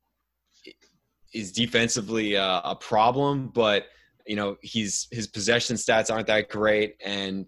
is 1.34 1.52
defensively 1.52 2.38
uh, 2.38 2.62
a 2.64 2.76
problem. 2.78 3.50
But 3.50 3.88
you 4.26 4.36
know, 4.36 4.58
he's 4.62 5.08
his 5.12 5.28
possession 5.28 5.76
stats 5.76 6.12
aren't 6.12 6.28
that 6.28 6.50
great, 6.50 6.96
and 7.04 7.46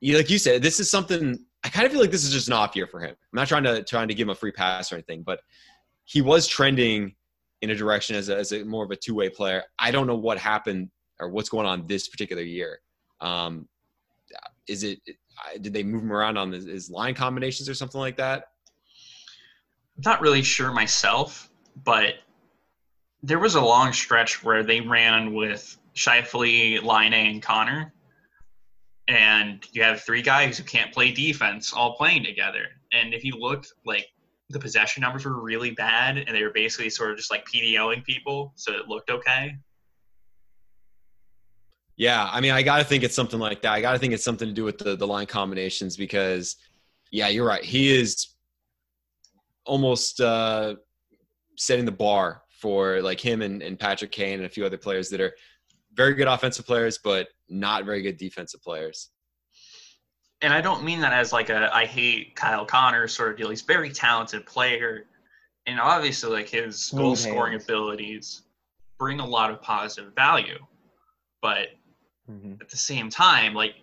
you, 0.00 0.16
like 0.16 0.30
you 0.30 0.38
said, 0.38 0.62
this 0.62 0.80
is 0.80 0.90
something. 0.90 1.38
I 1.64 1.68
kind 1.68 1.86
of 1.86 1.92
feel 1.92 2.00
like 2.00 2.12
this 2.12 2.24
is 2.24 2.32
just 2.32 2.46
an 2.46 2.54
off 2.54 2.76
year 2.76 2.86
for 2.86 3.00
him. 3.00 3.10
I'm 3.10 3.36
not 3.36 3.48
trying 3.48 3.64
to 3.64 3.82
trying 3.82 4.08
to 4.08 4.14
give 4.14 4.26
him 4.26 4.30
a 4.30 4.34
free 4.34 4.52
pass 4.52 4.92
or 4.92 4.96
anything, 4.96 5.22
but 5.22 5.40
he 6.04 6.22
was 6.22 6.46
trending 6.46 7.14
in 7.62 7.70
a 7.70 7.74
direction 7.74 8.16
as 8.16 8.28
a, 8.28 8.36
as 8.36 8.52
a 8.52 8.64
more 8.64 8.84
of 8.84 8.90
a 8.90 8.96
two 8.96 9.14
way 9.14 9.28
player. 9.28 9.64
I 9.78 9.90
don't 9.90 10.06
know 10.06 10.16
what 10.16 10.38
happened 10.38 10.90
or 11.20 11.28
what's 11.28 11.48
going 11.48 11.66
on 11.66 11.86
this 11.86 12.08
particular 12.08 12.42
year. 12.42 12.78
Um, 13.20 13.68
is 14.68 14.84
it 14.84 15.00
did 15.60 15.72
they 15.72 15.82
move 15.82 16.02
him 16.02 16.12
around 16.12 16.36
on 16.36 16.52
his, 16.52 16.64
his 16.64 16.90
line 16.90 17.14
combinations 17.14 17.68
or 17.68 17.74
something 17.74 18.00
like 18.00 18.16
that? 18.16 18.44
I'm 19.96 20.02
not 20.04 20.20
really 20.20 20.42
sure 20.42 20.72
myself, 20.72 21.50
but 21.84 22.14
there 23.22 23.38
was 23.38 23.54
a 23.54 23.60
long 23.60 23.92
stretch 23.92 24.44
where 24.44 24.62
they 24.62 24.80
ran 24.80 25.34
with 25.34 25.76
Scheifele, 25.98 26.82
Laine 26.82 27.12
and 27.12 27.42
Connor. 27.42 27.92
And 29.08 29.64
you 29.72 29.82
have 29.82 30.02
three 30.02 30.22
guys 30.22 30.58
who 30.58 30.64
can't 30.64 30.92
play 30.92 31.10
defense 31.10 31.72
all 31.72 31.96
playing 31.96 32.24
together. 32.24 32.66
And 32.92 33.14
if 33.14 33.24
you 33.24 33.34
looked 33.34 33.72
like 33.84 34.06
the 34.50 34.58
possession 34.58 35.00
numbers 35.00 35.24
were 35.24 35.42
really 35.42 35.72
bad 35.72 36.18
and 36.18 36.36
they 36.36 36.42
were 36.42 36.52
basically 36.52 36.90
sort 36.90 37.10
of 37.10 37.16
just 37.16 37.30
like 37.30 37.44
PDOing 37.46 38.04
people, 38.04 38.52
so 38.54 38.72
it 38.72 38.86
looked 38.86 39.10
okay. 39.10 39.56
Yeah, 41.96 42.28
I 42.30 42.40
mean, 42.40 42.52
I 42.52 42.62
got 42.62 42.78
to 42.78 42.84
think 42.84 43.02
it's 43.02 43.14
something 43.14 43.40
like 43.40 43.62
that. 43.62 43.72
I 43.72 43.80
got 43.80 43.92
to 43.92 43.98
think 43.98 44.14
it's 44.14 44.22
something 44.22 44.46
to 44.46 44.54
do 44.54 44.62
with 44.62 44.78
the 44.78 44.94
the 44.94 45.06
line 45.06 45.26
combinations 45.26 45.96
because, 45.96 46.56
yeah, 47.10 47.26
you're 47.28 47.46
right. 47.46 47.64
He 47.64 47.90
is 47.94 48.36
almost 49.66 50.20
uh, 50.20 50.76
setting 51.56 51.84
the 51.84 51.92
bar 51.92 52.42
for 52.60 53.02
like 53.02 53.20
him 53.20 53.42
and, 53.42 53.62
and 53.62 53.78
Patrick 53.78 54.12
Kane 54.12 54.34
and 54.34 54.44
a 54.44 54.48
few 54.48 54.64
other 54.64 54.78
players 54.78 55.08
that 55.08 55.20
are 55.20 55.34
very 55.98 56.14
good 56.14 56.28
offensive 56.28 56.64
players, 56.64 56.96
but 56.96 57.28
not 57.50 57.84
very 57.84 58.00
good 58.00 58.16
defensive 58.16 58.62
players. 58.62 59.10
and 60.40 60.54
I 60.54 60.60
don't 60.60 60.84
mean 60.84 61.00
that 61.00 61.12
as 61.12 61.32
like 61.32 61.50
a 61.50 61.68
I 61.74 61.84
hate 61.84 62.36
Kyle 62.36 62.64
Connor 62.64 63.08
sort 63.08 63.32
of 63.32 63.36
deal. 63.36 63.50
He's 63.50 63.62
a 63.62 63.66
very 63.66 63.90
talented 63.90 64.46
player, 64.46 65.06
and 65.66 65.80
obviously 65.80 66.30
like 66.30 66.48
his 66.48 66.78
Smooth 66.78 67.02
goal 67.02 67.16
scoring 67.16 67.52
hands. 67.54 67.64
abilities 67.64 68.42
bring 68.98 69.18
a 69.20 69.26
lot 69.26 69.50
of 69.50 69.60
positive 69.60 70.14
value. 70.14 70.58
But 71.42 71.70
Mhm. 72.30 72.60
at 72.60 72.68
the 72.68 72.76
same 72.76 73.10
time, 73.10 73.52
like 73.54 73.74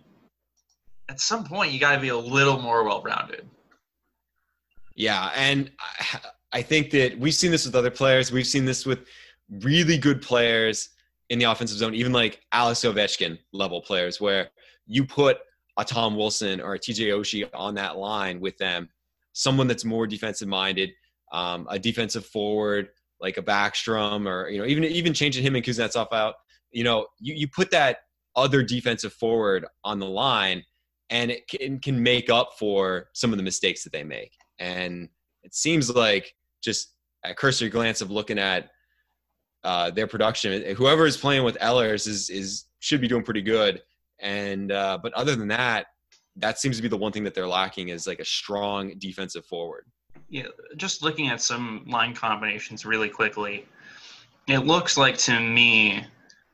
at 1.10 1.20
some 1.20 1.44
point 1.44 1.74
you 1.74 1.80
got 1.80 1.96
to 1.96 2.02
be 2.02 2.10
a 2.10 2.18
little 2.18 2.62
more 2.62 2.84
well 2.86 3.02
rounded. 3.02 3.46
Yeah, 4.96 5.32
and 5.36 5.70
I, 5.80 6.20
I 6.54 6.62
think 6.62 6.92
that 6.92 7.18
we've 7.20 7.34
seen 7.36 7.52
this 7.52 7.66
with 7.66 7.76
other 7.76 7.92
players. 7.92 8.32
We've 8.32 8.48
seen 8.48 8.64
this 8.64 8.86
with 8.86 9.08
really 9.50 9.98
good 9.98 10.22
players 10.22 10.90
in 11.30 11.40
the 11.40 11.46
offensive 11.46 11.78
zone, 11.78 11.96
even 11.96 12.12
like 12.12 12.42
Alex 12.52 12.82
Ovechkin 12.82 13.38
level 13.54 13.82
players, 13.82 14.22
where 14.22 14.50
you 14.86 15.06
put 15.06 15.38
a 15.78 15.86
Tom 15.86 16.16
Wilson 16.16 16.62
or 16.62 16.76
a 16.76 16.80
TJ 16.80 17.08
Oshie 17.08 17.50
on 17.54 17.76
that 17.76 17.98
line 17.98 18.40
with 18.40 18.58
them, 18.58 18.90
someone 19.34 19.68
that's 19.68 19.84
more 19.86 20.08
defensive 20.08 20.48
minded, 20.48 20.92
um, 21.32 21.68
a 21.70 21.80
defensive 21.80 22.26
forward 22.26 22.90
like 23.20 23.38
a 23.38 23.42
Backstrom, 23.42 24.28
or 24.28 24.50
you 24.50 24.60
know 24.60 24.66
even 24.66 24.84
even 24.84 25.14
changing 25.14 25.44
him 25.44 25.56
and 25.56 25.64
Kuznetsov 25.64 26.12
out. 26.14 26.36
You 26.72 26.84
know, 26.84 27.08
you, 27.20 27.34
you 27.34 27.48
put 27.48 27.72
that 27.72 28.00
other 28.36 28.62
defensive 28.64 29.14
forward 29.14 29.66
on 29.84 30.00
the 30.00 30.06
line, 30.06 30.64
and 31.10 31.32
it 31.32 31.48
can, 31.48 31.80
can 31.80 32.02
make 32.02 32.30
up 32.30 32.52
for 32.60 33.08
some 33.14 33.32
of 33.32 33.38
the 33.38 33.44
mistakes 33.44 33.84
that 33.84 33.94
they 33.94 34.04
make. 34.04 34.34
And 34.60 35.10
it 35.44 35.56
seems 35.56 35.90
like 35.90 36.34
just 36.62 36.94
a 37.24 37.34
cursory 37.34 37.70
glance 37.70 38.02
of 38.02 38.12
looking 38.12 38.40
at 38.40 38.70
uh, 39.66 39.90
their 39.90 40.06
production, 40.06 40.76
whoever 40.76 41.06
is 41.08 41.18
playing 41.18 41.44
with 41.44 41.58
Ehlers 41.58 42.08
is 42.08 42.30
is 42.30 42.66
should 42.80 43.02
be 43.02 43.08
doing 43.08 43.24
pretty 43.24 43.42
good. 43.42 43.82
And 44.20 44.72
uh, 44.72 45.00
but 45.02 45.12
other 45.14 45.36
than 45.36 45.48
that, 45.50 45.88
that 46.38 46.60
seems 46.60 46.78
to 46.78 46.84
be 46.84 46.88
the 46.88 46.98
one 46.98 47.12
thing 47.12 47.24
that 47.24 47.34
they're 47.34 47.48
lacking 47.48 47.90
is 47.90 48.06
like 48.06 48.20
a 48.20 48.26
strong 48.26 48.94
defensive 49.00 49.46
forward. 49.46 49.86
Yeah, 50.30 50.48
just 50.78 51.02
looking 51.02 51.30
at 51.30 51.42
some 51.42 51.84
line 51.88 52.14
combinations 52.14 52.86
really 52.86 53.10
quickly, 53.10 53.66
it 54.48 54.60
looks 54.60 54.98
like 54.98 55.18
to 55.20 55.40
me 55.40 56.06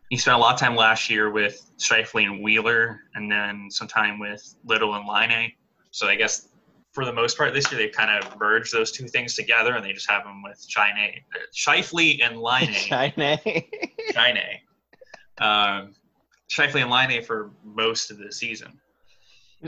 he 0.09 0.17
spent 0.17 0.35
a 0.35 0.39
lot 0.39 0.53
of 0.53 0.59
time 0.59 0.75
last 0.75 1.09
year 1.09 1.31
with 1.31 1.69
Scheifele 1.77 2.25
and 2.25 2.41
Wheeler, 2.41 3.01
and 3.15 3.29
then 3.31 3.67
some 3.69 3.87
time 3.87 4.19
with 4.19 4.55
Little 4.65 4.95
and 4.95 5.05
Laine. 5.07 5.51
So 5.91 6.07
I 6.07 6.15
guess 6.15 6.47
for 6.91 7.05
the 7.05 7.13
most 7.13 7.37
part 7.37 7.53
this 7.53 7.71
year 7.71 7.79
they've 7.79 7.91
kind 7.91 8.23
of 8.23 8.37
merged 8.39 8.73
those 8.73 8.91
two 8.91 9.07
things 9.07 9.35
together, 9.35 9.75
and 9.75 9.85
they 9.85 9.93
just 9.93 10.09
have 10.09 10.23
them 10.23 10.43
with 10.43 10.63
Shine, 10.67 10.95
Scheifele 11.55 12.23
and 12.23 12.37
Laine. 12.37 12.71
Shine. 12.71 13.13
Shine. 14.13 14.39
Um, 15.39 15.95
Scheifele 16.49 16.81
and 16.81 16.91
Laine 16.91 17.23
for 17.23 17.51
most 17.63 18.11
of 18.11 18.17
the 18.17 18.31
season. 18.31 18.79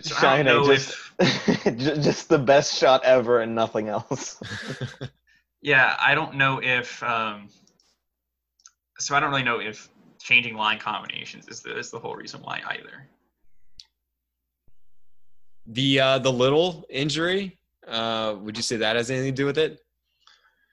So 0.01 0.15
I 0.27 0.43
don't 0.43 0.45
know 0.45 0.65
just, 0.65 0.95
ju- 1.65 1.97
just 1.97 2.27
the 2.27 2.39
best 2.39 2.75
shot 2.75 3.03
ever 3.03 3.41
and 3.41 3.53
nothing 3.53 3.89
else. 3.89 4.41
Yeah, 5.63 5.95
I 5.99 6.13
don't 6.13 6.35
know 6.35 6.59
if. 6.61 7.01
Um, 7.03 7.47
so 8.99 9.15
I 9.15 9.19
don't 9.19 9.29
really 9.29 9.43
know 9.43 9.59
if 9.59 9.89
changing 10.19 10.55
line 10.55 10.79
combinations 10.79 11.47
is 11.47 11.61
the 11.61 11.77
is 11.77 11.89
the 11.89 11.99
whole 11.99 12.15
reason 12.15 12.41
why 12.41 12.61
either. 12.67 13.07
The 15.67 15.99
uh, 15.99 16.19
the 16.19 16.31
little 16.31 16.85
injury, 16.89 17.57
Uh, 17.87 18.35
would 18.39 18.55
you 18.55 18.63
say 18.63 18.77
that 18.77 18.95
has 18.95 19.11
anything 19.11 19.33
to 19.33 19.35
do 19.35 19.45
with 19.45 19.57
it? 19.57 19.83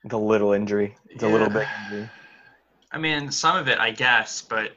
The 0.05 0.18
little 0.18 0.53
injury. 0.53 0.96
The 1.16 1.26
Yeah. 1.26 1.33
little 1.33 1.50
big 1.50 1.68
injury. 1.76 2.09
I 2.92 2.98
mean, 2.98 3.31
some 3.33 3.57
of 3.57 3.68
it, 3.68 3.79
I 3.79 3.90
guess, 3.90 4.42
but 4.42 4.72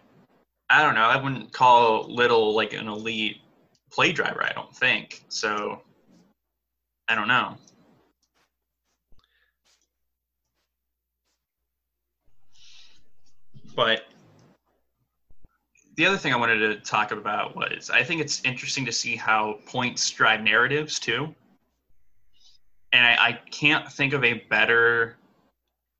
I 0.70 0.82
don't 0.82 0.96
know. 0.96 1.06
I 1.06 1.16
wouldn't 1.22 1.52
call 1.54 2.04
Little 2.12 2.56
like 2.56 2.74
an 2.74 2.88
elite 2.88 3.42
play 3.92 4.12
driver. 4.12 4.44
I 4.44 4.52
don't 4.54 4.76
think 4.76 5.24
so. 5.30 5.84
I 7.08 7.16
don't 7.16 7.28
know. 7.28 7.58
But 13.76 14.06
the 15.96 16.06
other 16.06 16.18
thing 16.18 16.34
I 16.34 16.38
wanted 16.38 16.60
to 16.60 16.76
talk 16.78 17.12
about 17.12 17.56
was 17.56 17.90
I 17.90 18.04
think 18.04 18.22
it's 18.22 18.44
interesting 18.44 18.86
to 18.86 18.92
see 18.92 19.16
how 19.16 19.60
points 19.66 20.10
drive 20.10 20.42
narratives 20.42 21.00
too. 21.00 21.34
And 22.92 23.06
I, 23.06 23.28
I 23.28 23.32
can't 23.52 23.92
think 23.92 24.14
of 24.14 24.24
a 24.24 24.46
better 24.50 25.18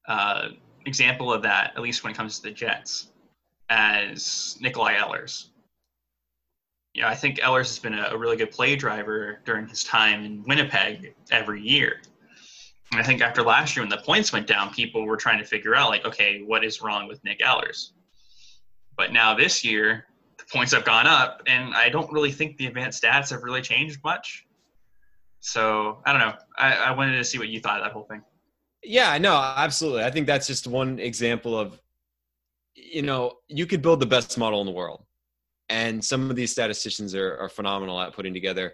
uh, 0.08 0.50
example 0.86 1.32
of 1.34 1.42
that, 1.44 1.74
at 1.76 1.82
least 1.82 2.04
when 2.04 2.12
it 2.12 2.18
comes 2.18 2.38
to 2.38 2.44
the 2.44 2.52
Jets, 2.52 3.10
as 3.70 4.58
Nikolaj 4.62 4.98
Ehlers. 4.98 5.48
Yeah, 6.94 7.10
I 7.10 7.16
think 7.16 7.40
Ehlers 7.40 7.70
has 7.70 7.80
been 7.80 7.96
a, 7.96 8.10
a 8.12 8.18
really 8.18 8.38
good 8.38 8.52
play 8.52 8.76
driver 8.76 9.40
during 9.46 9.68
his 9.68 9.84
time 9.84 10.24
in 10.26 10.44
Winnipeg 10.44 11.16
every 11.32 11.62
year. 11.62 12.02
And 12.92 13.02
I 13.02 13.04
think 13.04 13.22
after 13.22 13.42
last 13.42 13.76
year, 13.76 13.82
when 13.82 13.90
the 13.90 13.98
points 13.98 14.32
went 14.32 14.46
down, 14.46 14.72
people 14.72 15.04
were 15.06 15.18
trying 15.18 15.40
to 15.40 15.46
figure 15.46 15.74
out, 15.74 15.90
like, 15.90 16.06
okay, 16.06 16.44
what 16.44 16.64
is 16.64 16.84
wrong 16.84 17.08
with 17.08 17.24
Nik 17.24 17.40
Ehlers? 17.40 17.94
But 18.98 19.12
now 19.12 19.36
this 19.36 19.64
year, 19.64 20.06
the 20.38 20.46
points 20.52 20.74
have 20.74 20.86
gone 20.86 21.08
up, 21.08 21.42
and 21.48 21.74
I 21.74 21.90
don't 21.90 22.12
really 22.12 22.32
think 22.32 22.58
the 22.58 22.68
advanced 22.68 23.04
stats 23.04 23.30
have 23.32 23.44
really 23.44 23.62
changed 23.62 24.00
much. 24.04 24.46
So 25.40 26.02
I 26.06 26.12
don't 26.12 26.22
know. 26.22 26.34
I, 26.58 26.74
I 26.76 26.92
wanted 26.92 27.18
to 27.18 27.24
see 27.24 27.38
what 27.38 27.50
you 27.50 27.60
thought 27.60 27.80
of 27.80 27.86
that 27.86 27.92
whole 27.92 28.04
thing. 28.04 28.22
Yeah, 28.84 29.18
no, 29.18 29.36
absolutely. 29.36 30.04
I 30.04 30.12
think 30.12 30.28
that's 30.28 30.48
just 30.48 30.68
one 30.68 31.00
example 31.00 31.58
of, 31.58 31.80
you 32.76 33.02
know, 33.02 33.34
you 33.48 33.66
could 33.66 33.82
build 33.82 34.00
the 34.00 34.06
best 34.06 34.38
model 34.38 34.60
in 34.60 34.66
the 34.66 34.72
world. 34.72 35.06
And 35.70 36.04
some 36.04 36.30
of 36.30 36.36
these 36.36 36.52
statisticians 36.52 37.16
are, 37.16 37.38
are 37.38 37.50
phenomenal 37.50 38.00
at 38.00 38.14
putting 38.14 38.34
together 38.34 38.74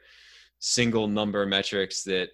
single 0.59 1.07
number 1.07 1.45
metrics 1.45 2.03
that 2.03 2.29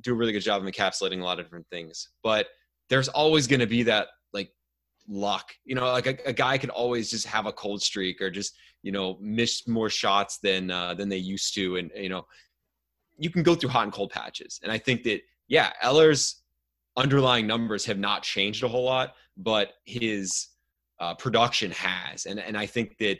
do 0.00 0.12
a 0.12 0.14
really 0.14 0.32
good 0.32 0.40
job 0.40 0.62
of 0.62 0.68
encapsulating 0.68 1.20
a 1.20 1.24
lot 1.24 1.38
of 1.38 1.44
different 1.44 1.66
things. 1.70 2.08
But 2.22 2.46
there's 2.88 3.08
always 3.08 3.46
going 3.46 3.60
to 3.60 3.66
be 3.66 3.82
that 3.84 4.08
like 4.32 4.50
luck, 5.08 5.54
you 5.64 5.74
know, 5.74 5.84
like 5.92 6.06
a, 6.06 6.16
a, 6.26 6.32
guy 6.32 6.58
could 6.58 6.70
always 6.70 7.10
just 7.10 7.26
have 7.26 7.46
a 7.46 7.52
cold 7.52 7.82
streak 7.82 8.20
or 8.20 8.30
just, 8.30 8.54
you 8.82 8.92
know, 8.92 9.18
miss 9.20 9.66
more 9.66 9.90
shots 9.90 10.38
than, 10.38 10.70
uh, 10.70 10.94
than 10.94 11.08
they 11.08 11.16
used 11.16 11.54
to. 11.54 11.76
And, 11.76 11.90
you 11.94 12.08
know, 12.08 12.26
you 13.18 13.30
can 13.30 13.42
go 13.42 13.54
through 13.54 13.70
hot 13.70 13.84
and 13.84 13.92
cold 13.92 14.10
patches. 14.10 14.60
And 14.62 14.70
I 14.70 14.78
think 14.78 15.02
that, 15.04 15.20
yeah, 15.48 15.72
Ehlers 15.84 16.36
underlying 16.96 17.46
numbers 17.46 17.84
have 17.86 17.98
not 17.98 18.22
changed 18.22 18.62
a 18.62 18.68
whole 18.68 18.84
lot, 18.84 19.14
but 19.36 19.74
his 19.84 20.48
uh, 21.00 21.14
production 21.14 21.70
has. 21.72 22.26
And, 22.26 22.38
and 22.38 22.56
I 22.56 22.66
think 22.66 22.98
that 22.98 23.18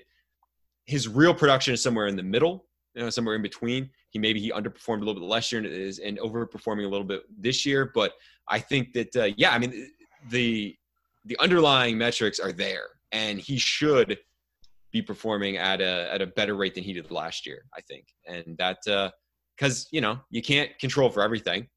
his 0.85 1.09
real 1.09 1.35
production 1.35 1.75
is 1.75 1.83
somewhere 1.83 2.07
in 2.07 2.17
the 2.17 2.23
middle, 2.23 2.67
you 2.95 3.03
know, 3.03 3.11
somewhere 3.11 3.35
in 3.35 3.43
between. 3.43 3.91
He 4.11 4.19
maybe 4.19 4.41
he 4.41 4.51
underperformed 4.51 5.03
a 5.03 5.05
little 5.05 5.15
bit 5.15 5.23
last 5.23 5.51
year 5.53 5.63
and 5.63 5.73
is 5.73 5.99
and 5.99 6.19
overperforming 6.19 6.85
a 6.85 6.89
little 6.89 7.07
bit 7.07 7.23
this 7.41 7.65
year. 7.65 7.91
But 7.95 8.13
I 8.49 8.59
think 8.59 8.93
that 8.93 9.17
uh, 9.17 9.31
yeah, 9.37 9.53
I 9.53 9.59
mean 9.59 9.91
the 10.31 10.77
the 11.25 11.39
underlying 11.41 11.99
metrics 11.99 12.39
are 12.39 12.53
there, 12.53 12.87
and 13.13 13.39
he 13.39 13.59
should 13.59 14.19
be 14.93 15.03
performing 15.03 15.57
at 15.57 15.81
a 15.81 16.13
at 16.13 16.23
a 16.23 16.27
better 16.27 16.55
rate 16.55 16.75
than 16.75 16.85
he 16.85 16.93
did 16.93 17.11
last 17.11 17.47
year. 17.47 17.65
I 17.77 17.81
think, 17.83 18.07
and 18.27 18.57
that 18.59 18.79
because 19.57 19.85
uh, 19.85 19.89
you 19.91 20.01
know 20.01 20.19
you 20.31 20.43
can't 20.43 20.77
control 20.79 21.11
for 21.11 21.23
everything. 21.23 21.69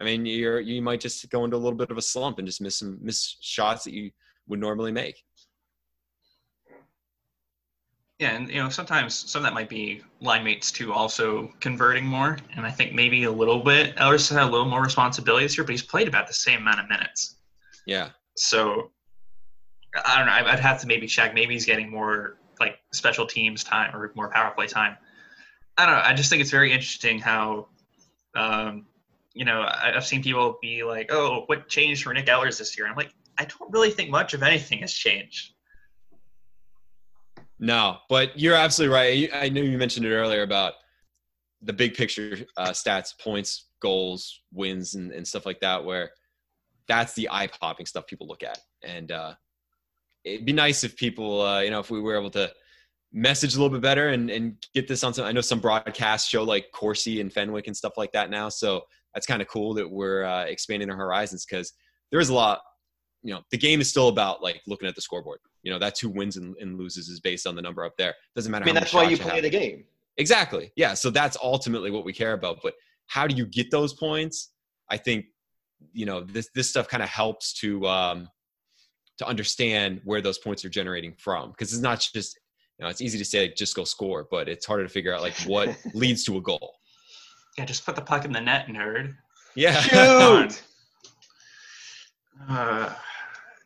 I 0.00 0.04
mean, 0.04 0.26
you're 0.26 0.60
you 0.60 0.82
might 0.82 1.00
just 1.00 1.28
go 1.30 1.44
into 1.44 1.56
a 1.56 1.58
little 1.58 1.78
bit 1.78 1.90
of 1.90 1.98
a 1.98 2.02
slump 2.02 2.38
and 2.38 2.46
just 2.46 2.60
miss 2.60 2.78
some 2.78 2.98
miss 3.02 3.36
shots 3.40 3.84
that 3.84 3.92
you 3.92 4.10
would 4.48 4.60
normally 4.60 4.92
make. 4.92 5.22
Yeah, 8.22 8.36
and 8.36 8.48
you 8.48 8.62
know 8.62 8.68
sometimes 8.68 9.14
some 9.14 9.40
of 9.40 9.44
that 9.44 9.52
might 9.52 9.68
be 9.68 10.00
line 10.20 10.44
mates 10.44 10.70
too, 10.70 10.92
also 10.92 11.52
converting 11.58 12.06
more, 12.06 12.38
and 12.56 12.64
I 12.64 12.70
think 12.70 12.92
maybe 12.94 13.24
a 13.24 13.32
little 13.32 13.58
bit. 13.58 13.96
Ehlers 13.96 14.32
had 14.32 14.44
a 14.44 14.50
little 14.50 14.68
more 14.68 14.80
responsibility 14.80 15.44
this 15.44 15.58
year, 15.58 15.64
but 15.64 15.72
he's 15.72 15.82
played 15.82 16.06
about 16.06 16.28
the 16.28 16.34
same 16.34 16.60
amount 16.60 16.78
of 16.78 16.88
minutes. 16.88 17.38
Yeah. 17.84 18.10
So 18.36 18.91
I 19.94 20.18
don't 20.18 20.26
know. 20.26 20.32
I'd 20.32 20.60
have 20.60 20.80
to 20.80 20.86
maybe 20.86 21.06
check. 21.06 21.34
Maybe 21.34 21.54
he's 21.54 21.66
getting 21.66 21.90
more 21.90 22.38
like 22.60 22.78
special 22.92 23.26
teams 23.26 23.64
time 23.64 23.94
or 23.94 24.12
more 24.14 24.30
power 24.30 24.52
play 24.52 24.66
time. 24.66 24.96
I 25.76 25.86
don't 25.86 25.96
know. 25.96 26.02
I 26.04 26.14
just 26.14 26.30
think 26.30 26.40
it's 26.40 26.50
very 26.50 26.72
interesting 26.72 27.18
how, 27.18 27.68
um, 28.34 28.86
you 29.34 29.44
know, 29.44 29.66
I've 29.68 30.04
seen 30.04 30.22
people 30.22 30.58
be 30.60 30.82
like, 30.82 31.10
"Oh, 31.10 31.44
what 31.46 31.68
changed 31.68 32.04
for 32.04 32.12
Nik 32.12 32.26
Ehlers 32.26 32.58
this 32.58 32.76
year?" 32.76 32.86
I'm 32.86 32.96
like, 32.96 33.14
I 33.38 33.44
don't 33.46 33.72
really 33.72 33.90
think 33.90 34.10
much 34.10 34.34
of 34.34 34.42
anything 34.42 34.78
has 34.80 34.92
changed. 34.92 35.54
No, 37.58 37.98
but 38.08 38.38
you're 38.38 38.56
absolutely 38.56 38.94
right. 38.94 39.30
I 39.32 39.48
know 39.48 39.62
you 39.62 39.78
mentioned 39.78 40.04
it 40.04 40.12
earlier 40.12 40.42
about 40.42 40.74
the 41.62 41.72
big 41.72 41.94
picture 41.94 42.38
uh, 42.56 42.70
stats, 42.70 43.16
points, 43.18 43.68
goals, 43.80 44.42
wins, 44.52 44.94
and, 44.94 45.12
and 45.12 45.26
stuff 45.26 45.46
like 45.46 45.60
that, 45.60 45.84
where 45.84 46.10
that's 46.88 47.14
the 47.14 47.28
eye 47.30 47.46
popping 47.46 47.86
stuff 47.86 48.06
people 48.06 48.26
look 48.26 48.42
at. 48.42 48.58
And 48.82 49.12
uh, 49.12 49.34
it'd 50.24 50.46
be 50.46 50.52
nice 50.52 50.84
if 50.84 50.96
people, 50.96 51.42
uh, 51.42 51.60
you 51.60 51.70
know, 51.70 51.80
if 51.80 51.90
we 51.90 52.00
were 52.00 52.16
able 52.16 52.30
to 52.30 52.52
message 53.12 53.54
a 53.54 53.58
little 53.58 53.70
bit 53.70 53.82
better 53.82 54.08
and, 54.08 54.30
and 54.30 54.56
get 54.74 54.88
this 54.88 55.04
on 55.04 55.12
some. 55.12 55.24
I 55.24 55.32
know 55.32 55.40
some 55.40 55.60
broadcasts 55.60 56.28
show 56.28 56.42
like 56.42 56.66
Corsi 56.72 57.20
and 57.20 57.32
Fenwick 57.32 57.66
and 57.66 57.76
stuff 57.76 57.94
like 57.96 58.12
that 58.12 58.30
now. 58.30 58.48
So 58.48 58.82
that's 59.14 59.26
kind 59.26 59.42
of 59.42 59.48
cool 59.48 59.74
that 59.74 59.90
we're 59.90 60.24
uh, 60.24 60.44
expanding 60.44 60.90
our 60.90 60.96
horizons 60.96 61.44
because 61.44 61.72
there 62.10 62.20
is 62.20 62.30
a 62.30 62.34
lot. 62.34 62.60
You 63.22 63.34
know, 63.34 63.42
the 63.50 63.58
game 63.58 63.80
is 63.80 63.88
still 63.88 64.08
about 64.08 64.42
like 64.42 64.62
looking 64.66 64.88
at 64.88 64.94
the 64.94 65.00
scoreboard. 65.00 65.38
You 65.62 65.70
know, 65.70 65.78
that's 65.78 66.00
who 66.00 66.08
wins 66.08 66.36
and, 66.36 66.56
and 66.60 66.76
loses 66.76 67.08
is 67.08 67.20
based 67.20 67.46
on 67.46 67.54
the 67.54 67.62
number 67.62 67.84
up 67.84 67.96
there. 67.96 68.14
Doesn't 68.34 68.50
matter. 68.50 68.64
I 68.64 68.66
mean, 68.66 68.74
that's 68.74 68.92
why 68.92 69.04
you 69.04 69.16
play 69.16 69.40
the 69.40 69.50
game. 69.50 69.84
Exactly. 70.16 70.72
Yeah. 70.74 70.94
So 70.94 71.08
that's 71.08 71.36
ultimately 71.42 71.90
what 71.90 72.04
we 72.04 72.12
care 72.12 72.32
about. 72.32 72.58
But 72.62 72.74
how 73.06 73.26
do 73.26 73.36
you 73.36 73.46
get 73.46 73.70
those 73.70 73.94
points? 73.94 74.50
I 74.88 74.96
think 74.96 75.26
you 75.92 76.06
know 76.06 76.22
this 76.22 76.48
this 76.54 76.68
stuff 76.68 76.88
kind 76.88 77.02
of 77.02 77.08
helps 77.08 77.52
to 77.54 77.86
um, 77.86 78.28
to 79.18 79.26
understand 79.26 80.00
where 80.04 80.20
those 80.20 80.38
points 80.38 80.64
are 80.64 80.68
generating 80.68 81.14
from 81.18 81.50
because 81.50 81.72
it's 81.72 81.82
not 81.82 82.00
just 82.12 82.38
you 82.78 82.84
know 82.84 82.90
it's 82.90 83.00
easy 83.00 83.18
to 83.18 83.24
say 83.24 83.42
like, 83.42 83.56
just 83.56 83.76
go 83.76 83.84
score, 83.84 84.26
but 84.30 84.48
it's 84.48 84.66
harder 84.66 84.82
to 84.82 84.88
figure 84.88 85.14
out 85.14 85.20
like 85.22 85.34
what 85.46 85.76
leads 85.94 86.24
to 86.24 86.36
a 86.36 86.40
goal. 86.40 86.74
Yeah, 87.58 87.64
just 87.64 87.84
put 87.84 87.96
the 87.96 88.02
puck 88.02 88.24
in 88.24 88.32
the 88.32 88.40
net, 88.40 88.66
nerd. 88.68 89.14
Yeah. 89.54 89.80
Shoot. 89.80 90.62
Uh, 92.48 92.92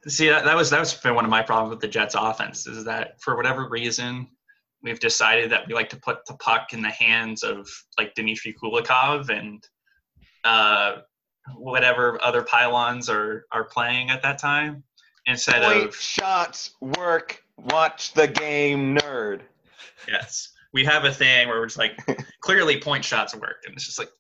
see, 0.07 0.29
that, 0.29 0.45
that 0.45 0.55
was 0.55 0.69
that's 0.69 0.93
been 0.93 1.15
one 1.15 1.25
of 1.25 1.31
my 1.31 1.41
problems 1.41 1.71
with 1.71 1.81
the 1.81 1.89
Jets' 1.89 2.15
offense 2.15 2.67
is 2.67 2.85
that 2.85 3.19
for 3.23 3.37
whatever 3.37 3.71
reason 3.71 4.29
we've 4.83 5.01
decided 5.01 5.51
that 5.51 5.67
we 5.67 5.73
like 5.73 5.89
to 5.89 5.97
put 5.97 6.27
the 6.27 6.35
puck 6.35 6.75
in 6.75 6.83
the 6.83 6.91
hands 6.91 7.43
of 7.43 7.67
like 7.99 8.15
Dmitry 8.15 8.55
Kulikov 8.63 9.31
and 9.31 9.67
uh, 10.45 10.97
whatever 11.57 12.23
other 12.23 12.43
pylons 12.43 13.09
are 13.09 13.47
are 13.51 13.65
playing 13.65 14.11
at 14.11 14.21
that 14.23 14.39
time 14.39 14.85
instead 15.27 15.63
Point 15.63 15.85
of 15.89 15.97
shots 15.97 16.73
work. 16.81 17.43
Watch 17.57 18.13
the 18.13 18.27
game, 18.29 18.97
nerd. 18.97 19.41
yes 20.09 20.53
we 20.73 20.85
have 20.85 21.05
a 21.05 21.13
thing 21.13 21.49
where 21.49 21.59
we're 21.59 21.67
just 21.67 21.79
like 21.79 21.99
clearly 22.41 22.79
point 22.81 23.03
shots 23.05 23.35
work 23.35 23.63
and 23.65 23.75
it's 23.75 23.87
just 23.87 23.99
like 23.99 24.11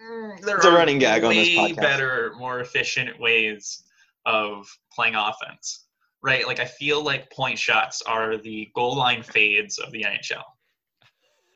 mm, 0.00 0.40
there 0.42 0.56
It's 0.56 0.64
a 0.64 0.70
are 0.70 0.74
running 0.76 0.98
gag 1.00 1.24
on 1.24 1.34
this 1.34 1.48
way 1.48 1.72
podcast. 1.72 1.76
better 1.76 2.32
more 2.38 2.60
efficient 2.60 3.18
ways 3.18 3.82
of 4.24 4.68
playing 4.94 5.16
offense 5.16 5.86
right 6.22 6.46
like 6.46 6.60
i 6.60 6.64
feel 6.64 7.02
like 7.02 7.28
point 7.32 7.58
shots 7.58 8.02
are 8.02 8.36
the 8.36 8.68
goal 8.74 8.96
line 8.96 9.22
fades 9.24 9.78
of 9.80 9.90
the 9.90 10.04
nhl 10.04 10.42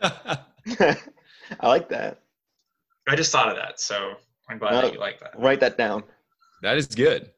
I 1.60 1.66
like 1.68 1.88
that. 1.90 2.20
i 3.08 3.14
just 3.14 3.30
thought 3.30 3.48
of 3.48 3.56
that 3.56 3.78
so 3.80 4.14
i'm 4.48 4.58
glad 4.58 4.72
No. 4.72 4.82
that 4.82 4.92
you 4.94 4.98
like 5.00 5.20
that 5.20 5.38
Write 5.38 5.60
that 5.60 5.78
down. 5.78 6.02
that 6.62 6.76
is 6.76 6.86
good. 6.88 7.30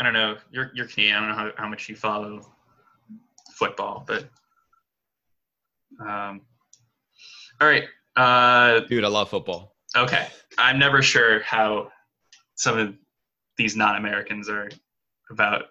I 0.00 0.04
don't 0.04 0.12
know. 0.12 0.36
You're 0.50 0.70
you're 0.74 0.86
Canadian. 0.86 1.16
I 1.16 1.20
don't 1.20 1.28
know 1.30 1.34
how, 1.34 1.50
how 1.64 1.68
much 1.68 1.88
you 1.88 1.96
follow 1.96 2.40
football, 3.54 4.04
but 4.06 4.24
um, 6.00 6.40
all 7.60 7.68
right. 7.68 7.84
Uh, 8.16 8.80
Dude, 8.80 9.04
I 9.04 9.08
love 9.08 9.28
football. 9.30 9.74
okay. 9.96 10.28
I'm 10.58 10.78
never 10.78 11.02
sure 11.02 11.40
how 11.42 11.90
some 12.56 12.76
of 12.78 12.94
these 13.56 13.76
non-Americans 13.76 14.48
are 14.48 14.68
about 15.30 15.66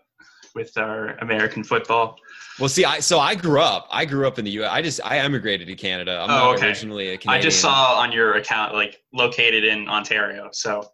with 0.55 0.77
our 0.77 1.09
American 1.17 1.63
football. 1.63 2.15
Well, 2.59 2.69
see, 2.69 2.85
I 2.85 2.99
so 2.99 3.19
I 3.19 3.35
grew 3.35 3.59
up. 3.61 3.87
I 3.91 4.05
grew 4.05 4.25
up 4.27 4.39
in 4.39 4.45
the 4.45 4.51
U.S. 4.51 4.69
I 4.71 4.81
just 4.81 4.99
I 5.05 5.19
emigrated 5.19 5.67
to 5.67 5.75
Canada. 5.75 6.19
I'm 6.21 6.29
Oh, 6.29 6.33
not 6.51 6.55
okay. 6.55 6.67
originally 6.67 7.09
a 7.09 7.17
Canadian. 7.17 7.39
I 7.39 7.41
just 7.41 7.59
saw 7.61 7.95
on 7.99 8.11
your 8.11 8.35
account 8.35 8.73
like 8.73 9.01
located 9.13 9.63
in 9.63 9.87
Ontario. 9.87 10.49
So 10.51 10.89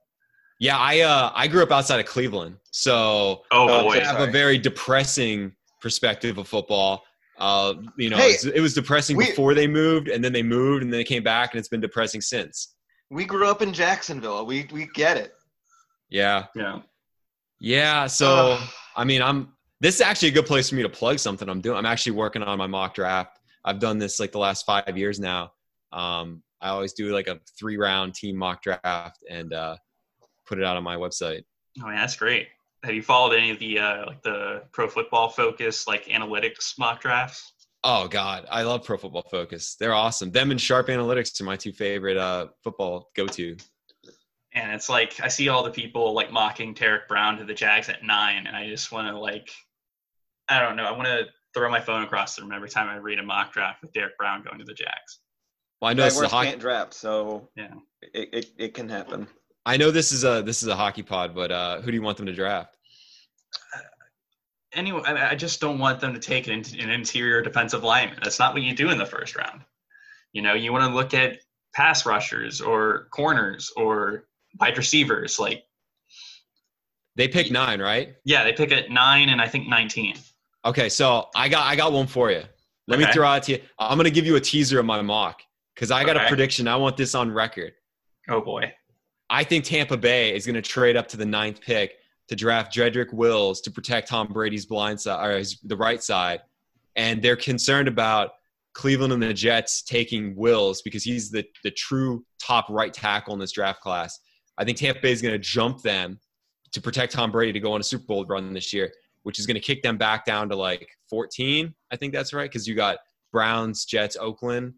Yeah, 0.64 0.78
I 0.78 1.02
uh 1.02 1.30
I 1.36 1.48
grew 1.48 1.62
up 1.62 1.72
outside 1.74 2.00
of 2.00 2.06
Cleveland, 2.06 2.56
so 2.72 3.42
oh 3.52 3.68
boy, 3.84 3.96
I 3.96 4.00
have 4.00 4.16
sorry. 4.18 4.30
a 4.30 4.32
very 4.32 4.58
depressing 4.58 5.52
perspective 5.82 6.38
of 6.38 6.48
football. 6.48 7.04
Uh, 7.38 7.74
you 7.98 8.10
know, 8.10 8.16
Hey, 8.16 8.30
it's- 8.30 8.46
it 8.46 8.62
was 8.62 8.74
depressing 8.74 9.18
we- 9.18 9.26
before 9.26 9.54
they 9.54 9.68
moved, 9.68 10.08
and 10.08 10.24
then 10.24 10.32
they 10.32 10.42
moved, 10.44 10.84
and 10.84 10.94
then 10.94 10.98
they 11.00 11.04
came 11.04 11.22
back, 11.24 11.52
and 11.52 11.60
it's 11.60 11.68
been 11.68 11.82
depressing 11.82 12.22
since. 12.22 12.76
We 13.10 13.26
grew 13.26 13.46
up 13.50 13.62
in 13.62 13.74
Jacksonville. 13.74 14.46
We 14.46 14.66
we 14.72 14.86
get 14.94 15.18
it. 15.18 15.34
Yeah. 16.10 16.46
Yeah. 16.56 16.80
Yeah. 17.60 18.08
So 18.08 18.54
Ugh. 18.54 18.70
I 18.96 19.04
mean, 19.04 19.22
I'm. 19.22 19.50
This 19.82 19.96
is 19.96 20.02
actually 20.02 20.30
a 20.30 20.32
good 20.40 20.46
place 20.46 20.70
for 20.70 20.76
me 20.76 20.84
to 20.84 20.90
plug 20.90 21.20
something 21.20 21.50
I'm 21.50 21.60
doing. 21.60 21.78
I'm 21.78 21.86
actually 21.86 22.14
working 22.14 22.42
on 22.42 22.58
my 22.58 22.68
mock 22.68 22.96
draft. 22.96 23.38
I've 23.66 23.80
done 23.80 23.98
this 23.98 24.18
like 24.18 24.32
the 24.32 24.40
last 24.40 24.66
five 24.66 24.98
years 24.98 25.20
now. 25.20 25.52
Um, 25.92 26.42
I 26.62 26.70
always 26.70 26.94
do 26.94 27.12
like 27.14 27.28
a 27.28 27.42
three 27.60 27.76
round 27.76 28.16
team 28.16 28.38
mock 28.38 28.64
draft 28.64 29.18
and 29.30 29.52
uh, 29.52 29.76
put 30.46 30.60
it 30.60 30.64
out 30.66 30.78
on 30.78 30.84
my 30.84 30.96
website. 30.96 31.44
Oh, 31.84 31.90
yeah, 31.90 31.98
that's 31.98 32.16
great. 32.16 32.48
Have 32.84 32.94
you 32.94 33.02
followed 33.02 33.34
any 33.34 33.50
of 33.52 33.60
the 33.60 33.80
uh, 33.80 34.06
like 34.06 34.22
the 34.24 34.64
pro 34.74 34.88
football 34.90 35.30
focus 35.30 35.88
like 35.88 36.06
analytics 36.06 36.78
mock 36.78 37.02
drafts? 37.02 37.54
Oh 37.86 38.08
God, 38.08 38.46
I 38.50 38.64
love 38.64 38.86
Pro 38.86 38.98
Football 38.98 39.26
Focus. 39.30 39.76
They're 39.78 39.94
awesome. 39.94 40.32
Them 40.32 40.52
and 40.52 40.60
Sharp 40.62 40.88
Analytics 40.88 41.40
are 41.42 41.44
my 41.44 41.58
two 41.58 41.74
favorite 41.74 42.16
uh, 42.16 42.48
football 42.64 43.10
go 43.14 43.28
to. 43.28 43.58
And 44.54 44.72
it's 44.72 44.88
like 44.88 45.20
I 45.22 45.28
see 45.28 45.50
all 45.50 45.64
the 45.64 45.70
people 45.72 46.14
like 46.14 46.32
mocking 46.32 46.74
Derrick 46.74 47.08
Brown 47.10 47.38
to 47.40 47.46
the 47.46 47.54
Jags 47.54 47.90
at 47.90 48.04
nine, 48.04 48.48
and 48.48 48.56
I 48.56 48.68
just 48.70 48.92
want 48.92 49.08
to 49.10 49.20
like, 49.20 49.50
I 50.48 50.62
don't 50.62 50.76
know, 50.78 50.86
I 50.86 50.92
want 50.92 51.08
to 51.08 51.26
throw 51.54 51.70
my 51.70 51.82
phone 51.82 52.04
across 52.04 52.36
the 52.36 52.44
room 52.44 52.52
every 52.54 52.70
time 52.70 52.88
I 52.90 52.98
read 52.98 53.20
a 53.20 53.24
mock 53.24 53.52
draft 53.54 53.82
with 53.82 53.92
Derrick 53.94 54.18
Brown 54.18 54.44
going 54.44 54.60
to 54.60 54.66
the 54.66 54.74
Jags. 54.74 55.20
Well, 55.82 55.90
I 55.92 55.94
know 55.94 56.04
this 56.04 56.14
is 56.14 56.20
a 56.20 56.24
Jaguars 56.24 56.32
hockey. 56.32 56.50
can't 56.50 56.62
draft, 56.62 56.94
so 56.94 57.50
Yeah. 57.56 57.74
it, 58.14 58.30
it, 58.34 58.46
it 58.58 58.74
can 58.74 58.88
happen. 58.90 59.28
I 59.66 59.78
know 59.78 59.92
this 59.92 60.12
is 60.12 60.24
a 60.24 60.42
this 60.42 60.62
is 60.62 60.70
a 60.70 60.76
hockey 60.76 61.04
pod, 61.04 61.34
but 61.34 61.52
uh, 61.52 61.82
who 61.82 61.92
do 61.92 61.96
you 61.96 62.02
want 62.02 62.18
them 62.18 62.26
to 62.26 62.34
draft? 62.34 62.76
Anyway, 64.74 65.02
I, 65.06 65.36
just 65.36 65.62
don't 65.62 65.78
want 65.78 66.00
them 66.00 66.16
to 66.16 66.20
take 66.20 66.48
an, 66.48 66.64
an 66.80 66.90
interior 66.90 67.44
defensive 67.44 67.84
lineman. 67.84 68.18
That's 68.24 68.40
not 68.40 68.56
what 68.56 68.64
you 68.64 68.74
do 68.76 68.90
in 68.90 68.98
the 68.98 69.06
first 69.06 69.36
round. 69.36 69.62
You 70.32 70.42
know, 70.42 70.56
you 70.56 70.72
want 70.74 70.84
to 70.90 70.96
look 70.96 71.14
at 71.14 71.38
pass 71.76 72.08
rushers 72.08 72.60
or 72.60 73.08
corners 73.12 73.72
or 73.78 74.26
wide 74.60 74.76
receivers. 74.76 75.38
Like, 75.38 75.64
They 77.16 77.28
pick 77.28 77.52
nine, 77.52 77.80
right? 77.80 78.16
yeah, 78.26 78.44
they 78.44 78.52
pick 78.52 78.72
at 78.72 78.90
nine 78.90 79.30
and 79.30 79.40
I 79.40 79.48
think 79.48 79.68
19. 79.68 80.16
Okay, 80.66 80.90
so 80.90 81.30
I 81.36 81.50
got 81.50 81.68
I 81.68 81.76
got 81.76 81.92
one 81.92 82.08
for 82.08 82.32
you. 82.32 82.42
Let 82.88 83.00
me 83.00 83.06
throw 83.14 83.28
out 83.28 83.44
to 83.44 83.54
you. 83.54 83.60
I'm 83.78 83.98
gonna 83.98 84.10
give 84.10 84.26
you 84.26 84.38
a 84.38 84.42
teaser 84.42 84.80
of 84.80 84.86
my 84.86 85.02
mock 85.02 85.42
because 85.76 85.92
I 85.92 86.04
got 86.04 86.18
a 86.18 86.28
prediction. 86.28 86.68
I 86.68 86.78
want 86.78 86.98
this 86.98 87.14
on 87.16 87.32
record. 87.32 87.74
Oh 88.28 88.42
boy. 88.42 88.74
I 89.34 89.44
think 89.44 89.66
Tampa 89.66 89.98
Bay 89.98 90.36
is 90.36 90.46
going 90.46 90.54
to 90.54 90.62
trade 90.62 90.96
up 90.96 91.08
to 91.08 91.18
the 91.18 91.26
ninth 91.26 91.60
pick 91.60 91.96
to 92.28 92.36
draft 92.36 92.72
Jedrick 92.72 93.12
Wills 93.12 93.62
to 93.62 93.72
protect 93.72 94.08
Tom 94.08 94.28
Brady's 94.28 94.68
blind 94.68 95.02
side 95.02 95.28
or 95.28 95.38
his, 95.40 95.60
the 95.64 95.76
right 95.76 96.04
side, 96.04 96.42
and 96.96 97.20
they're 97.20 97.36
concerned 97.36 97.88
about 97.88 98.34
Cleveland 98.74 99.12
and 99.12 99.24
the 99.24 99.34
Jets 99.34 99.82
taking 99.82 100.36
Wills 100.36 100.84
because 100.84 101.04
he's 101.04 101.32
the 101.32 101.44
the 101.64 101.72
true 101.72 102.24
top 102.40 102.68
right 102.70 102.94
tackle 102.94 103.34
in 103.34 103.40
this 103.40 103.52
draft 103.52 103.82
class. 103.82 104.20
I 104.60 104.66
think 104.66 104.78
Tampa 104.78 105.02
Bay 105.02 105.12
is 105.12 105.24
going 105.24 105.34
to 105.34 105.40
jump 105.40 105.82
them 105.82 106.20
to 106.72 106.80
protect 106.80 107.14
Tom 107.14 107.32
Brady 107.32 107.54
to 107.54 107.60
go 107.60 107.74
on 107.74 107.82
a 107.82 107.84
Super 107.84 108.06
Bowl 108.06 108.26
run 108.26 108.54
this 108.54 108.72
year, 108.72 108.94
which 109.24 109.40
is 109.40 109.48
going 109.48 109.56
to 109.56 109.62
kick 109.62 109.82
them 109.82 109.98
back 109.98 110.26
down 110.26 110.48
to 110.50 110.56
like 110.56 110.88
14. 111.10 111.74
I 111.92 111.96
think 111.96 112.14
that's 112.14 112.34
right 112.34 112.50
because 112.50 112.68
you 112.68 112.76
got 112.76 113.00
Browns, 113.32 113.86
Jets, 113.86 114.16
Oakland, 114.16 114.76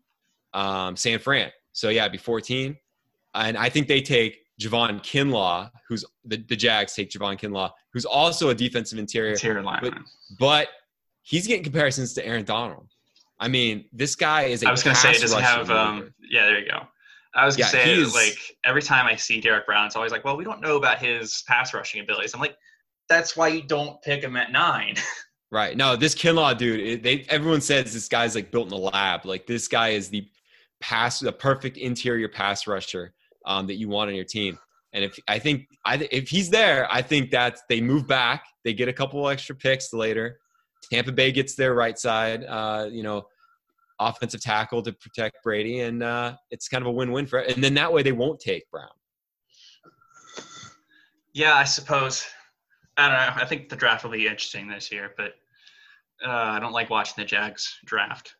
um, 0.53 0.95
San 0.95 1.19
Fran. 1.19 1.51
So 1.73 1.89
yeah, 1.89 2.03
it'd 2.03 2.13
be 2.13 2.17
14 2.17 2.77
and 3.35 3.57
I 3.57 3.69
think 3.69 3.87
they 3.87 4.01
take 4.01 4.44
Javon 4.61 5.01
Kinlaw, 5.03 5.69
who's 5.87 6.05
the, 6.23 6.37
the 6.37 6.55
Jags 6.55 6.93
take 6.93 7.09
Javon 7.09 7.37
Kinlaw, 7.39 7.71
who's 7.93 8.05
also 8.05 8.49
a 8.49 8.55
defensive 8.55 8.97
interior, 8.99 9.31
Interior 9.33 9.63
lineman. 9.63 10.03
but 10.39 10.69
he's 11.23 11.45
getting 11.47 11.63
comparisons 11.63 12.13
to 12.13 12.25
Aaron 12.25 12.45
Donald. 12.45 12.87
I 13.39 13.47
mean, 13.49 13.85
this 13.91 14.15
guy 14.15 14.43
is 14.43 14.63
a 14.63 14.67
I 14.67 14.71
was 14.71 14.81
gonna 14.83 14.95
say, 14.95 15.09
pass 15.09 15.19
does 15.21 15.31
it 15.31 15.35
rushing 15.35 15.47
have 15.47 15.69
um 15.71 16.13
yeah, 16.31 16.45
there 16.45 16.59
you 16.59 16.69
go. 16.71 16.81
I 17.33 17.45
was 17.45 17.57
gonna 17.57 17.67
Yeah, 17.77 17.83
say 17.83 17.95
he's- 17.95 18.15
like 18.15 18.37
every 18.63 18.81
time 18.81 19.05
I 19.07 19.17
see 19.17 19.41
Derrick 19.41 19.65
Brown, 19.65 19.85
it's 19.87 19.97
always 19.97 20.13
like, 20.13 20.23
well, 20.23 20.37
we 20.37 20.45
don't 20.45 20.61
know 20.61 20.77
about 20.77 20.99
his 20.99 21.43
pass 21.47 21.73
rushing 21.73 21.99
abilities. 22.01 22.33
I'm 22.33 22.39
like, 22.39 22.55
that's 23.09 23.35
why 23.35 23.49
you 23.49 23.61
don't 23.61 24.01
pick 24.03 24.23
him 24.23 24.35
at 24.37 24.51
nine. 24.51 24.95
Right. 25.51 25.77
No, 25.77 25.95
this 25.95 26.15
Kinlaw 26.15 26.57
dude, 26.57 26.79
it, 26.81 27.03
they 27.03 27.19
everyone 27.29 27.61
says 27.61 27.93
this 27.93 28.09
guy's 28.09 28.35
like 28.35 28.51
built 28.51 28.67
in 28.67 28.73
a 28.73 28.77
lab. 28.77 29.25
Like 29.25 29.45
this 29.45 29.67
guy 29.69 29.89
is 29.89 30.09
the 30.09 30.27
pass, 30.81 31.19
the 31.19 31.31
perfect 31.31 31.77
interior 31.77 32.27
pass 32.27 32.67
rusher 32.67 33.13
um, 33.45 33.67
that 33.67 33.75
you 33.75 33.89
want 33.89 34.09
on 34.09 34.15
your 34.15 34.25
team. 34.25 34.57
And 34.93 35.03
if 35.03 35.19
I 35.27 35.39
think 35.39 35.67
I 35.85 36.07
if 36.11 36.29
he's 36.29 36.49
there, 36.49 36.87
I 36.91 37.01
think 37.01 37.31
that 37.31 37.59
they 37.69 37.81
move 37.81 38.07
back, 38.07 38.45
they 38.63 38.73
get 38.73 38.87
a 38.87 38.93
couple 38.93 39.27
extra 39.27 39.55
picks 39.55 39.93
later. 39.93 40.39
Tampa 40.91 41.11
Bay 41.11 41.31
gets 41.31 41.55
their 41.55 41.73
right 41.73 41.97
side, 41.97 42.45
uh, 42.45 42.87
you 42.89 43.03
know, 43.03 43.27
offensive 43.99 44.41
tackle 44.41 44.81
to 44.83 44.93
protect 44.93 45.43
Brady, 45.43 45.81
and 45.81 46.03
uh, 46.03 46.35
it's 46.51 46.67
kind 46.67 46.81
of 46.81 46.87
a 46.87 46.91
win-win 46.91 47.25
for. 47.25 47.39
And 47.39 47.63
then 47.63 47.73
that 47.73 47.91
way 47.91 48.03
they 48.03 48.11
won't 48.11 48.39
take 48.39 48.69
Brown. 48.71 48.87
yeah, 51.33 51.55
I 51.55 51.63
suppose. 51.63 52.25
I 52.97 53.07
don't 53.07 53.35
know. 53.37 53.43
I 53.43 53.45
think 53.45 53.67
the 53.67 53.75
draft 53.75 54.03
will 54.03 54.11
be 54.11 54.27
interesting 54.27 54.69
this 54.69 54.91
year, 54.91 55.13
but 55.17 55.33
uh, 56.25 56.29
I 56.29 56.59
don't 56.59 56.71
like 56.71 56.89
watching 56.89 57.15
the 57.17 57.25
Jags 57.25 57.77
draft. 57.85 58.35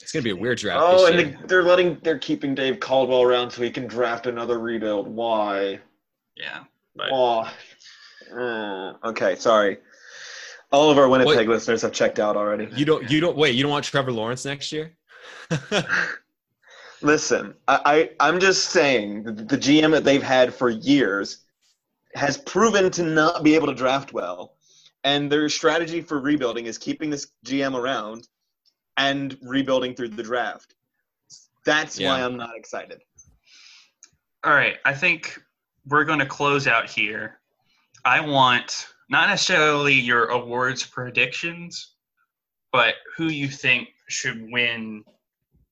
It's 0.00 0.12
gonna 0.12 0.22
be 0.22 0.30
a 0.30 0.36
weird 0.36 0.58
draft. 0.58 0.82
Oh, 0.82 1.06
this 1.06 1.10
and 1.10 1.18
year. 1.18 1.38
they, 1.40 1.46
they're 1.46 1.62
letting 1.62 1.98
they're 2.02 2.18
keeping 2.18 2.54
Dave 2.54 2.80
Caldwell 2.80 3.22
around 3.22 3.50
so 3.50 3.62
he 3.62 3.70
can 3.70 3.86
draft 3.86 4.26
another 4.26 4.58
rebuild. 4.58 5.08
Why? 5.08 5.80
Yeah. 6.36 6.64
But 6.94 7.10
Why? 7.10 7.52
Mm, 8.32 8.96
okay, 9.04 9.36
sorry. 9.36 9.78
All 10.72 10.90
of 10.90 10.98
our 10.98 11.08
Winnipeg 11.08 11.36
Wait. 11.36 11.48
listeners 11.48 11.82
have 11.82 11.92
checked 11.92 12.18
out 12.18 12.36
already. 12.36 12.68
you 12.76 12.84
don't 12.84 13.10
you 13.10 13.20
don't 13.20 13.36
wait. 13.36 13.54
You 13.54 13.62
don't 13.62 13.70
want 13.70 13.84
Trevor 13.84 14.12
Lawrence 14.12 14.44
next 14.44 14.72
year? 14.72 14.96
Listen, 17.02 17.54
I, 17.68 17.80
I 17.84 18.28
I'm 18.28 18.40
just 18.40 18.70
saying 18.70 19.22
the, 19.22 19.32
the 19.32 19.58
GM 19.58 19.92
that 19.92 20.04
they've 20.04 20.22
had 20.22 20.52
for 20.52 20.70
years 20.70 21.44
has 22.14 22.38
proven 22.38 22.90
to 22.92 23.02
not 23.02 23.42
be 23.44 23.54
able 23.54 23.66
to 23.66 23.74
draft 23.74 24.12
well, 24.12 24.54
and 25.04 25.30
their 25.30 25.48
strategy 25.48 26.00
for 26.00 26.18
rebuilding 26.20 26.66
is 26.66 26.78
keeping 26.78 27.10
this 27.10 27.28
GM 27.44 27.74
around 27.74 28.28
and 28.96 29.36
rebuilding 29.42 29.94
through 29.94 30.08
the 30.08 30.22
draft. 30.22 30.74
That's 31.64 31.98
why 32.00 32.22
I'm 32.22 32.36
not 32.36 32.56
excited. 32.56 33.02
all 34.44 34.52
right, 34.54 34.76
I 34.84 34.94
think 34.94 35.38
we're 35.86 36.04
going 36.04 36.20
to 36.20 36.26
close 36.26 36.66
out 36.66 36.88
here. 36.88 37.40
I 38.04 38.20
want 38.20 38.86
not 39.08 39.28
necessarily 39.28 39.94
your 39.94 40.26
awards 40.26 40.84
predictions, 40.84 41.94
but 42.72 42.94
who 43.16 43.26
you 43.26 43.48
think 43.48 43.88
should 44.08 44.50
win 44.52 45.04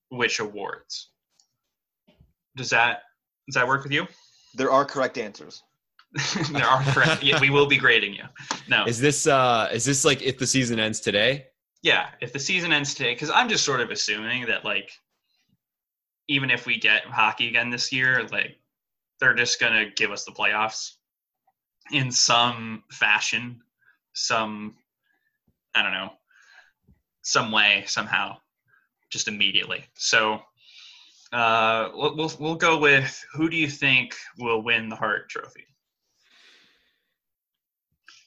which 0.09 0.39
awards. 0.39 1.09
Does 2.55 2.69
that 2.69 3.03
does 3.47 3.55
that 3.55 3.67
work 3.67 3.83
with 3.83 3.91
you? 3.91 4.07
There 4.55 4.71
are 4.71 4.85
correct 4.85 5.17
answers. 5.17 5.63
there 6.51 6.65
are 6.65 6.81
correct. 6.93 7.23
Yeah, 7.23 7.39
we 7.39 7.49
will 7.49 7.67
be 7.67 7.77
grading 7.77 8.13
you. 8.13 8.23
No. 8.69 8.85
Is 8.85 8.99
this 8.99 9.27
uh 9.27 9.69
is 9.73 9.85
this 9.85 10.05
like 10.05 10.21
if 10.21 10.37
the 10.37 10.47
season 10.47 10.79
ends 10.79 10.99
today? 10.99 11.47
Yeah, 11.85 12.07
if 12.19 12.33
the 12.33 12.39
season 12.39 12.73
ends 12.73 12.95
today, 12.95 13.13
because 13.13 13.29
I'm 13.29 13.47
just 13.47 13.63
sort 13.63 13.79
of 13.79 13.91
assuming 13.91 14.47
that 14.47 14.65
like, 14.65 14.89
even 16.27 16.49
if 16.49 16.65
we 16.65 16.79
get 16.79 17.05
hockey 17.05 17.47
again 17.47 17.69
this 17.69 17.91
year, 17.91 18.27
like 18.31 18.57
they're 19.19 19.35
just 19.35 19.59
gonna 19.59 19.91
give 19.95 20.09
us 20.09 20.25
the 20.25 20.31
playoffs 20.31 20.93
in 21.91 22.11
some 22.11 22.83
fashion, 22.89 23.61
some 24.13 24.75
I 25.75 25.83
don't 25.83 25.91
know, 25.93 26.09
some 27.21 27.51
way 27.51 27.83
somehow, 27.87 28.37
just 29.09 29.29
immediately. 29.29 29.85
So. 29.93 30.41
Uh, 31.31 31.89
we'll, 31.95 32.15
we'll 32.15 32.31
we'll 32.39 32.55
go 32.55 32.77
with 32.79 33.25
who 33.33 33.49
do 33.49 33.57
you 33.57 33.67
think 33.67 34.15
will 34.37 34.61
win 34.61 34.87
the 34.87 34.95
Hart 34.95 35.27
Trophy? 35.27 35.65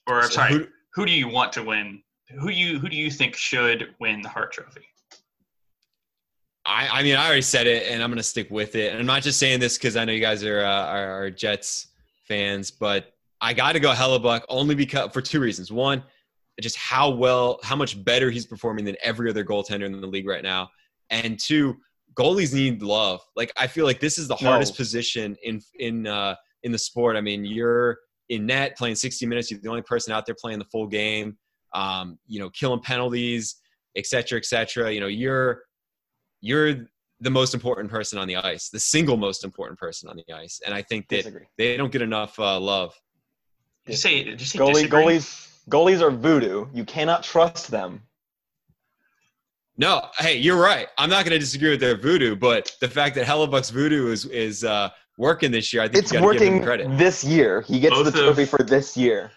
Or 0.06 0.24
So 0.24 0.30
sorry, 0.30 0.52
who- 0.52 0.68
who 0.94 1.06
do 1.06 1.12
you 1.12 1.28
want 1.28 1.52
to 1.54 1.62
win? 1.62 2.02
Who 2.40 2.50
you 2.50 2.78
who 2.78 2.88
do 2.88 2.96
you 2.96 3.10
think 3.10 3.34
should 3.36 3.94
win 4.00 4.20
the 4.22 4.28
Hart 4.28 4.52
Trophy? 4.52 4.82
I, 6.66 7.00
I 7.00 7.02
mean, 7.02 7.16
I 7.16 7.24
already 7.26 7.40
said 7.42 7.66
it, 7.66 7.90
and 7.90 8.02
I'm 8.02 8.10
going 8.10 8.18
to 8.18 8.22
stick 8.22 8.48
with 8.50 8.74
it. 8.74 8.90
And 8.90 9.00
I'm 9.00 9.06
not 9.06 9.22
just 9.22 9.38
saying 9.38 9.58
this 9.60 9.78
because 9.78 9.96
I 9.96 10.04
know 10.04 10.12
you 10.12 10.20
guys 10.20 10.44
are, 10.44 10.60
uh, 10.60 10.84
are 10.86 11.22
are 11.24 11.30
Jets 11.30 11.88
fans, 12.26 12.70
but 12.70 13.14
I 13.40 13.54
got 13.54 13.72
to 13.72 13.80
go 13.80 13.92
Hellebuyck 13.92 14.42
only 14.50 14.74
because 14.74 15.10
for 15.12 15.22
two 15.22 15.40
reasons. 15.40 15.72
One, 15.72 16.02
just 16.60 16.76
how 16.76 17.08
well, 17.10 17.58
how 17.62 17.76
much 17.76 18.02
better 18.04 18.30
he's 18.30 18.44
performing 18.44 18.84
than 18.84 18.96
every 19.02 19.30
other 19.30 19.44
goaltender 19.44 19.86
in 19.86 19.98
the 19.98 20.06
league 20.06 20.28
right 20.28 20.42
now, 20.42 20.68
and 21.08 21.38
two, 21.38 21.76
goalies 22.14 22.52
need 22.52 22.82
love. 22.82 23.20
Like 23.34 23.50
I 23.56 23.66
feel 23.66 23.86
like 23.86 24.00
this 24.00 24.18
is 24.18 24.28
the 24.28 24.36
No. 24.42 24.50
hardest 24.50 24.76
position 24.76 25.36
in 25.42 25.62
in 25.78 26.06
uh, 26.06 26.34
in 26.64 26.72
the 26.72 26.78
sport. 26.78 27.16
I 27.16 27.22
mean, 27.22 27.46
you're 27.46 27.98
in 28.28 28.44
net 28.44 28.76
playing 28.76 28.96
60 28.96 29.24
minutes. 29.24 29.50
You're 29.50 29.60
the 29.60 29.70
only 29.70 29.80
person 29.82 30.12
out 30.12 30.26
there 30.26 30.36
playing 30.38 30.58
the 30.58 30.66
full 30.66 30.86
game. 30.86 31.38
Um, 31.72 32.18
you 32.26 32.40
know, 32.40 32.50
killing 32.50 32.80
penalties, 32.80 33.56
et 33.96 34.06
cetera, 34.06 34.38
et 34.38 34.44
cetera. 34.46 34.92
You 34.92 35.00
know, 35.00 35.06
you're 35.06 35.62
you're 36.40 36.86
the 37.20 37.30
most 37.30 37.52
important 37.52 37.90
person 37.90 38.18
on 38.18 38.28
the 38.28 38.36
ice, 38.36 38.68
the 38.70 38.78
single 38.80 39.16
most 39.16 39.44
important 39.44 39.78
person 39.78 40.08
on 40.08 40.16
the 40.16 40.34
ice, 40.34 40.60
and 40.64 40.74
I 40.74 40.82
think 40.82 41.08
that 41.08 41.16
Disagree. 41.18 41.46
they 41.58 41.76
don't 41.76 41.90
get 41.92 42.00
enough 42.02 42.38
uh, 42.38 42.58
love. 42.60 42.94
Did 43.86 43.92
you 43.92 43.96
say 43.98 44.24
did 44.24 44.40
you 44.40 44.46
say 44.46 44.58
Goalie, 44.58 44.86
goalies, 44.88 45.48
goalies 45.68 46.00
are 46.00 46.10
voodoo. 46.10 46.66
You 46.72 46.84
cannot 46.84 47.22
trust 47.24 47.70
them. 47.70 48.02
No, 49.76 50.06
hey, 50.18 50.36
you're 50.36 50.60
right. 50.60 50.88
I'm 50.98 51.08
not 51.08 51.24
going 51.24 51.32
to 51.34 51.38
disagree 51.38 51.70
with 51.70 51.80
their 51.80 51.96
voodoo, 51.96 52.34
but 52.34 52.72
the 52.80 52.88
fact 52.88 53.14
that 53.14 53.26
Hellebuyck's 53.26 53.70
voodoo 53.70 54.10
is 54.10 54.24
is 54.26 54.64
uh, 54.64 54.90
working 55.18 55.50
this 55.52 55.72
year. 55.72 55.82
I 55.82 55.86
think 55.88 56.02
It's 56.04 56.12
you 56.12 56.18
gotta 56.20 56.32
give 56.34 56.42
him 56.42 56.52
working 56.54 56.64
credit. 56.64 56.98
this 56.98 57.22
year. 57.24 57.60
He 57.62 57.78
gets 57.80 57.94
Both 57.94 58.12
the 58.12 58.18
of- 58.20 58.34
trophy 58.36 58.44
for 58.44 58.62
this 58.64 58.96
year. 58.96 59.30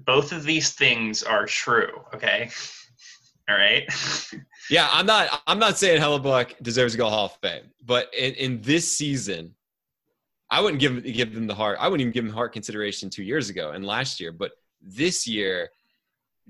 Both 0.00 0.32
of 0.32 0.44
these 0.44 0.72
things 0.72 1.22
are 1.22 1.46
true. 1.46 2.02
Okay. 2.14 2.50
All 3.48 3.56
right. 3.56 3.88
Yeah, 4.68 4.88
I'm 4.90 5.06
not. 5.06 5.42
I'm 5.46 5.60
not 5.60 5.78
saying 5.78 6.00
Hellebuyck 6.00 6.60
deserves 6.60 6.94
to 6.94 6.98
go 6.98 7.08
Hall 7.08 7.26
of 7.26 7.36
Fame, 7.40 7.70
but 7.84 8.12
in, 8.12 8.34
in 8.34 8.60
this 8.62 8.96
season, 8.98 9.54
I 10.50 10.60
wouldn't 10.60 10.80
give 10.80 11.04
give 11.04 11.34
them 11.34 11.46
the 11.46 11.54
Hart. 11.54 11.78
I 11.80 11.86
wouldn't 11.86 12.00
even 12.00 12.12
give 12.12 12.24
him 12.24 12.32
Hart 12.32 12.52
consideration 12.52 13.08
two 13.08 13.22
years 13.22 13.48
ago 13.48 13.70
and 13.70 13.86
last 13.86 14.18
year. 14.18 14.32
But 14.32 14.50
this 14.80 15.24
year, 15.24 15.68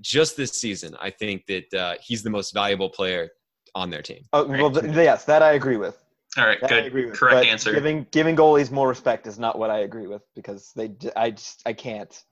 just 0.01 0.35
this 0.35 0.53
season, 0.53 0.95
I 0.99 1.11
think 1.11 1.45
that 1.45 1.73
uh, 1.75 1.95
he's 2.01 2.23
the 2.23 2.31
most 2.31 2.55
valuable 2.55 2.89
player 2.89 3.29
on 3.75 3.91
their 3.91 4.01
team. 4.01 4.23
Oh, 4.33 4.47
well, 4.47 4.71
th- 4.71 4.95
yes, 4.95 5.25
that 5.25 5.43
I 5.43 5.51
agree 5.51 5.77
with. 5.77 6.03
All 6.37 6.45
right. 6.45 6.59
That 6.61 6.73
I 6.73 6.77
agree 6.77 7.03
Good. 7.03 7.11
with. 7.11 7.19
Correct 7.19 7.35
But 7.35 7.45
answer. 7.45 7.73
Giving 7.73 8.05
giving 8.11 8.35
goalies 8.35 8.71
more 8.71 8.87
respect 8.87 9.27
is 9.27 9.39
not 9.39 9.57
what 9.57 9.69
I 9.69 9.79
agree 9.79 10.07
with 10.07 10.23
because 10.35 10.71
they 10.75 10.91
I 11.15 11.31
just 11.31 11.61
I 11.65 11.73
can't 11.73 12.23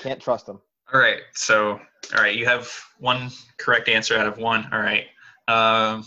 can't 0.00 0.20
trust 0.20 0.46
them. 0.46 0.60
All 0.92 1.00
right. 1.00 1.20
So, 1.34 1.80
all 2.16 2.22
right, 2.22 2.36
you 2.36 2.46
have 2.46 2.70
one 2.98 3.30
correct 3.58 3.88
answer 3.88 4.16
out 4.16 4.26
of 4.26 4.38
one. 4.38 4.68
All 4.72 4.80
right. 4.80 5.06
Um, 5.48 6.06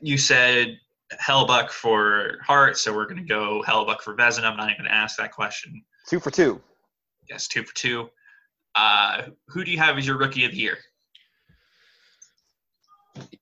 you 0.00 0.18
said 0.18 0.78
Hellebuyck 1.14 1.70
for 1.70 2.38
Hart, 2.44 2.76
so 2.76 2.94
we're 2.94 3.06
going 3.06 3.16
to 3.16 3.24
go 3.24 3.64
Hellebuyck 3.66 4.00
for 4.00 4.14
Vezina. 4.14 4.44
I'm 4.44 4.56
not 4.56 4.70
even 4.70 4.78
going 4.78 4.90
to 4.90 4.94
ask 4.94 5.16
that 5.18 5.32
question. 5.32 5.82
Two 6.08 6.20
for 6.20 6.30
two. 6.30 6.60
Yes, 7.28 7.48
two 7.48 7.62
for 7.62 7.74
two. 7.74 8.10
Uh, 8.74 9.22
who 9.48 9.64
do 9.64 9.70
you 9.70 9.78
have 9.78 9.96
as 9.98 10.06
your 10.06 10.18
rookie 10.18 10.44
of 10.44 10.52
the 10.52 10.58
year? 10.58 10.78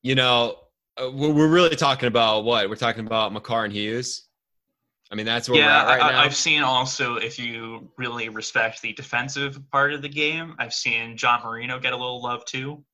You 0.03 0.15
know, 0.15 0.57
uh, 0.97 1.11
we're 1.13 1.33
we're 1.33 1.49
really 1.49 1.77
talking 1.77 2.09
about 2.09 2.45
what 2.45 2.69
we're 2.69 2.77
talking 2.77 3.07
about. 3.07 3.33
Makar 3.33 3.65
and 3.65 3.73
Hughes. 3.73 4.28
I 5.11 5.15
mean, 5.15 5.27
that's 5.27 5.49
where 5.49 5.59
yeah, 5.59 5.85
we're 5.85 5.93
at 5.93 5.99
right 5.99 6.03
I, 6.03 6.13
now. 6.13 6.21
I've 6.21 6.37
seen 6.37 6.63
also 6.63 7.17
if 7.17 7.39
you 7.39 7.91
really 7.97 8.29
respect 8.29 8.83
the 8.83 8.93
defensive 8.93 9.59
part 9.71 9.93
of 9.93 10.03
the 10.03 10.09
game, 10.09 10.55
I've 10.59 10.75
seen 10.75 11.17
John 11.17 11.43
Marino 11.43 11.79
get 11.79 11.93
a 11.93 11.97
little 11.97 12.23
love 12.23 12.45
too. 12.45 12.85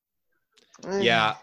Yeah. 0.89 1.35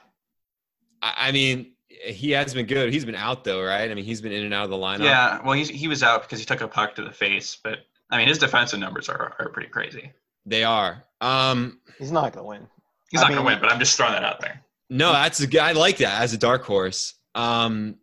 I, 1.01 1.13
I 1.17 1.31
mean, 1.31 1.73
he 1.89 2.31
has 2.31 2.53
been 2.53 2.67
good. 2.67 2.93
He's 2.93 3.05
been 3.05 3.15
out 3.15 3.43
though, 3.43 3.63
right? 3.63 3.91
I 3.91 3.93
mean, 3.93 4.05
he's 4.05 4.21
been 4.21 4.31
in 4.31 4.45
and 4.45 4.53
out 4.53 4.63
of 4.63 4.69
the 4.69 4.77
lineup. 4.77 5.03
Yeah, 5.03 5.41
well, 5.43 5.53
he's, 5.53 5.69
he 5.69 5.87
was 5.87 6.03
out 6.03 6.21
because 6.21 6.39
he 6.39 6.45
took 6.45 6.61
a 6.61 6.67
puck 6.67 6.95
to 6.95 7.03
the 7.03 7.11
face, 7.11 7.57
but 7.61 7.79
I 8.09 8.17
mean, 8.17 8.27
his 8.27 8.37
defensive 8.37 8.79
numbers 8.79 9.09
are, 9.09 9.35
are 9.39 9.49
pretty 9.49 9.69
crazy. 9.69 10.11
They 10.45 10.63
are. 10.63 11.03
Um, 11.19 11.79
He's 11.99 12.11
not 12.11 12.33
gonna 12.33 12.47
win. 12.47 12.67
He's 13.11 13.19
I 13.19 13.23
not 13.23 13.29
going 13.33 13.41
to 13.41 13.45
win, 13.45 13.59
but 13.59 13.71
I'm 13.71 13.79
just 13.79 13.97
throwing 13.97 14.13
that 14.13 14.23
out 14.23 14.39
there. 14.39 14.63
no, 14.89 15.11
that's 15.11 15.41
a 15.41 15.47
good. 15.47 15.59
I 15.59 15.73
like 15.73 15.97
that 15.97 16.21
as 16.21 16.33
a 16.33 16.37
dark 16.37 16.63
horse. 16.63 17.13
Um, 17.35 17.97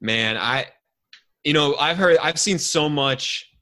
man, 0.00 0.36
I, 0.36 0.66
you 1.46 1.52
know, 1.52 1.76
I've 1.76 1.96
heard, 1.96 2.18
I've 2.18 2.40
seen 2.40 2.58
so 2.58 2.88
much. 2.88 3.52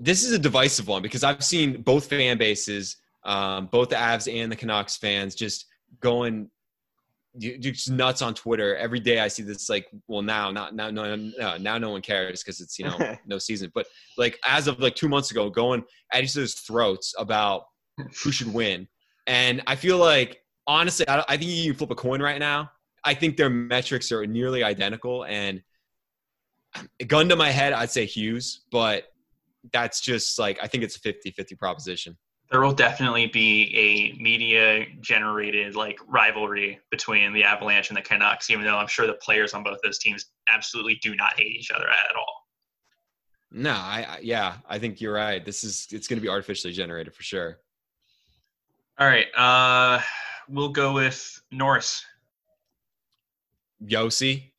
This 0.00 0.24
is 0.24 0.32
a 0.32 0.38
divisive 0.40 0.88
one 0.88 1.02
because 1.02 1.22
I've 1.22 1.44
seen 1.44 1.82
both 1.82 2.06
fan 2.06 2.36
bases, 2.36 2.96
um, 3.24 3.66
both 3.66 3.90
the 3.90 3.94
Avs 3.94 4.30
and 4.30 4.50
the 4.50 4.56
Canucks 4.56 4.96
fans, 4.96 5.36
just 5.36 5.66
going 6.00 6.50
just 7.38 7.90
nuts 7.92 8.22
on 8.22 8.34
Twitter. 8.34 8.74
Every 8.76 8.98
day 8.98 9.20
I 9.20 9.28
see 9.28 9.44
this 9.44 9.68
like, 9.68 9.86
well 10.08 10.22
now 10.22 10.50
not 10.50 10.74
now 10.74 10.90
no 10.90 11.14
no 11.14 11.56
now 11.58 11.78
no 11.78 11.90
one 11.90 12.02
cares 12.02 12.42
because 12.42 12.60
it's 12.60 12.76
you 12.76 12.86
know 12.86 13.16
no 13.26 13.38
season. 13.38 13.70
But 13.72 13.86
like 14.18 14.36
as 14.44 14.66
of 14.66 14.80
like 14.80 14.96
two 14.96 15.08
months 15.08 15.30
ago, 15.30 15.48
going 15.50 15.84
at 16.12 16.24
each 16.24 16.36
other's 16.36 16.54
throats 16.54 17.14
about 17.16 17.66
who 18.24 18.32
should 18.32 18.52
win. 18.52 18.88
And 19.28 19.62
I 19.68 19.76
feel 19.76 19.98
like 19.98 20.40
honestly, 20.66 21.08
I, 21.08 21.24
I 21.28 21.36
think 21.36 21.52
you 21.52 21.70
can 21.70 21.78
flip 21.78 21.92
a 21.92 21.94
coin 21.94 22.20
right 22.20 22.40
now. 22.40 22.72
I 23.04 23.14
think 23.14 23.36
their 23.36 23.50
metrics 23.50 24.10
are 24.10 24.26
nearly 24.26 24.64
identical. 24.64 25.24
And 25.26 25.62
gun 27.06 27.28
to 27.28 27.36
my 27.36 27.50
head, 27.50 27.72
I'd 27.72 27.90
say 27.90 28.04
Hughes, 28.04 28.62
but 28.70 29.04
that's 29.72 30.00
just 30.00 30.38
like 30.38 30.58
I 30.62 30.66
think 30.66 30.84
it's 30.84 30.96
a 30.96 31.00
50-50 31.00 31.58
proposition. 31.58 32.16
There 32.50 32.60
will 32.60 32.74
definitely 32.74 33.26
be 33.26 33.74
a 33.74 34.22
media 34.22 34.86
generated 35.00 35.74
like 35.74 35.98
rivalry 36.06 36.78
between 36.90 37.32
the 37.32 37.42
Avalanche 37.42 37.88
and 37.88 37.96
the 37.96 38.02
Canucks, 38.02 38.50
even 38.50 38.64
though 38.64 38.76
I'm 38.76 38.86
sure 38.86 39.06
the 39.06 39.14
players 39.14 39.54
on 39.54 39.62
both 39.62 39.78
those 39.82 39.98
teams 39.98 40.26
absolutely 40.48 40.96
do 40.96 41.16
not 41.16 41.38
hate 41.38 41.56
each 41.56 41.70
other 41.70 41.88
at 41.88 42.16
all. 42.16 42.44
No, 43.50 43.70
I, 43.70 44.06
I 44.08 44.18
yeah, 44.22 44.56
I 44.68 44.78
think 44.78 45.00
you're 45.00 45.14
right. 45.14 45.44
This 45.44 45.64
is 45.64 45.86
it's 45.90 46.06
going 46.06 46.18
to 46.18 46.22
be 46.22 46.28
artificially 46.28 46.72
generated 46.72 47.14
for 47.14 47.22
sure. 47.22 47.58
All 48.98 49.06
right, 49.06 49.26
uh, 49.36 50.00
we'll 50.48 50.68
go 50.68 50.92
with 50.92 51.40
Norris. 51.50 52.04
Josi. 53.84 54.50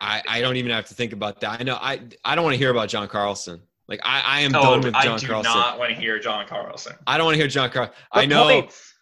I 0.00 0.22
I 0.28 0.40
don't 0.40 0.56
even 0.56 0.70
have 0.72 0.86
to 0.86 0.94
think 0.94 1.12
about 1.12 1.40
that. 1.40 1.60
I 1.60 1.62
know 1.62 1.76
I 1.76 2.00
I 2.24 2.34
don't 2.34 2.44
want 2.44 2.54
to 2.54 2.58
hear 2.58 2.70
about 2.70 2.88
John 2.88 3.06
Carlson. 3.08 3.60
Like 3.88 4.00
I 4.04 4.20
I 4.24 4.40
am 4.40 4.54
Oh, 4.54 4.62
done 4.62 4.80
with 4.82 4.94
John 4.94 5.02
Carlson. 5.02 5.12
I 5.12 5.18
do 5.18 5.26
Carlson. 5.26 5.52
not 5.52 5.78
want 5.78 5.90
to 5.94 6.00
hear 6.00 6.18
John 6.18 6.46
Carlson. 6.46 6.96
I 7.06 7.16
don't 7.18 7.26
want 7.26 7.34
to 7.34 7.38
hear 7.40 7.48
John 7.48 7.70
Carlson. 7.70 7.94
I 8.12 8.26
know. 8.26 8.60
points. 8.62 8.94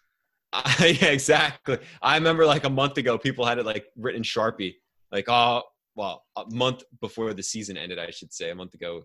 yeah, 0.81 1.09
exactly. 1.11 1.79
I 2.01 2.15
remember 2.17 2.47
like 2.47 2.65
a 2.65 2.71
month 2.71 2.97
ago, 2.97 3.19
people 3.19 3.45
had 3.45 3.59
it 3.59 3.67
like 3.67 3.87
written 3.97 4.23
Sharpie, 4.23 4.77
like 5.13 5.27
oh 5.29 5.63
well, 5.95 6.25
a 6.37 6.45
month 6.51 6.85
before 7.01 7.35
the 7.35 7.43
season 7.43 7.77
ended, 7.77 7.99
I 7.99 8.11
should 8.11 8.33
say, 8.33 8.51
a 8.51 8.55
month 8.55 8.75
ago. 8.75 9.03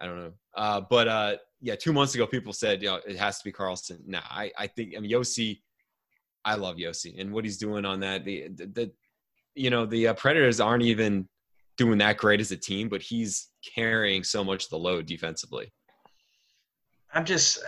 I 0.00 0.04
don't 0.06 0.18
know, 0.18 0.32
uh, 0.56 0.82
but 0.82 1.08
uh, 1.08 1.36
yeah, 1.62 1.76
two 1.76 1.94
months 1.94 2.14
ago, 2.14 2.26
people 2.26 2.52
said 2.52 2.82
you 2.82 2.88
know 2.88 3.00
it 3.06 3.16
has 3.16 3.38
to 3.38 3.44
be 3.44 3.52
Carlson. 3.52 4.02
Nah, 4.06 4.20
I 4.28 4.50
I 4.58 4.66
think 4.66 4.94
I 4.96 5.00
mean 5.00 5.10
Josi. 5.10 5.60
I 6.44 6.54
love 6.56 6.76
Josi 6.76 7.18
and 7.18 7.32
what 7.32 7.44
he's 7.44 7.56
doing 7.56 7.84
on 7.86 8.00
that. 8.00 8.24
The 8.26 8.48
the, 8.48 8.66
the 8.66 8.92
you 9.56 9.70
know 9.70 9.86
the 9.86 10.08
uh, 10.08 10.14
Predators 10.14 10.60
aren't 10.60 10.84
even 10.84 11.28
doing 11.76 11.98
that 11.98 12.16
great 12.16 12.40
as 12.40 12.52
a 12.52 12.56
team, 12.56 12.88
but 12.88 13.02
he's 13.02 13.48
carrying 13.74 14.22
so 14.22 14.44
much 14.44 14.64
of 14.64 14.70
the 14.70 14.78
load 14.78 15.06
defensively. 15.06 15.72
I'm 17.12 17.24
just, 17.24 17.58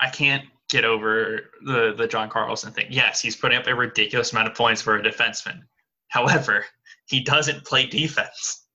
I 0.00 0.08
can't 0.08 0.44
get 0.70 0.84
over 0.84 1.50
the 1.64 1.94
the 1.96 2.06
John 2.06 2.28
Carlson 2.28 2.72
thing. 2.72 2.86
Yes, 2.90 3.20
he's 3.20 3.36
putting 3.36 3.58
up 3.58 3.66
a 3.66 3.74
ridiculous 3.74 4.32
amount 4.32 4.48
of 4.48 4.54
points 4.54 4.82
for 4.82 4.96
a 4.96 5.02
defenseman. 5.02 5.60
However, 6.08 6.64
he 7.06 7.20
doesn't 7.20 7.64
play 7.64 7.86
defense. 7.86 8.66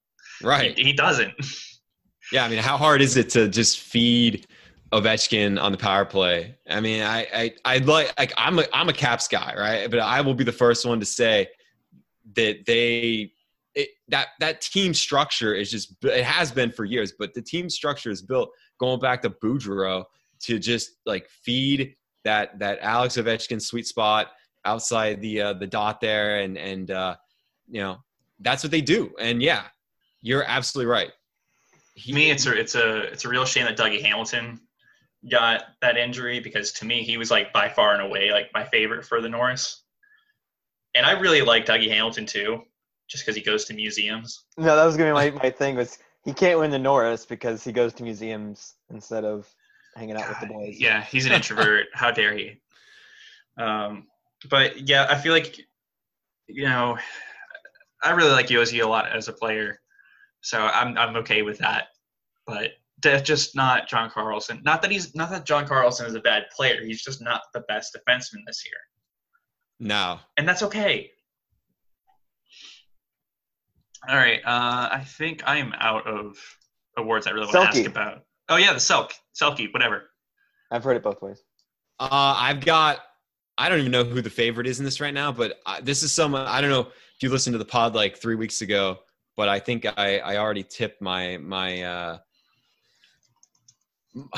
Right. 0.43 0.77
He, 0.77 0.85
he 0.85 0.93
doesn't. 0.93 1.33
Yeah, 2.31 2.45
I 2.45 2.49
mean, 2.49 2.59
how 2.59 2.77
hard 2.77 3.01
is 3.01 3.17
it 3.17 3.29
to 3.31 3.47
just 3.47 3.79
feed 3.79 4.45
Ovechkin 4.93 5.61
on 5.61 5.71
the 5.71 5.77
power 5.77 6.05
play? 6.05 6.55
I 6.69 6.79
mean, 6.79 7.01
I 7.03 7.27
I 7.33 7.53
I 7.65 7.77
like 7.79 8.13
like 8.19 8.33
I'm 8.37 8.59
a 8.59 8.65
I'm 8.73 8.89
a 8.89 8.93
Caps 8.93 9.27
guy, 9.27 9.53
right? 9.57 9.89
But 9.89 9.99
I 9.99 10.21
will 10.21 10.35
be 10.35 10.43
the 10.43 10.51
first 10.51 10.85
one 10.85 10.99
to 10.99 11.05
say 11.05 11.47
that 12.35 12.65
they 12.65 13.31
it, 13.75 13.89
that 14.07 14.27
that 14.39 14.61
team 14.61 14.93
structure 14.93 15.53
is 15.53 15.71
just 15.71 15.95
it 16.03 16.23
has 16.23 16.51
been 16.51 16.71
for 16.71 16.85
years, 16.85 17.13
but 17.17 17.33
the 17.33 17.41
team 17.41 17.69
structure 17.69 18.09
is 18.09 18.21
built 18.21 18.49
going 18.79 18.99
back 18.99 19.21
to 19.21 19.29
Boudreau 19.29 20.05
to 20.41 20.59
just 20.59 20.91
like 21.05 21.29
feed 21.29 21.95
that 22.23 22.57
that 22.59 22.79
Alex 22.81 23.17
Ovechkin 23.17 23.61
sweet 23.61 23.87
spot 23.87 24.27
outside 24.65 25.21
the 25.21 25.41
uh, 25.41 25.53
the 25.53 25.67
dot 25.67 26.01
there, 26.01 26.39
and 26.39 26.57
and 26.57 26.91
uh, 26.91 27.15
you 27.67 27.81
know 27.81 27.97
that's 28.39 28.63
what 28.63 28.71
they 28.71 28.81
do. 28.81 29.11
And 29.19 29.41
yeah, 29.41 29.63
you're 30.21 30.43
absolutely 30.43 30.91
right. 30.91 31.11
To 32.05 32.13
me, 32.13 32.31
it's 32.31 32.45
a 32.45 32.57
it's 32.57 32.75
a 32.75 33.03
it's 33.11 33.25
a 33.25 33.29
real 33.29 33.45
shame 33.45 33.65
that 33.65 33.77
Dougie 33.77 34.01
Hamilton 34.01 34.59
got 35.29 35.63
that 35.81 35.97
injury 35.97 36.39
because 36.39 36.71
to 36.71 36.85
me 36.85 37.03
he 37.03 37.17
was 37.17 37.29
like 37.29 37.51
by 37.51 37.67
far 37.67 37.93
and 37.93 38.01
away 38.01 38.31
like 38.31 38.49
my 38.53 38.63
favorite 38.63 39.05
for 39.05 39.21
the 39.21 39.29
Norris. 39.29 39.83
And 40.95 41.05
I 41.05 41.11
really 41.11 41.41
like 41.41 41.65
Dougie 41.65 41.89
Hamilton 41.89 42.25
too, 42.25 42.63
just 43.07 43.25
because 43.25 43.35
he 43.35 43.41
goes 43.41 43.65
to 43.65 43.73
museums. 43.73 44.45
No, 44.57 44.75
that 44.75 44.85
was 44.85 44.97
gonna 44.97 45.11
be 45.11 45.13
my, 45.13 45.31
my 45.43 45.49
thing. 45.49 45.75
Was 45.75 45.99
he 46.25 46.33
can't 46.33 46.59
win 46.59 46.71
the 46.71 46.79
Norris 46.79 47.25
because 47.25 47.63
he 47.63 47.71
goes 47.71 47.93
to 47.95 48.03
museums 48.03 48.75
instead 48.89 49.23
of 49.23 49.47
hanging 49.95 50.15
out 50.15 50.27
with 50.27 50.39
the 50.39 50.47
boys. 50.47 50.79
Yeah, 50.79 51.03
he's 51.03 51.25
an 51.25 51.31
introvert. 51.31 51.87
How 51.93 52.11
dare 52.11 52.35
he? 52.35 52.61
Um, 53.57 54.07
but 54.49 54.87
yeah, 54.87 55.07
I 55.09 55.15
feel 55.15 55.33
like 55.33 55.59
you 56.47 56.67
know, 56.67 56.97
I 58.01 58.11
really 58.11 58.31
like 58.31 58.47
Josi 58.47 58.83
a 58.83 58.87
lot 58.87 59.11
as 59.11 59.27
a 59.27 59.33
player, 59.33 59.79
so 60.41 60.59
I'm 60.59 60.97
I'm 60.97 61.15
okay 61.17 61.41
with 61.41 61.59
that. 61.59 61.87
But 62.47 62.71
just 63.23 63.55
not 63.55 63.87
John 63.87 64.09
Carlson. 64.09 64.61
Not 64.63 64.81
that 64.81 64.91
he's 64.91 65.15
not 65.15 65.29
that 65.31 65.45
John 65.45 65.67
Carlson 65.67 66.05
is 66.05 66.15
a 66.15 66.19
bad 66.19 66.45
player. 66.55 66.83
He's 66.83 67.03
just 67.03 67.21
not 67.21 67.41
the 67.53 67.61
best 67.61 67.95
defenseman 67.95 68.45
this 68.45 68.63
year, 68.65 68.79
No, 69.79 70.19
and 70.37 70.47
that's 70.47 70.63
okay. 70.63 71.11
All 74.07 74.15
right, 74.15 74.39
uh, 74.45 74.89
I 74.91 75.03
think 75.05 75.43
I 75.45 75.57
am 75.57 75.73
out 75.77 76.07
of 76.07 76.37
awards 76.97 77.27
I 77.27 77.31
really 77.31 77.47
want 77.47 77.73
to 77.73 77.79
ask 77.79 77.85
about. 77.85 78.23
Oh 78.47 78.55
yeah, 78.55 78.73
the 78.73 78.79
Selk, 78.79 79.11
Selke, 79.39 79.71
whatever. 79.73 80.09
I've 80.71 80.83
heard 80.83 80.97
it 80.97 81.03
both 81.03 81.21
ways. 81.21 81.41
Uh, 81.99 82.35
I've 82.37 82.63
got. 82.63 82.99
I 83.57 83.67
don't 83.67 83.79
even 83.79 83.91
know 83.91 84.05
who 84.05 84.21
the 84.21 84.29
favorite 84.29 84.67
is 84.67 84.79
in 84.79 84.85
this 84.85 85.01
right 85.01 85.13
now, 85.13 85.31
but 85.33 85.59
I, 85.65 85.81
this 85.81 86.01
is 86.01 86.13
someone. 86.13 86.45
I 86.45 86.61
don't 86.61 86.69
know 86.69 86.81
if 86.81 87.21
you 87.21 87.29
listened 87.29 87.53
to 87.55 87.57
the 87.57 87.65
pod 87.65 87.93
like 87.93 88.17
three 88.17 88.35
weeks 88.35 88.61
ago, 88.61 88.99
but 89.35 89.49
I 89.49 89.59
think 89.59 89.85
I, 89.97 90.19
I 90.19 90.37
already 90.37 90.63
tipped 90.63 91.01
my 91.01 91.37
my. 91.37 91.83
Uh, 91.83 92.17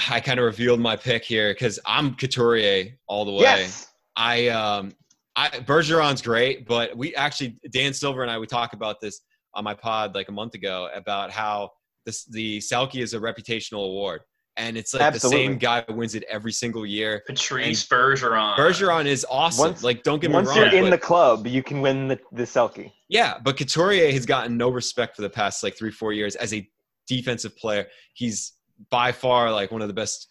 I 0.09 0.19
kind 0.19 0.39
of 0.39 0.45
revealed 0.45 0.79
my 0.79 0.95
pick 0.95 1.23
here 1.23 1.53
because 1.53 1.79
I'm 1.85 2.15
Couturier 2.15 2.97
all 3.07 3.25
the 3.25 3.31
way. 3.31 3.41
Yes. 3.43 3.87
I 4.15 4.47
um 4.49 4.93
I 5.35 5.49
Bergeron's 5.49 6.21
great, 6.21 6.65
but 6.67 6.95
we 6.97 7.15
actually 7.15 7.57
Dan 7.71 7.93
Silver 7.93 8.21
and 8.21 8.31
I 8.31 8.37
we 8.37 8.47
talk 8.47 8.73
about 8.73 8.99
this. 9.01 9.21
on 9.53 9.63
my 9.65 9.73
pod 9.73 10.15
like 10.15 10.29
a 10.29 10.31
month 10.31 10.53
ago 10.55 10.89
about 10.95 11.29
how 11.31 11.69
this 12.05 12.23
the 12.25 12.59
Selke 12.59 13.01
is 13.01 13.13
a 13.13 13.19
reputational 13.19 13.85
award, 13.85 14.21
and 14.57 14.77
it's 14.77 14.93
like 14.93 15.03
Absolutely. 15.03 15.43
the 15.47 15.51
same 15.51 15.57
guy 15.57 15.83
wins 15.89 16.15
it 16.15 16.23
every 16.29 16.51
single 16.53 16.85
year. 16.85 17.21
Patrice 17.27 17.85
Bergeron. 17.87 18.55
Bergeron 18.55 19.05
is 19.05 19.25
awesome. 19.29 19.65
Once- 19.67 19.83
like, 19.83 20.03
don't 20.03 20.21
get 20.21 20.29
me 20.29 20.35
Once 20.35 20.47
wrong. 20.49 20.57
you're 20.57 20.73
in 20.73 20.85
but- 20.85 20.89
the 20.91 20.97
club, 20.97 21.47
you 21.47 21.61
can 21.63 21.81
win 21.81 22.07
the, 22.07 22.19
the 22.31 22.43
Selke. 22.43 22.91
Yeah, 23.09 23.37
but 23.43 23.57
Couturier 23.57 24.11
has 24.13 24.25
gotten 24.25 24.55
no 24.57 24.69
respect 24.69 25.15
for 25.17 25.21
the 25.21 25.29
past 25.29 25.63
like 25.63 25.77
three, 25.77 25.91
four 25.91 26.11
years 26.13 26.35
as 26.37 26.53
a 26.53 26.67
defensive 27.07 27.55
player. 27.57 27.87
He's 28.13 28.53
by 28.89 29.11
far 29.11 29.51
like 29.51 29.69
one 29.71 29.81
of 29.81 29.87
the 29.89 29.93
best 29.93 30.27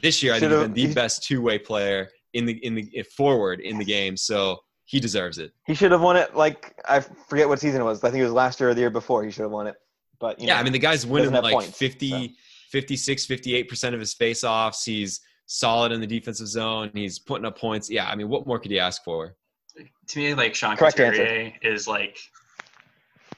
this 0.00 0.22
year. 0.22 0.32
I 0.34 0.38
think 0.38 0.52
he's 0.52 0.58
Should've- 0.60 0.74
been 0.74 0.88
the 0.88 0.94
best 0.94 1.22
two 1.24 1.42
way 1.42 1.58
player 1.58 2.08
in 2.34 2.46
the 2.46 2.64
in 2.64 2.74
the 2.74 3.04
forward 3.16 3.60
in 3.60 3.78
the 3.78 3.84
game. 3.84 4.16
So 4.16 4.58
he 4.84 5.00
deserves 5.00 5.38
it. 5.38 5.52
He 5.66 5.74
should 5.74 5.92
have 5.92 6.00
won 6.00 6.16
it. 6.16 6.34
Like 6.34 6.74
I 6.88 7.00
forget 7.00 7.48
what 7.48 7.60
season 7.60 7.80
it 7.80 7.84
was. 7.84 8.02
I 8.02 8.10
think 8.10 8.20
it 8.20 8.24
was 8.24 8.32
last 8.32 8.60
year 8.60 8.70
or 8.70 8.74
the 8.74 8.80
year 8.80 8.90
before. 8.90 9.24
He 9.24 9.30
should 9.30 9.42
have 9.42 9.50
won 9.50 9.66
it. 9.66 9.76
But 10.18 10.38
you 10.38 10.46
yeah, 10.46 10.54
know, 10.54 10.60
I 10.60 10.62
mean 10.64 10.72
the 10.72 10.78
guy's 10.78 11.06
winning 11.06 11.32
like 11.32 11.54
points, 11.54 11.78
50, 11.78 12.34
56, 12.70 13.26
58 13.26 13.68
percent 13.68 13.94
of 13.94 14.00
his 14.00 14.14
faceoffs. 14.14 14.84
He's 14.84 15.20
solid 15.46 15.92
in 15.92 16.00
the 16.00 16.06
defensive 16.06 16.46
zone. 16.46 16.90
He's 16.94 17.18
putting 17.18 17.46
up 17.46 17.58
points. 17.58 17.90
Yeah, 17.90 18.08
I 18.08 18.16
mean, 18.16 18.28
what 18.28 18.46
more 18.46 18.58
could 18.58 18.70
he 18.70 18.78
ask 18.78 19.02
for? 19.02 19.36
to 20.08 20.18
me, 20.18 20.34
like 20.34 20.54
Sean 20.54 20.76
Correct 20.76 20.96
Couturier 20.96 21.52
is 21.62 21.86
like 21.86 22.18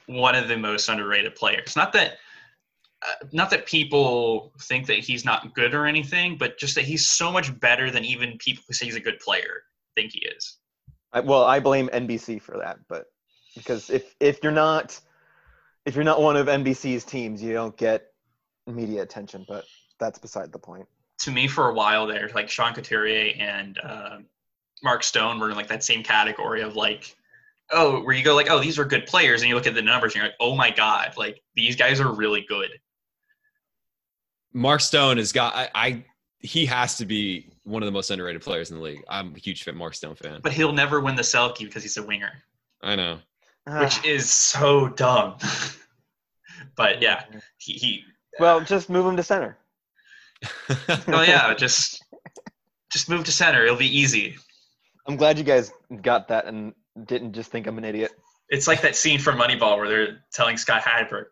one 0.06 0.34
of 0.34 0.48
the 0.48 0.56
most 0.56 0.88
underrated 0.88 1.34
players. 1.34 1.76
Not 1.76 1.92
that, 1.92 2.14
uh, 3.06 3.26
not 3.32 3.50
that 3.50 3.66
people 3.66 4.52
think 4.60 4.86
that 4.86 4.98
he's 4.98 5.24
not 5.24 5.54
good 5.54 5.74
or 5.74 5.86
anything, 5.86 6.36
but 6.36 6.58
just 6.58 6.74
that 6.76 6.84
he's 6.84 7.08
so 7.08 7.32
much 7.32 7.58
better 7.60 7.90
than 7.90 8.04
even 8.04 8.38
people 8.38 8.62
who 8.66 8.74
say 8.74 8.86
he's 8.86 8.96
a 8.96 9.00
good 9.00 9.18
player 9.18 9.64
think 9.94 10.12
he 10.12 10.20
is. 10.20 10.58
I, 11.12 11.20
well, 11.20 11.44
I 11.44 11.60
blame 11.60 11.88
NBC 11.88 12.40
for 12.40 12.58
that. 12.58 12.78
But 12.88 13.06
because 13.54 13.90
if 13.90 14.14
if 14.20 14.40
you're 14.42 14.52
not 14.52 14.98
if 15.84 15.94
you're 15.94 16.04
not 16.04 16.22
one 16.22 16.36
of 16.36 16.46
NBC's 16.46 17.04
teams, 17.04 17.42
you 17.42 17.52
don't 17.52 17.76
get 17.76 18.12
media 18.66 19.02
attention. 19.02 19.44
But 19.48 19.64
that's 19.98 20.18
beside 20.18 20.52
the 20.52 20.58
point. 20.58 20.86
To 21.20 21.30
me, 21.30 21.48
for 21.48 21.68
a 21.68 21.74
while 21.74 22.06
there, 22.06 22.30
like 22.34 22.48
Sean 22.48 22.74
Couturier 22.74 23.34
and 23.38 23.78
uh, 23.82 24.18
Mark 24.82 25.04
Stone 25.04 25.38
were 25.38 25.50
in 25.50 25.56
like 25.56 25.68
that 25.68 25.84
same 25.84 26.02
category 26.02 26.62
of 26.62 26.74
like, 26.74 27.16
oh, 27.70 28.02
where 28.02 28.14
you 28.14 28.24
go 28.24 28.34
like, 28.34 28.50
oh, 28.50 28.60
these 28.60 28.78
are 28.78 28.84
good 28.84 29.06
players, 29.06 29.42
and 29.42 29.48
you 29.48 29.54
look 29.54 29.66
at 29.66 29.74
the 29.74 29.82
numbers 29.82 30.14
and 30.14 30.16
you're 30.16 30.26
like, 30.26 30.36
oh 30.40 30.54
my 30.54 30.70
god, 30.70 31.14
like 31.16 31.42
these 31.54 31.76
guys 31.76 32.00
are 32.00 32.12
really 32.12 32.44
good. 32.48 32.70
Mark 34.52 34.80
Stone 34.80 35.18
has 35.18 35.32
got. 35.32 35.54
I, 35.54 35.68
I 35.74 36.04
he 36.40 36.66
has 36.66 36.96
to 36.96 37.06
be 37.06 37.50
one 37.64 37.82
of 37.82 37.86
the 37.86 37.92
most 37.92 38.10
underrated 38.10 38.42
players 38.42 38.70
in 38.70 38.76
the 38.76 38.82
league. 38.82 39.04
I'm 39.08 39.34
a 39.34 39.38
huge 39.38 39.62
fan, 39.62 39.76
Mark 39.76 39.94
Stone 39.94 40.16
fan. 40.16 40.40
But 40.42 40.52
he'll 40.52 40.72
never 40.72 41.00
win 41.00 41.14
the 41.14 41.22
Selke 41.22 41.60
because 41.60 41.82
he's 41.82 41.96
a 41.96 42.02
winger. 42.02 42.32
I 42.82 42.96
know. 42.96 43.18
Ah. 43.66 43.80
which 43.80 44.04
is 44.04 44.32
so 44.32 44.88
dumb. 44.88 45.36
but 46.76 47.00
yeah, 47.00 47.24
he, 47.58 47.74
he 47.74 48.04
well, 48.40 48.60
just 48.60 48.90
move 48.90 49.06
him 49.06 49.16
to 49.16 49.22
center. 49.22 49.56
oh 51.08 51.22
yeah, 51.22 51.54
just 51.54 52.04
just 52.92 53.08
move 53.08 53.24
to 53.24 53.32
center. 53.32 53.64
It'll 53.64 53.76
be 53.76 53.98
easy. 53.98 54.36
I'm 55.06 55.16
glad 55.16 55.38
you 55.38 55.44
guys 55.44 55.72
got 56.02 56.28
that 56.28 56.46
and 56.46 56.74
didn't 57.06 57.32
just 57.32 57.50
think 57.52 57.66
I'm 57.68 57.78
an 57.78 57.84
idiot. 57.84 58.12
It's 58.48 58.66
like 58.66 58.80
that 58.82 58.96
scene 58.96 59.20
from 59.20 59.38
Moneyball 59.38 59.76
where 59.78 59.88
they're 59.88 60.18
telling 60.32 60.56
Scott 60.56 60.82
Hatteberg, 60.82 61.26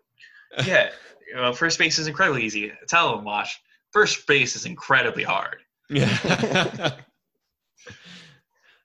"Yeah, 0.64 0.90
well, 1.34 1.52
first 1.52 1.78
base 1.78 1.98
is 1.98 2.06
incredibly 2.06 2.44
easy. 2.44 2.72
Tell 2.88 3.18
him, 3.18 3.24
Wash. 3.24 3.60
First 3.92 4.26
base 4.26 4.56
is 4.56 4.66
incredibly 4.66 5.22
hard." 5.24 5.58
yeah. 5.88 6.96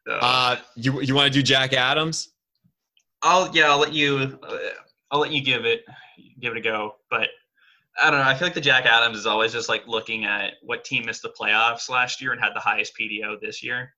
So, 0.08 0.14
uh, 0.14 0.58
you 0.76 1.02
you 1.02 1.16
want 1.16 1.34
to 1.34 1.40
do 1.40 1.42
Jack 1.42 1.74
Adams? 1.74 2.30
I'll 3.24 3.50
yeah, 3.56 3.72
I'll 3.72 3.80
let 3.80 3.92
you. 3.92 4.38
Uh, 4.44 4.58
I'll 5.10 5.20
let 5.20 5.32
you 5.32 5.42
give 5.42 5.66
it 5.66 5.84
give 6.40 6.52
it 6.54 6.58
a 6.60 6.62
go. 6.62 6.98
But 7.10 7.30
I 8.02 8.12
don't 8.12 8.20
know. 8.20 8.26
I 8.28 8.36
feel 8.36 8.46
like 8.48 8.54
the 8.54 8.62
Jack 8.62 8.86
Adams 8.86 9.18
is 9.18 9.26
always 9.26 9.52
just 9.52 9.68
like 9.68 9.88
looking 9.88 10.26
at 10.26 10.54
what 10.62 10.84
team 10.86 11.06
missed 11.08 11.24
the 11.24 11.30
playoffs 11.40 11.90
last 11.90 12.22
year 12.22 12.34
and 12.34 12.40
had 12.42 12.54
the 12.54 12.60
highest 12.60 12.94
PDO 13.00 13.42
this 13.42 13.64
year. 13.64 13.94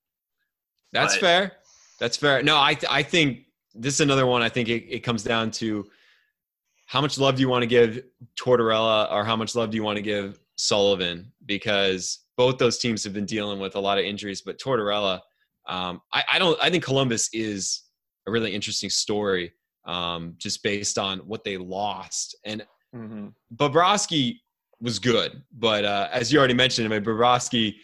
That's 0.94 1.16
But- 1.16 1.22
fair. 1.22 1.52
That's 2.00 2.16
fair. 2.16 2.42
No, 2.44 2.58
I 2.62 2.74
th- 2.76 2.92
I 2.92 3.04
think 3.04 3.48
this 3.76 3.96
is 3.96 4.02
another 4.02 4.28
one. 4.28 4.42
I 4.42 4.50
think 4.50 4.70
it, 4.70 4.86
it 4.88 5.00
comes 5.00 5.24
down 5.24 5.52
to 5.52 5.90
how 6.88 7.00
much 7.02 7.18
love 7.18 7.36
do 7.36 7.42
you 7.42 7.50
want 7.50 7.62
to 7.62 7.68
give 7.68 8.02
Tortorella 8.40 9.12
or 9.12 9.24
how 9.24 9.36
much 9.36 9.56
love 9.56 9.70
do 9.70 9.78
you 9.78 9.84
want 9.84 9.98
to 9.98 10.02
give 10.02 10.40
Sullivan 10.58 11.32
because 11.46 12.26
both 12.36 12.58
those 12.58 12.80
teams 12.80 13.04
have 13.04 13.14
been 13.14 13.26
dealing 13.26 13.60
with 13.60 13.76
a 13.76 13.80
lot 13.80 13.98
of 13.98 14.06
injuries. 14.06 14.42
But 14.42 14.60
Tortorella, 14.60 15.20
um, 15.68 16.02
I, 16.14 16.24
I 16.34 16.40
don't. 16.40 16.58
I 16.62 16.70
think 16.70 16.84
Columbus 16.84 17.30
is 17.34 17.84
a 18.28 18.32
really 18.32 18.54
interesting 18.54 18.90
story 18.90 19.54
um, 19.86 20.34
just 20.38 20.64
based 20.64 20.98
on 20.98 21.20
what 21.20 21.44
they 21.44 21.58
lost 21.58 22.36
and 22.44 22.66
Mm-hmm. 22.96 23.28
Bobrovsky 23.56 24.40
was 24.80 25.00
good, 25.00 25.44
but 25.52 25.86
uh, 25.86 26.10
as 26.12 26.32
you 26.32 26.40
already 26.40 26.54
mentioned, 26.54 26.92
I 26.92 26.96
mean, 26.96 27.04
Bobrovsky 27.04 27.76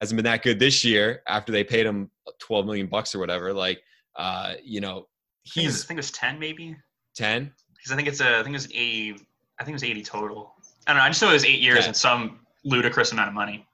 hasn't 0.00 0.16
been 0.16 0.24
that 0.24 0.42
good 0.42 0.58
this 0.58 0.84
year 0.84 1.22
after 1.28 1.52
they 1.52 1.64
paid 1.64 1.86
him 1.86 2.10
12 2.40 2.66
million 2.66 2.86
bucks 2.86 3.14
or 3.14 3.18
whatever. 3.18 3.52
Like, 3.52 3.82
uh, 4.16 4.54
you 4.62 4.80
know, 4.80 5.06
I 5.46 5.50
think, 5.54 5.64
it 5.64 5.68
was, 5.68 5.84
I 5.84 5.86
think 5.86 5.98
it 5.98 6.00
was 6.00 6.10
ten 6.10 6.38
maybe 6.38 6.76
10. 7.16 7.52
Because 7.82 7.92
I 7.92 7.96
think 7.96 8.08
it's 8.08 8.20
a 8.20 8.38
I 8.38 8.42
think 8.42 8.50
it 8.54 8.58
was 8.58 8.66
eighty 8.72 9.16
I 9.58 9.64
think 9.64 9.70
it 9.70 9.74
was 9.74 9.84
eighty 9.84 10.02
total. 10.02 10.54
I 10.86 10.92
don't 10.92 10.98
know. 10.98 11.04
I 11.04 11.08
just 11.08 11.20
know 11.22 11.30
it 11.30 11.34
was 11.34 11.44
eight 11.44 11.60
years 11.60 11.78
Okay. 11.80 11.86
and 11.88 11.96
some 11.96 12.40
ludicrous 12.64 13.12
amount 13.12 13.28
of 13.28 13.34
money. 13.34 13.66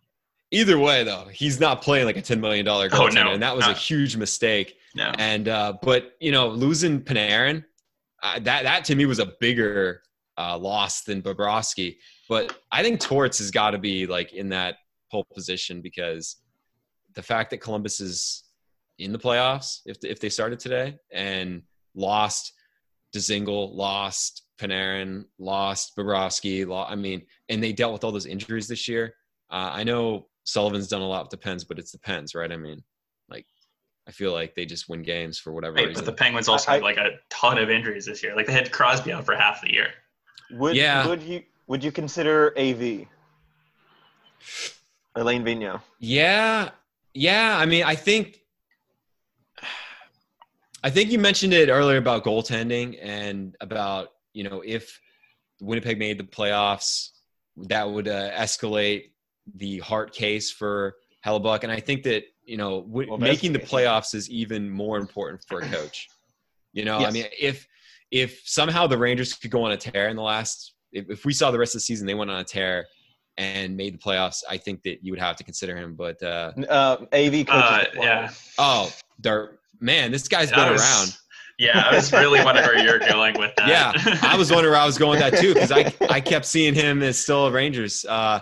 Either 0.50 0.78
way, 0.78 1.04
though, 1.04 1.26
he's 1.30 1.60
not 1.60 1.82
playing 1.82 2.06
like 2.06 2.16
a 2.16 2.22
$10 2.22 2.40
million 2.40 2.64
goaltender, 2.64 2.90
Oh, 2.94 3.06
no, 3.08 3.32
and 3.32 3.42
that 3.42 3.54
was 3.54 3.66
a 3.66 3.74
huge 3.74 4.16
mistake. 4.16 4.76
No, 4.94 5.12
And 5.18 5.46
uh, 5.48 5.74
but 5.82 6.16
you 6.20 6.32
know, 6.32 6.48
losing 6.48 7.00
Panarin, 7.02 7.64
uh, 8.22 8.38
that 8.40 8.62
that 8.64 8.84
to 8.86 8.94
me 8.94 9.04
was 9.04 9.18
a 9.18 9.26
bigger 9.40 10.02
uh, 10.38 10.56
loss 10.56 11.02
than 11.02 11.20
Bobrovsky. 11.20 11.96
But 12.30 12.58
I 12.72 12.82
think 12.82 12.98
Torts 13.00 13.38
has 13.38 13.50
got 13.50 13.70
to 13.72 13.78
be 13.78 14.06
like 14.06 14.32
in 14.32 14.48
that 14.50 14.76
pole 15.10 15.26
position 15.34 15.80
because 15.82 16.36
the 17.14 17.22
fact 17.22 17.50
that 17.50 17.58
Columbus 17.58 18.00
is 18.00 18.44
in 18.98 19.12
the 19.12 19.18
playoffs, 19.18 19.80
if 19.86 19.98
if 20.02 20.18
they 20.18 20.28
started 20.30 20.58
today 20.58 20.96
and 21.12 21.62
lost 21.94 22.52
Dzingel, 23.14 23.74
lost 23.74 24.42
Panarin, 24.60 25.24
lost 25.38 25.96
Bobrovsky, 25.96 26.66
lo- 26.66 26.84
I 26.88 26.94
mean, 26.94 27.22
and 27.48 27.62
they 27.62 27.72
dealt 27.72 27.92
with 27.92 28.04
all 28.04 28.12
those 28.12 28.26
injuries 28.26 28.68
this 28.68 28.88
year. 28.88 29.14
Uh, 29.50 29.70
I 29.72 29.84
know 29.84 30.26
Sullivan's 30.44 30.88
done 30.88 31.00
a 31.02 31.06
lot 31.06 31.22
with 31.24 31.30
the 31.30 31.36
Pens, 31.38 31.64
but 31.64 31.78
it's 31.78 31.92
the 31.92 31.98
Pens, 31.98 32.34
right? 32.34 32.50
I 32.52 32.56
mean, 32.56 32.82
like 33.30 33.46
I 34.06 34.10
feel 34.10 34.32
like 34.32 34.54
they 34.54 34.66
just 34.66 34.88
win 34.88 35.02
games 35.02 35.38
for 35.38 35.52
whatever 35.52 35.76
right, 35.76 35.88
reason. 35.88 36.04
but 36.04 36.10
the 36.10 36.16
Penguins 36.16 36.48
also 36.48 36.70
I- 36.70 36.74
had 36.74 36.82
like 36.82 36.96
a 36.96 37.10
ton 37.30 37.58
of 37.58 37.70
injuries 37.70 38.06
this 38.06 38.22
year. 38.22 38.34
Like 38.36 38.46
they 38.46 38.52
had 38.52 38.70
Crosby 38.72 39.12
out 39.12 39.24
for 39.24 39.34
half 39.36 39.60
the 39.62 39.72
year. 39.72 39.88
Would 40.52 40.76
Yeah. 40.76 41.06
would 41.06 41.22
you 41.22 41.42
would 41.66 41.84
you 41.84 41.92
consider 41.92 42.52
AV 42.58 43.06
Alain 45.14 45.44
Vigneault? 45.44 45.82
Yeah, 45.98 46.70
yeah. 47.14 47.56
I 47.58 47.66
mean, 47.66 47.84
I 47.84 47.94
think, 47.94 48.40
I 50.82 50.90
think 50.90 51.10
you 51.10 51.18
mentioned 51.18 51.52
it 51.52 51.68
earlier 51.68 51.96
about 51.98 52.24
goaltending 52.24 52.98
and 53.02 53.56
about 53.60 54.08
you 54.32 54.44
know 54.44 54.62
if 54.64 55.00
Winnipeg 55.60 55.98
made 55.98 56.18
the 56.18 56.24
playoffs, 56.24 57.10
that 57.56 57.88
would 57.90 58.08
uh, 58.08 58.30
escalate 58.32 59.10
the 59.56 59.78
Hart 59.80 60.12
case 60.12 60.50
for 60.50 60.94
Hellebuyck, 61.24 61.62
and 61.64 61.72
I 61.72 61.80
think 61.80 62.04
that 62.04 62.24
you 62.44 62.56
know 62.56 62.82
w- 62.82 63.10
Well, 63.10 63.18
making 63.18 63.52
the 63.52 63.58
playoffs 63.58 64.14
is 64.14 64.30
even 64.30 64.70
more 64.70 64.98
important 64.98 65.42
for 65.48 65.60
a 65.60 65.68
coach. 65.68 66.08
You 66.72 66.84
know, 66.84 66.98
I 66.98 67.10
mean, 67.10 67.26
if 67.38 67.66
if 68.10 68.40
somehow 68.44 68.86
the 68.86 68.98
Rangers 68.98 69.34
could 69.34 69.50
go 69.50 69.64
on 69.64 69.72
a 69.72 69.76
tear 69.76 70.08
in 70.08 70.16
the 70.16 70.22
last, 70.22 70.74
if, 70.92 71.10
if 71.10 71.24
we 71.24 71.32
saw 71.32 71.50
the 71.50 71.58
rest 71.58 71.74
of 71.74 71.80
the 71.80 71.84
season 71.84 72.06
they 72.06 72.14
went 72.14 72.30
on 72.30 72.38
a 72.38 72.44
tear 72.44 72.86
and 73.36 73.76
made 73.76 73.94
the 73.94 73.98
playoffs, 73.98 74.42
I 74.48 74.56
think 74.56 74.82
that 74.84 74.98
you 75.02 75.12
would 75.12 75.20
have 75.20 75.36
to 75.36 75.44
consider 75.44 75.76
him. 75.76 75.94
But 75.94 76.22
uh, 76.22 76.52
Uh, 76.68 76.96
AV 77.12 77.46
coaches. 77.46 77.48
Uh, 77.50 77.84
yeah, 77.96 78.30
oh, 78.58 78.92
Dart, 79.20 79.58
man, 79.80 80.12
this 80.12 80.28
guy's 80.28 80.50
been 80.50 80.72
was- 80.72 80.82
around. 80.82 81.16
Yeah, 81.60 81.82
I 81.90 81.96
was 81.96 82.12
really 82.12 82.38
wondering 82.44 82.68
where 82.68 82.84
you're 82.84 83.00
going 83.00 83.36
with 83.36 83.52
that. 83.56 83.66
Yeah, 83.66 84.18
I 84.22 84.36
was 84.36 84.52
wondering 84.52 84.70
where 84.70 84.80
I 84.80 84.86
was 84.86 84.96
going 84.96 85.18
with 85.20 85.28
that 85.32 85.40
too 85.40 85.54
because 85.54 85.72
I 85.72 85.92
I 86.08 86.20
kept 86.20 86.44
seeing 86.44 86.72
him 86.72 87.02
as 87.02 87.18
still 87.18 87.46
a 87.46 87.50
Rangers. 87.50 88.04
Uh, 88.04 88.38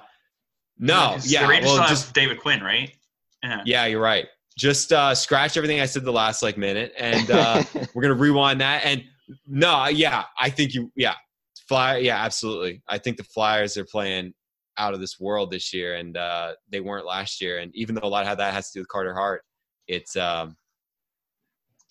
no, 0.79 1.17
yeah, 1.23 1.45
the 1.45 1.49
Rangers 1.49 1.71
well, 1.71 1.89
just 1.89 2.13
David 2.13 2.39
Quinn, 2.39 2.63
right? 2.63 2.93
Yeah. 3.43 3.63
yeah, 3.65 3.87
you're 3.87 4.03
right. 4.03 4.27
Just 4.59 4.93
uh, 4.93 5.15
scratch 5.15 5.57
everything 5.57 5.81
I 5.81 5.87
said 5.87 6.05
the 6.05 6.13
last 6.13 6.43
like 6.43 6.59
minute, 6.59 6.93
and 6.99 7.31
uh, 7.31 7.63
we're 7.95 8.03
gonna 8.03 8.13
rewind 8.13 8.61
that. 8.61 8.85
And 8.85 9.03
no, 9.47 9.87
yeah, 9.87 10.25
I 10.39 10.51
think 10.51 10.75
you, 10.75 10.93
yeah, 10.95 11.15
fly, 11.69 11.97
yeah, 11.97 12.23
absolutely. 12.23 12.83
I 12.87 12.99
think 12.99 13.17
the 13.17 13.25
Flyers 13.25 13.79
are 13.79 13.87
playing 13.87 14.35
out 14.77 14.93
of 14.93 15.01
this 15.01 15.19
world 15.19 15.51
this 15.51 15.73
year, 15.73 15.95
and 15.95 16.19
uh, 16.19 16.53
they 16.71 16.81
weren't 16.81 17.07
last 17.07 17.41
year. 17.41 17.61
And 17.61 17.75
even 17.75 17.95
though 17.95 18.07
a 18.07 18.09
lot 18.09 18.27
of 18.27 18.37
that 18.37 18.53
has 18.53 18.71
to 18.73 18.79
do 18.79 18.81
with 18.83 18.89
Carter 18.89 19.15
Hart, 19.15 19.43
it's 19.89 20.17
um, 20.17 20.55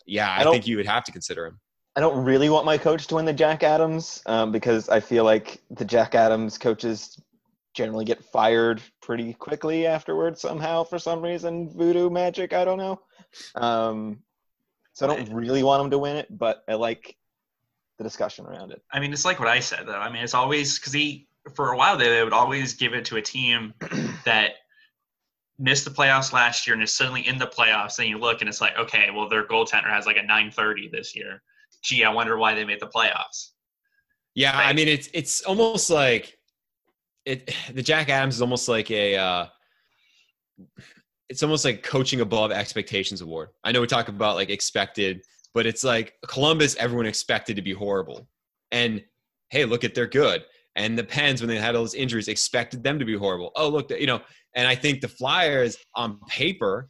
yeah, 0.06 0.30
I 0.32 0.42
I, 0.42 0.44
don't- 0.44 0.54
think 0.54 0.68
you 0.68 0.78
would 0.78 0.86
have 0.86 1.04
to 1.06 1.12
consider 1.12 1.46
him. 1.46 1.60
I 1.98 2.02
don't 2.02 2.26
really 2.26 2.50
want 2.50 2.66
my 2.66 2.78
coach 2.78 3.08
to 3.08 3.16
win 3.16 3.24
the 3.24 3.32
Jack 3.32 3.64
Adams 3.64 4.22
um, 4.26 4.52
because 4.52 4.90
I 4.90 5.00
feel 5.00 5.24
like 5.24 5.62
the 5.72 5.86
Jack 5.86 6.14
Adams 6.14 6.58
coaches 6.58 7.18
generally 7.74 8.04
get 8.04 8.22
fired 8.22 8.82
pretty 9.02 9.34
quickly 9.34 9.86
afterwards 9.88 10.42
somehow 10.42 10.84
for 10.84 11.00
some 11.00 11.22
reason. 11.22 11.70
Voodoo 11.74 12.10
magic, 12.10 12.52
I 12.52 12.66
don't 12.66 12.78
know. 12.80 13.00
Um, 13.56 14.20
so 14.92 15.06
I 15.10 15.16
don't 15.16 15.34
really 15.34 15.64
want 15.64 15.84
him 15.86 15.92
to 15.92 15.98
win 15.98 16.18
it, 16.18 16.28
but 16.30 16.64
I 16.68 16.74
like 16.74 17.16
the 17.98 18.04
discussion 18.04 18.46
around 18.46 18.72
it. 18.72 18.82
I 18.92 19.00
mean, 19.00 19.14
it's 19.14 19.24
like 19.26 19.40
what 19.40 19.48
I 19.48 19.62
said 19.62 19.86
though. 19.88 19.94
I 19.94 20.12
mean, 20.12 20.24
it's 20.24 20.34
always 20.34 20.78
because 20.78 20.92
he 20.92 21.28
for 21.54 21.72
a 21.72 21.78
while 21.78 21.96
there 21.98 22.14
they 22.14 22.24
would 22.24 22.34
always 22.34 22.74
give 22.74 22.94
it 22.94 23.06
to 23.06 23.18
a 23.18 23.22
team 23.22 23.74
that 24.26 24.54
missed 25.58 25.86
the 25.86 25.92
playoffs 25.92 26.34
last 26.34 26.68
year 26.68 26.74
and 26.74 26.84
is 26.84 26.96
suddenly 26.96 27.28
in 27.28 27.38
the 27.38 27.48
playoffs. 27.48 28.00
and 28.00 28.08
you 28.08 28.18
look 28.18 28.42
and 28.42 28.50
it's 28.50 28.62
like, 28.62 28.78
okay, 28.78 29.10
well 29.14 29.30
their 29.30 29.46
goaltender 29.48 29.90
has 29.90 30.06
like 30.06 30.18
a 30.18 30.22
930 30.22 30.90
this 30.90 31.16
year. 31.16 31.42
Gee, 31.84 32.04
I 32.04 32.12
wonder 32.12 32.38
why 32.38 32.56
they 32.56 32.66
made 32.66 32.80
the 32.80 32.88
playoffs. 32.88 33.52
Yeah, 34.34 34.58
I 34.58 34.74
mean 34.74 34.88
it's 34.88 35.10
it's 35.14 35.42
almost 35.42 35.90
like 35.90 36.38
it. 37.26 37.54
The 37.74 37.82
Jack 37.82 38.10
Adams 38.10 38.36
is 38.36 38.42
almost 38.42 38.68
like 38.68 38.92
a. 38.92 39.16
Uh, 39.16 39.46
it's 41.28 41.42
almost 41.42 41.66
like 41.66 41.82
coaching 41.82 42.22
above 42.22 42.52
expectations 42.52 43.22
award. 43.22 43.50
I 43.64 43.72
know 43.72 43.82
we 43.82 43.88
talk 43.88 44.10
about 44.10 44.36
like 44.36 44.50
expected, 44.50 45.24
but 45.54 45.66
it's 45.66 45.84
like 45.84 46.14
Columbus. 46.28 46.76
Everyone 46.76 47.08
expected 47.08 47.56
to 47.56 47.62
be 47.62 47.74
horrible, 47.74 48.28
and 48.72 49.04
hey, 49.50 49.66
look 49.66 49.84
at 49.84 49.96
they're 49.96 50.06
good. 50.06 50.46
And 50.78 50.98
the 50.98 51.04
Pens, 51.06 51.42
when 51.42 51.48
they 51.48 51.58
had 51.58 51.74
all 51.74 51.84
those 51.84 51.96
injuries, 51.96 52.28
expected 52.28 52.84
them 52.84 53.00
to 53.00 53.06
be 53.06 53.18
horrible. 53.18 53.52
Oh, 53.56 53.70
look, 53.70 53.90
you 53.90 54.08
know. 54.08 54.22
And 54.56 54.68
I 54.68 54.76
think 54.76 55.02
the 55.02 55.08
Flyers, 55.08 55.78
on 55.96 56.20
paper, 56.28 56.90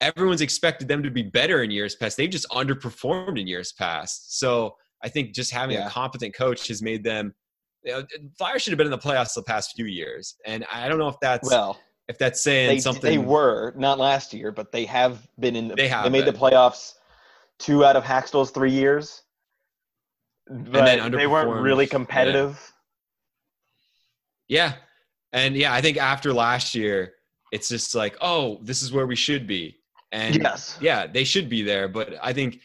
everyone's 0.00 0.40
expected 0.40 0.88
them 0.88 1.02
to 1.02 1.10
be 1.10 1.22
better 1.22 1.62
in 1.62 1.70
years 1.70 1.96
past. 1.96 2.16
They've 2.16 2.30
just 2.30 2.48
underperformed 2.50 3.40
in 3.40 3.46
years 3.46 3.72
past. 3.72 4.38
So 4.38 4.76
I 5.02 5.08
think 5.08 5.34
just 5.34 5.50
having 5.52 5.76
Yeah. 5.76 5.86
a 5.88 5.90
competent 5.90 6.34
coach 6.34 6.68
has 6.68 6.82
made 6.82 7.02
them. 7.04 7.34
You 7.82 7.92
know, 7.92 8.06
Flyers 8.38 8.62
should 8.62 8.72
have 8.72 8.78
been 8.78 8.86
in 8.86 8.90
the 8.92 8.98
playoffs 8.98 9.34
the 9.34 9.42
past 9.42 9.74
few 9.76 9.86
years, 9.86 10.36
and 10.44 10.64
I 10.72 10.88
don't 10.88 10.98
know 10.98 11.08
if 11.08 11.16
that's 11.20 11.48
Well, 11.48 11.78
if 12.08 12.18
that's 12.18 12.40
saying 12.42 12.68
they, 12.68 12.78
something. 12.80 13.02
they 13.10 13.18
were 13.18 13.72
not 13.76 13.98
last 13.98 14.32
year, 14.34 14.50
but 14.52 14.72
they 14.72 14.84
have 14.86 15.26
been 15.38 15.54
in. 15.54 15.68
The, 15.68 15.74
They 15.76 15.88
have 15.88 16.04
They 16.04 16.10
made 16.10 16.24
the 16.24 16.32
playoffs 16.32 16.94
two 17.58 17.84
out 17.84 17.94
of 17.96 18.02
Hakstol's 18.04 18.50
three 18.50 18.72
years. 18.72 19.22
But 20.48 20.84
then 20.84 21.10
they 21.12 21.26
weren't 21.26 21.60
really 21.62 21.84
Yeah. 21.84 21.90
competitive. 21.90 22.72
Yeah. 24.48 24.74
And 25.36 25.54
yeah, 25.54 25.74
I 25.74 25.82
think 25.82 25.98
after 25.98 26.32
last 26.32 26.74
year, 26.74 27.12
it's 27.52 27.68
just 27.68 27.94
like, 27.94 28.16
oh, 28.22 28.58
this 28.62 28.80
is 28.82 28.90
where 28.90 29.06
we 29.06 29.14
should 29.14 29.46
be. 29.46 29.76
And 30.10 30.36
yes. 30.42 30.78
yeah, 30.80 31.06
they 31.06 31.24
should 31.24 31.50
be 31.50 31.62
there. 31.62 31.88
But 31.88 32.14
I 32.22 32.32
think 32.32 32.60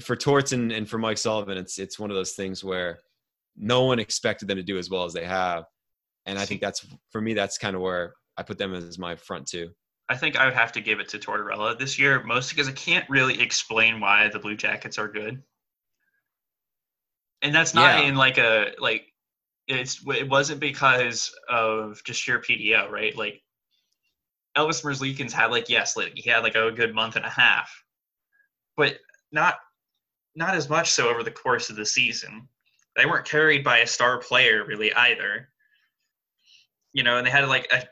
for 0.00 0.16
Torts 0.16 0.52
and, 0.52 0.72
and 0.72 0.88
for 0.88 0.96
Mike 0.96 1.18
Sullivan, 1.18 1.58
it's 1.58 1.78
it's 1.78 1.98
one 1.98 2.10
of 2.10 2.16
those 2.16 2.32
things 2.32 2.64
where 2.64 3.00
no 3.54 3.84
one 3.84 3.98
expected 3.98 4.48
them 4.48 4.56
to 4.56 4.62
do 4.62 4.78
as 4.78 4.88
well 4.88 5.04
as 5.04 5.12
they 5.12 5.24
have. 5.24 5.64
And 6.24 6.38
I 6.38 6.46
think 6.46 6.62
that's 6.62 6.86
for 7.10 7.20
me, 7.20 7.34
that's 7.34 7.58
kind 7.58 7.76
of 7.76 7.82
where 7.82 8.14
I 8.38 8.42
put 8.42 8.56
them 8.56 8.74
as 8.74 8.98
my 8.98 9.14
front 9.16 9.46
two. 9.46 9.70
I 10.08 10.16
think 10.16 10.36
I 10.36 10.46
would 10.46 10.54
have 10.54 10.72
to 10.72 10.80
give 10.80 11.00
it 11.00 11.08
to 11.10 11.18
Tortorella 11.18 11.78
this 11.78 11.98
year, 11.98 12.22
mostly 12.22 12.54
because 12.54 12.68
I 12.68 12.72
can't 12.72 13.08
really 13.10 13.40
explain 13.40 14.00
why 14.00 14.28
the 14.28 14.38
Blue 14.38 14.56
Jackets 14.56 14.98
are 14.98 15.08
good. 15.08 15.42
And 17.42 17.54
that's 17.54 17.74
not 17.74 17.98
Yeah. 18.00 18.08
in 18.08 18.14
like 18.16 18.38
a 18.38 18.72
like 18.78 19.12
it's 19.68 20.00
it 20.08 20.28
wasn't 20.28 20.60
because 20.60 21.34
of 21.48 22.00
just 22.04 22.20
sheer 22.20 22.40
PDO, 22.40 22.90
right? 22.90 23.16
Like 23.16 23.42
Elvis 24.56 24.82
Merzlikins 24.82 25.32
had 25.32 25.50
like 25.50 25.68
yes, 25.68 25.96
like 25.96 26.12
he 26.14 26.30
had 26.30 26.42
like 26.42 26.54
a 26.54 26.70
good 26.70 26.94
month 26.94 27.16
and 27.16 27.24
a 27.24 27.30
half, 27.30 27.70
but 28.76 28.98
not 29.32 29.56
not 30.34 30.54
as 30.54 30.68
much 30.68 30.90
so 30.90 31.08
over 31.08 31.22
the 31.22 31.30
course 31.30 31.70
of 31.70 31.76
the 31.76 31.86
season. 31.86 32.48
They 32.94 33.06
weren't 33.06 33.26
carried 33.26 33.64
by 33.64 33.78
a 33.78 33.86
star 33.86 34.18
player 34.18 34.64
really 34.64 34.92
either. 34.92 35.48
You 36.92 37.02
know, 37.02 37.18
and 37.18 37.26
they 37.26 37.30
had 37.30 37.48
like 37.48 37.70
a 37.72 37.84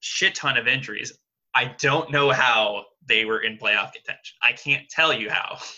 shit 0.00 0.34
ton 0.34 0.56
of 0.56 0.66
injuries. 0.66 1.16
I 1.54 1.74
don't 1.78 2.10
know 2.10 2.30
how 2.30 2.84
they 3.06 3.24
were 3.24 3.40
in 3.40 3.56
playoff 3.56 3.92
contention. 3.92 4.36
I 4.42 4.52
can't 4.52 4.88
tell 4.88 5.12
you 5.12 5.30
how. 5.30 5.58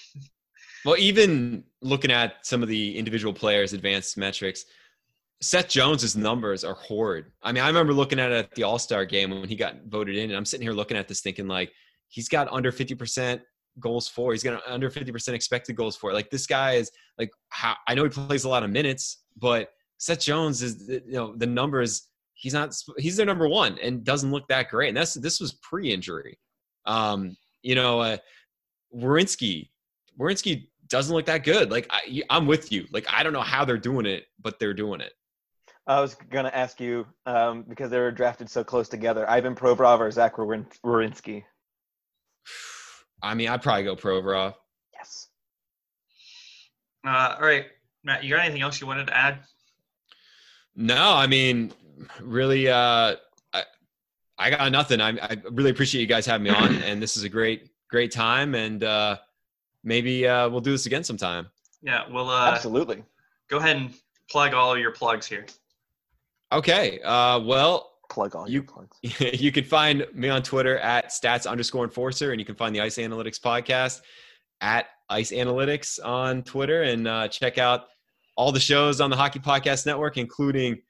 Well, 0.82 0.96
even 0.98 1.64
looking 1.82 2.10
at 2.10 2.46
some 2.46 2.62
of 2.62 2.68
the 2.70 2.96
individual 2.96 3.34
players' 3.34 3.74
advanced 3.74 4.16
metrics, 4.16 4.64
Seth 5.42 5.68
Jones's 5.68 6.16
numbers 6.16 6.64
are 6.64 6.74
horrid. 6.74 7.26
I 7.42 7.52
mean, 7.52 7.64
I 7.64 7.68
remember 7.68 7.94
looking 7.94 8.20
at 8.20 8.30
it 8.30 8.36
at 8.36 8.54
the 8.54 8.62
All 8.62 8.78
Star 8.78 9.04
game 9.04 9.30
when 9.30 9.48
he 9.48 9.56
got 9.56 9.76
voted 9.86 10.16
in, 10.16 10.30
and 10.30 10.36
I'm 10.36 10.44
sitting 10.44 10.66
here 10.66 10.74
looking 10.74 10.96
at 10.96 11.08
this 11.08 11.20
thinking 11.20 11.48
like 11.48 11.72
he's 12.08 12.28
got 12.28 12.48
under 12.52 12.70
50% 12.70 13.40
goals 13.78 14.06
for. 14.06 14.32
He's 14.32 14.42
got 14.42 14.62
under 14.66 14.90
50% 14.90 15.28
expected 15.32 15.76
goals 15.76 15.96
for. 15.96 16.12
Like 16.12 16.30
this 16.30 16.46
guy 16.46 16.72
is 16.72 16.90
like 17.18 17.30
how 17.48 17.74
I 17.88 17.94
know 17.94 18.04
he 18.04 18.10
plays 18.10 18.44
a 18.44 18.48
lot 18.48 18.62
of 18.62 18.70
minutes, 18.70 19.24
but 19.38 19.70
Seth 19.98 20.20
Jones 20.20 20.62
is 20.62 20.88
you 20.88 21.12
know 21.12 21.34
the 21.34 21.46
numbers. 21.46 22.08
He's 22.34 22.54
not. 22.54 22.76
He's 22.98 23.16
their 23.16 23.26
number 23.26 23.48
one 23.48 23.78
and 23.78 24.04
doesn't 24.04 24.30
look 24.30 24.46
that 24.48 24.68
great. 24.68 24.88
And 24.88 24.96
that's 24.96 25.14
this 25.14 25.40
was 25.40 25.52
pre-injury. 25.54 26.38
Um, 26.86 27.36
you 27.62 27.74
know, 27.74 28.00
uh, 28.00 28.16
Werenski. 28.94 29.68
Werenski 30.18 30.68
doesn't 30.88 31.14
look 31.14 31.26
that 31.26 31.44
good. 31.44 31.70
Like 31.70 31.86
I, 31.90 32.22
I'm 32.28 32.46
with 32.46 32.72
you. 32.72 32.86
Like 32.92 33.06
I 33.08 33.22
don't 33.22 33.32
know 33.32 33.40
how 33.40 33.64
they're 33.64 33.78
doing 33.78 34.06
it, 34.06 34.26
but 34.40 34.58
they're 34.58 34.74
doing 34.74 35.00
it. 35.00 35.12
I 35.90 36.00
was 36.00 36.14
going 36.14 36.44
to 36.44 36.56
ask 36.56 36.78
you 36.78 37.04
um, 37.26 37.64
because 37.68 37.90
they 37.90 37.98
were 37.98 38.12
drafted 38.12 38.48
so 38.48 38.62
close 38.62 38.88
together. 38.88 39.28
Ivan 39.28 39.56
Provorov 39.56 39.98
or 39.98 40.08
Zach 40.12 40.36
Werin- 40.36 40.68
Werenski? 40.84 41.42
I 43.20 43.34
mean, 43.34 43.48
I'd 43.48 43.60
probably 43.60 43.82
go 43.82 43.96
Provorov. 43.96 44.54
Yes. 44.96 45.26
Uh, 47.04 47.34
all 47.40 47.44
right, 47.44 47.66
Matt, 48.04 48.22
you 48.22 48.36
got 48.36 48.44
anything 48.44 48.62
else 48.62 48.80
you 48.80 48.86
wanted 48.86 49.08
to 49.08 49.16
add? 49.16 49.40
No, 50.76 51.12
I 51.12 51.26
mean, 51.26 51.72
really, 52.22 52.68
uh, 52.68 53.16
I, 53.52 53.64
I 54.38 54.50
got 54.50 54.70
nothing. 54.70 55.00
I, 55.00 55.08
I 55.20 55.38
really 55.50 55.70
appreciate 55.70 56.00
you 56.02 56.06
guys 56.06 56.24
having 56.24 56.44
me 56.44 56.50
on, 56.50 56.76
and 56.84 57.02
this 57.02 57.16
is 57.16 57.24
a 57.24 57.28
great, 57.28 57.68
great 57.88 58.12
time. 58.12 58.54
And 58.54 58.84
uh, 58.84 59.16
maybe 59.82 60.28
uh, 60.28 60.48
we'll 60.50 60.60
do 60.60 60.70
this 60.70 60.86
again 60.86 61.02
sometime. 61.02 61.48
Yeah, 61.82 62.04
we'll 62.08 62.30
uh, 62.30 62.52
Absolutely. 62.52 63.02
go 63.48 63.58
ahead 63.58 63.76
and 63.76 63.92
plug 64.30 64.54
all 64.54 64.72
of 64.72 64.78
your 64.78 64.92
plugs 64.92 65.26
here. 65.26 65.46
Okay. 66.52 67.00
Uh, 67.00 67.40
well, 67.40 67.86
Plug 68.08 68.34
all 68.34 68.48
You- 68.48 68.54
your 68.54 68.62
plugs. 68.64 68.96
you 69.40 69.52
can 69.52 69.64
find 69.64 70.04
me 70.14 70.28
on 70.28 70.42
Twitter 70.42 70.78
at 70.78 71.10
stats 71.10 71.48
underscore 71.48 71.84
enforcer, 71.84 72.32
and 72.32 72.40
you 72.40 72.44
can 72.44 72.56
find 72.56 72.74
the 72.74 72.80
Ice 72.80 72.96
Analytics 72.96 73.40
podcast 73.40 74.00
at 74.60 74.86
Ice 75.08 75.30
Analytics 75.30 76.04
on 76.04 76.42
Twitter, 76.42 76.82
and 76.82 77.06
uh, 77.06 77.28
check 77.28 77.58
out 77.58 77.84
all 78.36 78.50
the 78.50 78.58
shows 78.60 79.00
on 79.00 79.10
the 79.10 79.16
Hockey 79.16 79.38
Podcast 79.38 79.86
Network, 79.86 80.16
including 80.18 80.80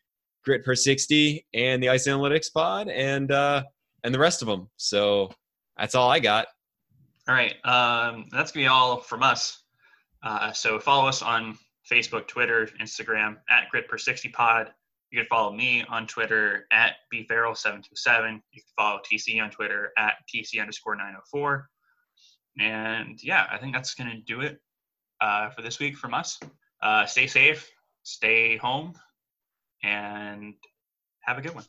Grit 0.45 0.65
per 0.65 0.75
sixty 0.75 1.47
and 1.53 1.83
the 1.83 1.91
Ice 1.91 2.09
Analytics 2.09 2.51
Pod, 2.55 2.89
and 2.89 3.31
uh, 3.31 3.65
and 4.03 4.15
the 4.15 4.19
rest 4.19 4.41
of 4.41 4.49
them. 4.49 4.71
So 4.79 5.31
that's 5.77 5.95
all 5.95 6.11
I 6.11 6.21
got. 6.21 6.47
All 7.29 7.35
right, 7.35 7.55
um, 7.67 8.27
that's 8.33 8.51
gonna 8.51 8.65
be 8.65 8.69
all 8.69 8.97
from 8.99 9.23
us. 9.23 9.63
Uh, 10.23 10.53
so 10.53 10.79
follow 10.79 11.07
us 11.07 11.21
on 11.21 11.59
Facebook, 11.91 12.29
Twitter, 12.29 12.67
Instagram 12.81 13.37
at 13.51 13.69
Grit 13.71 13.89
Per 13.89 13.99
60 13.99 14.31
Pod. 14.31 14.73
You 15.11 15.19
can 15.19 15.27
follow 15.27 15.53
me 15.53 15.85
on 15.89 16.07
Twitter 16.07 16.67
at 16.71 16.97
bfarrell727. 17.13 18.41
You 18.53 18.63
can 18.63 18.73
follow 18.77 19.01
TC 19.01 19.43
on 19.43 19.51
Twitter 19.51 19.93
at 19.99 20.15
TC 20.33 20.61
underscore 20.61 20.95
904. 20.95 21.69
And 22.59 23.19
yeah, 23.23 23.47
I 23.51 23.59
think 23.59 23.75
that's 23.75 23.95
gonna 23.95 24.21
do 24.27 24.41
it 24.41 24.61
uh, 25.21 25.51
for 25.51 25.63
this 25.63 25.79
week 25.79 25.97
from 25.97 26.15
us. 26.15 26.39
Uh, 26.83 27.07
stay 27.07 27.27
safe, 27.27 27.69
stay 28.03 28.57
home, 28.57 28.95
and 29.83 30.55
have 31.21 31.39
a 31.39 31.43
good 31.43 31.55
one. 31.55 31.65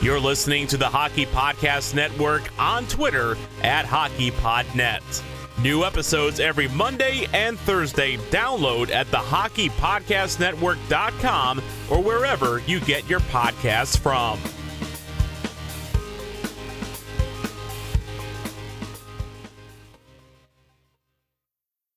You're 0.00 0.20
listening 0.20 0.68
to 0.68 0.76
the 0.76 0.86
Hockey 0.88 1.26
Podcast 1.26 1.94
Network 1.94 2.48
on 2.60 2.86
Twitter 2.86 3.36
at 3.64 3.84
HockeyPodNet. 3.84 5.37
New 5.60 5.84
episodes 5.84 6.40
every 6.40 6.68
Monday 6.68 7.26
and 7.34 7.58
Thursday. 7.58 8.16
Download 8.30 8.90
at 8.90 9.06
thehockeypodcastnetwork.com 9.08 11.62
or 11.90 12.02
wherever 12.02 12.60
you 12.60 12.80
get 12.80 13.06
your 13.08 13.20
podcasts 13.20 13.98
from. 13.98 14.40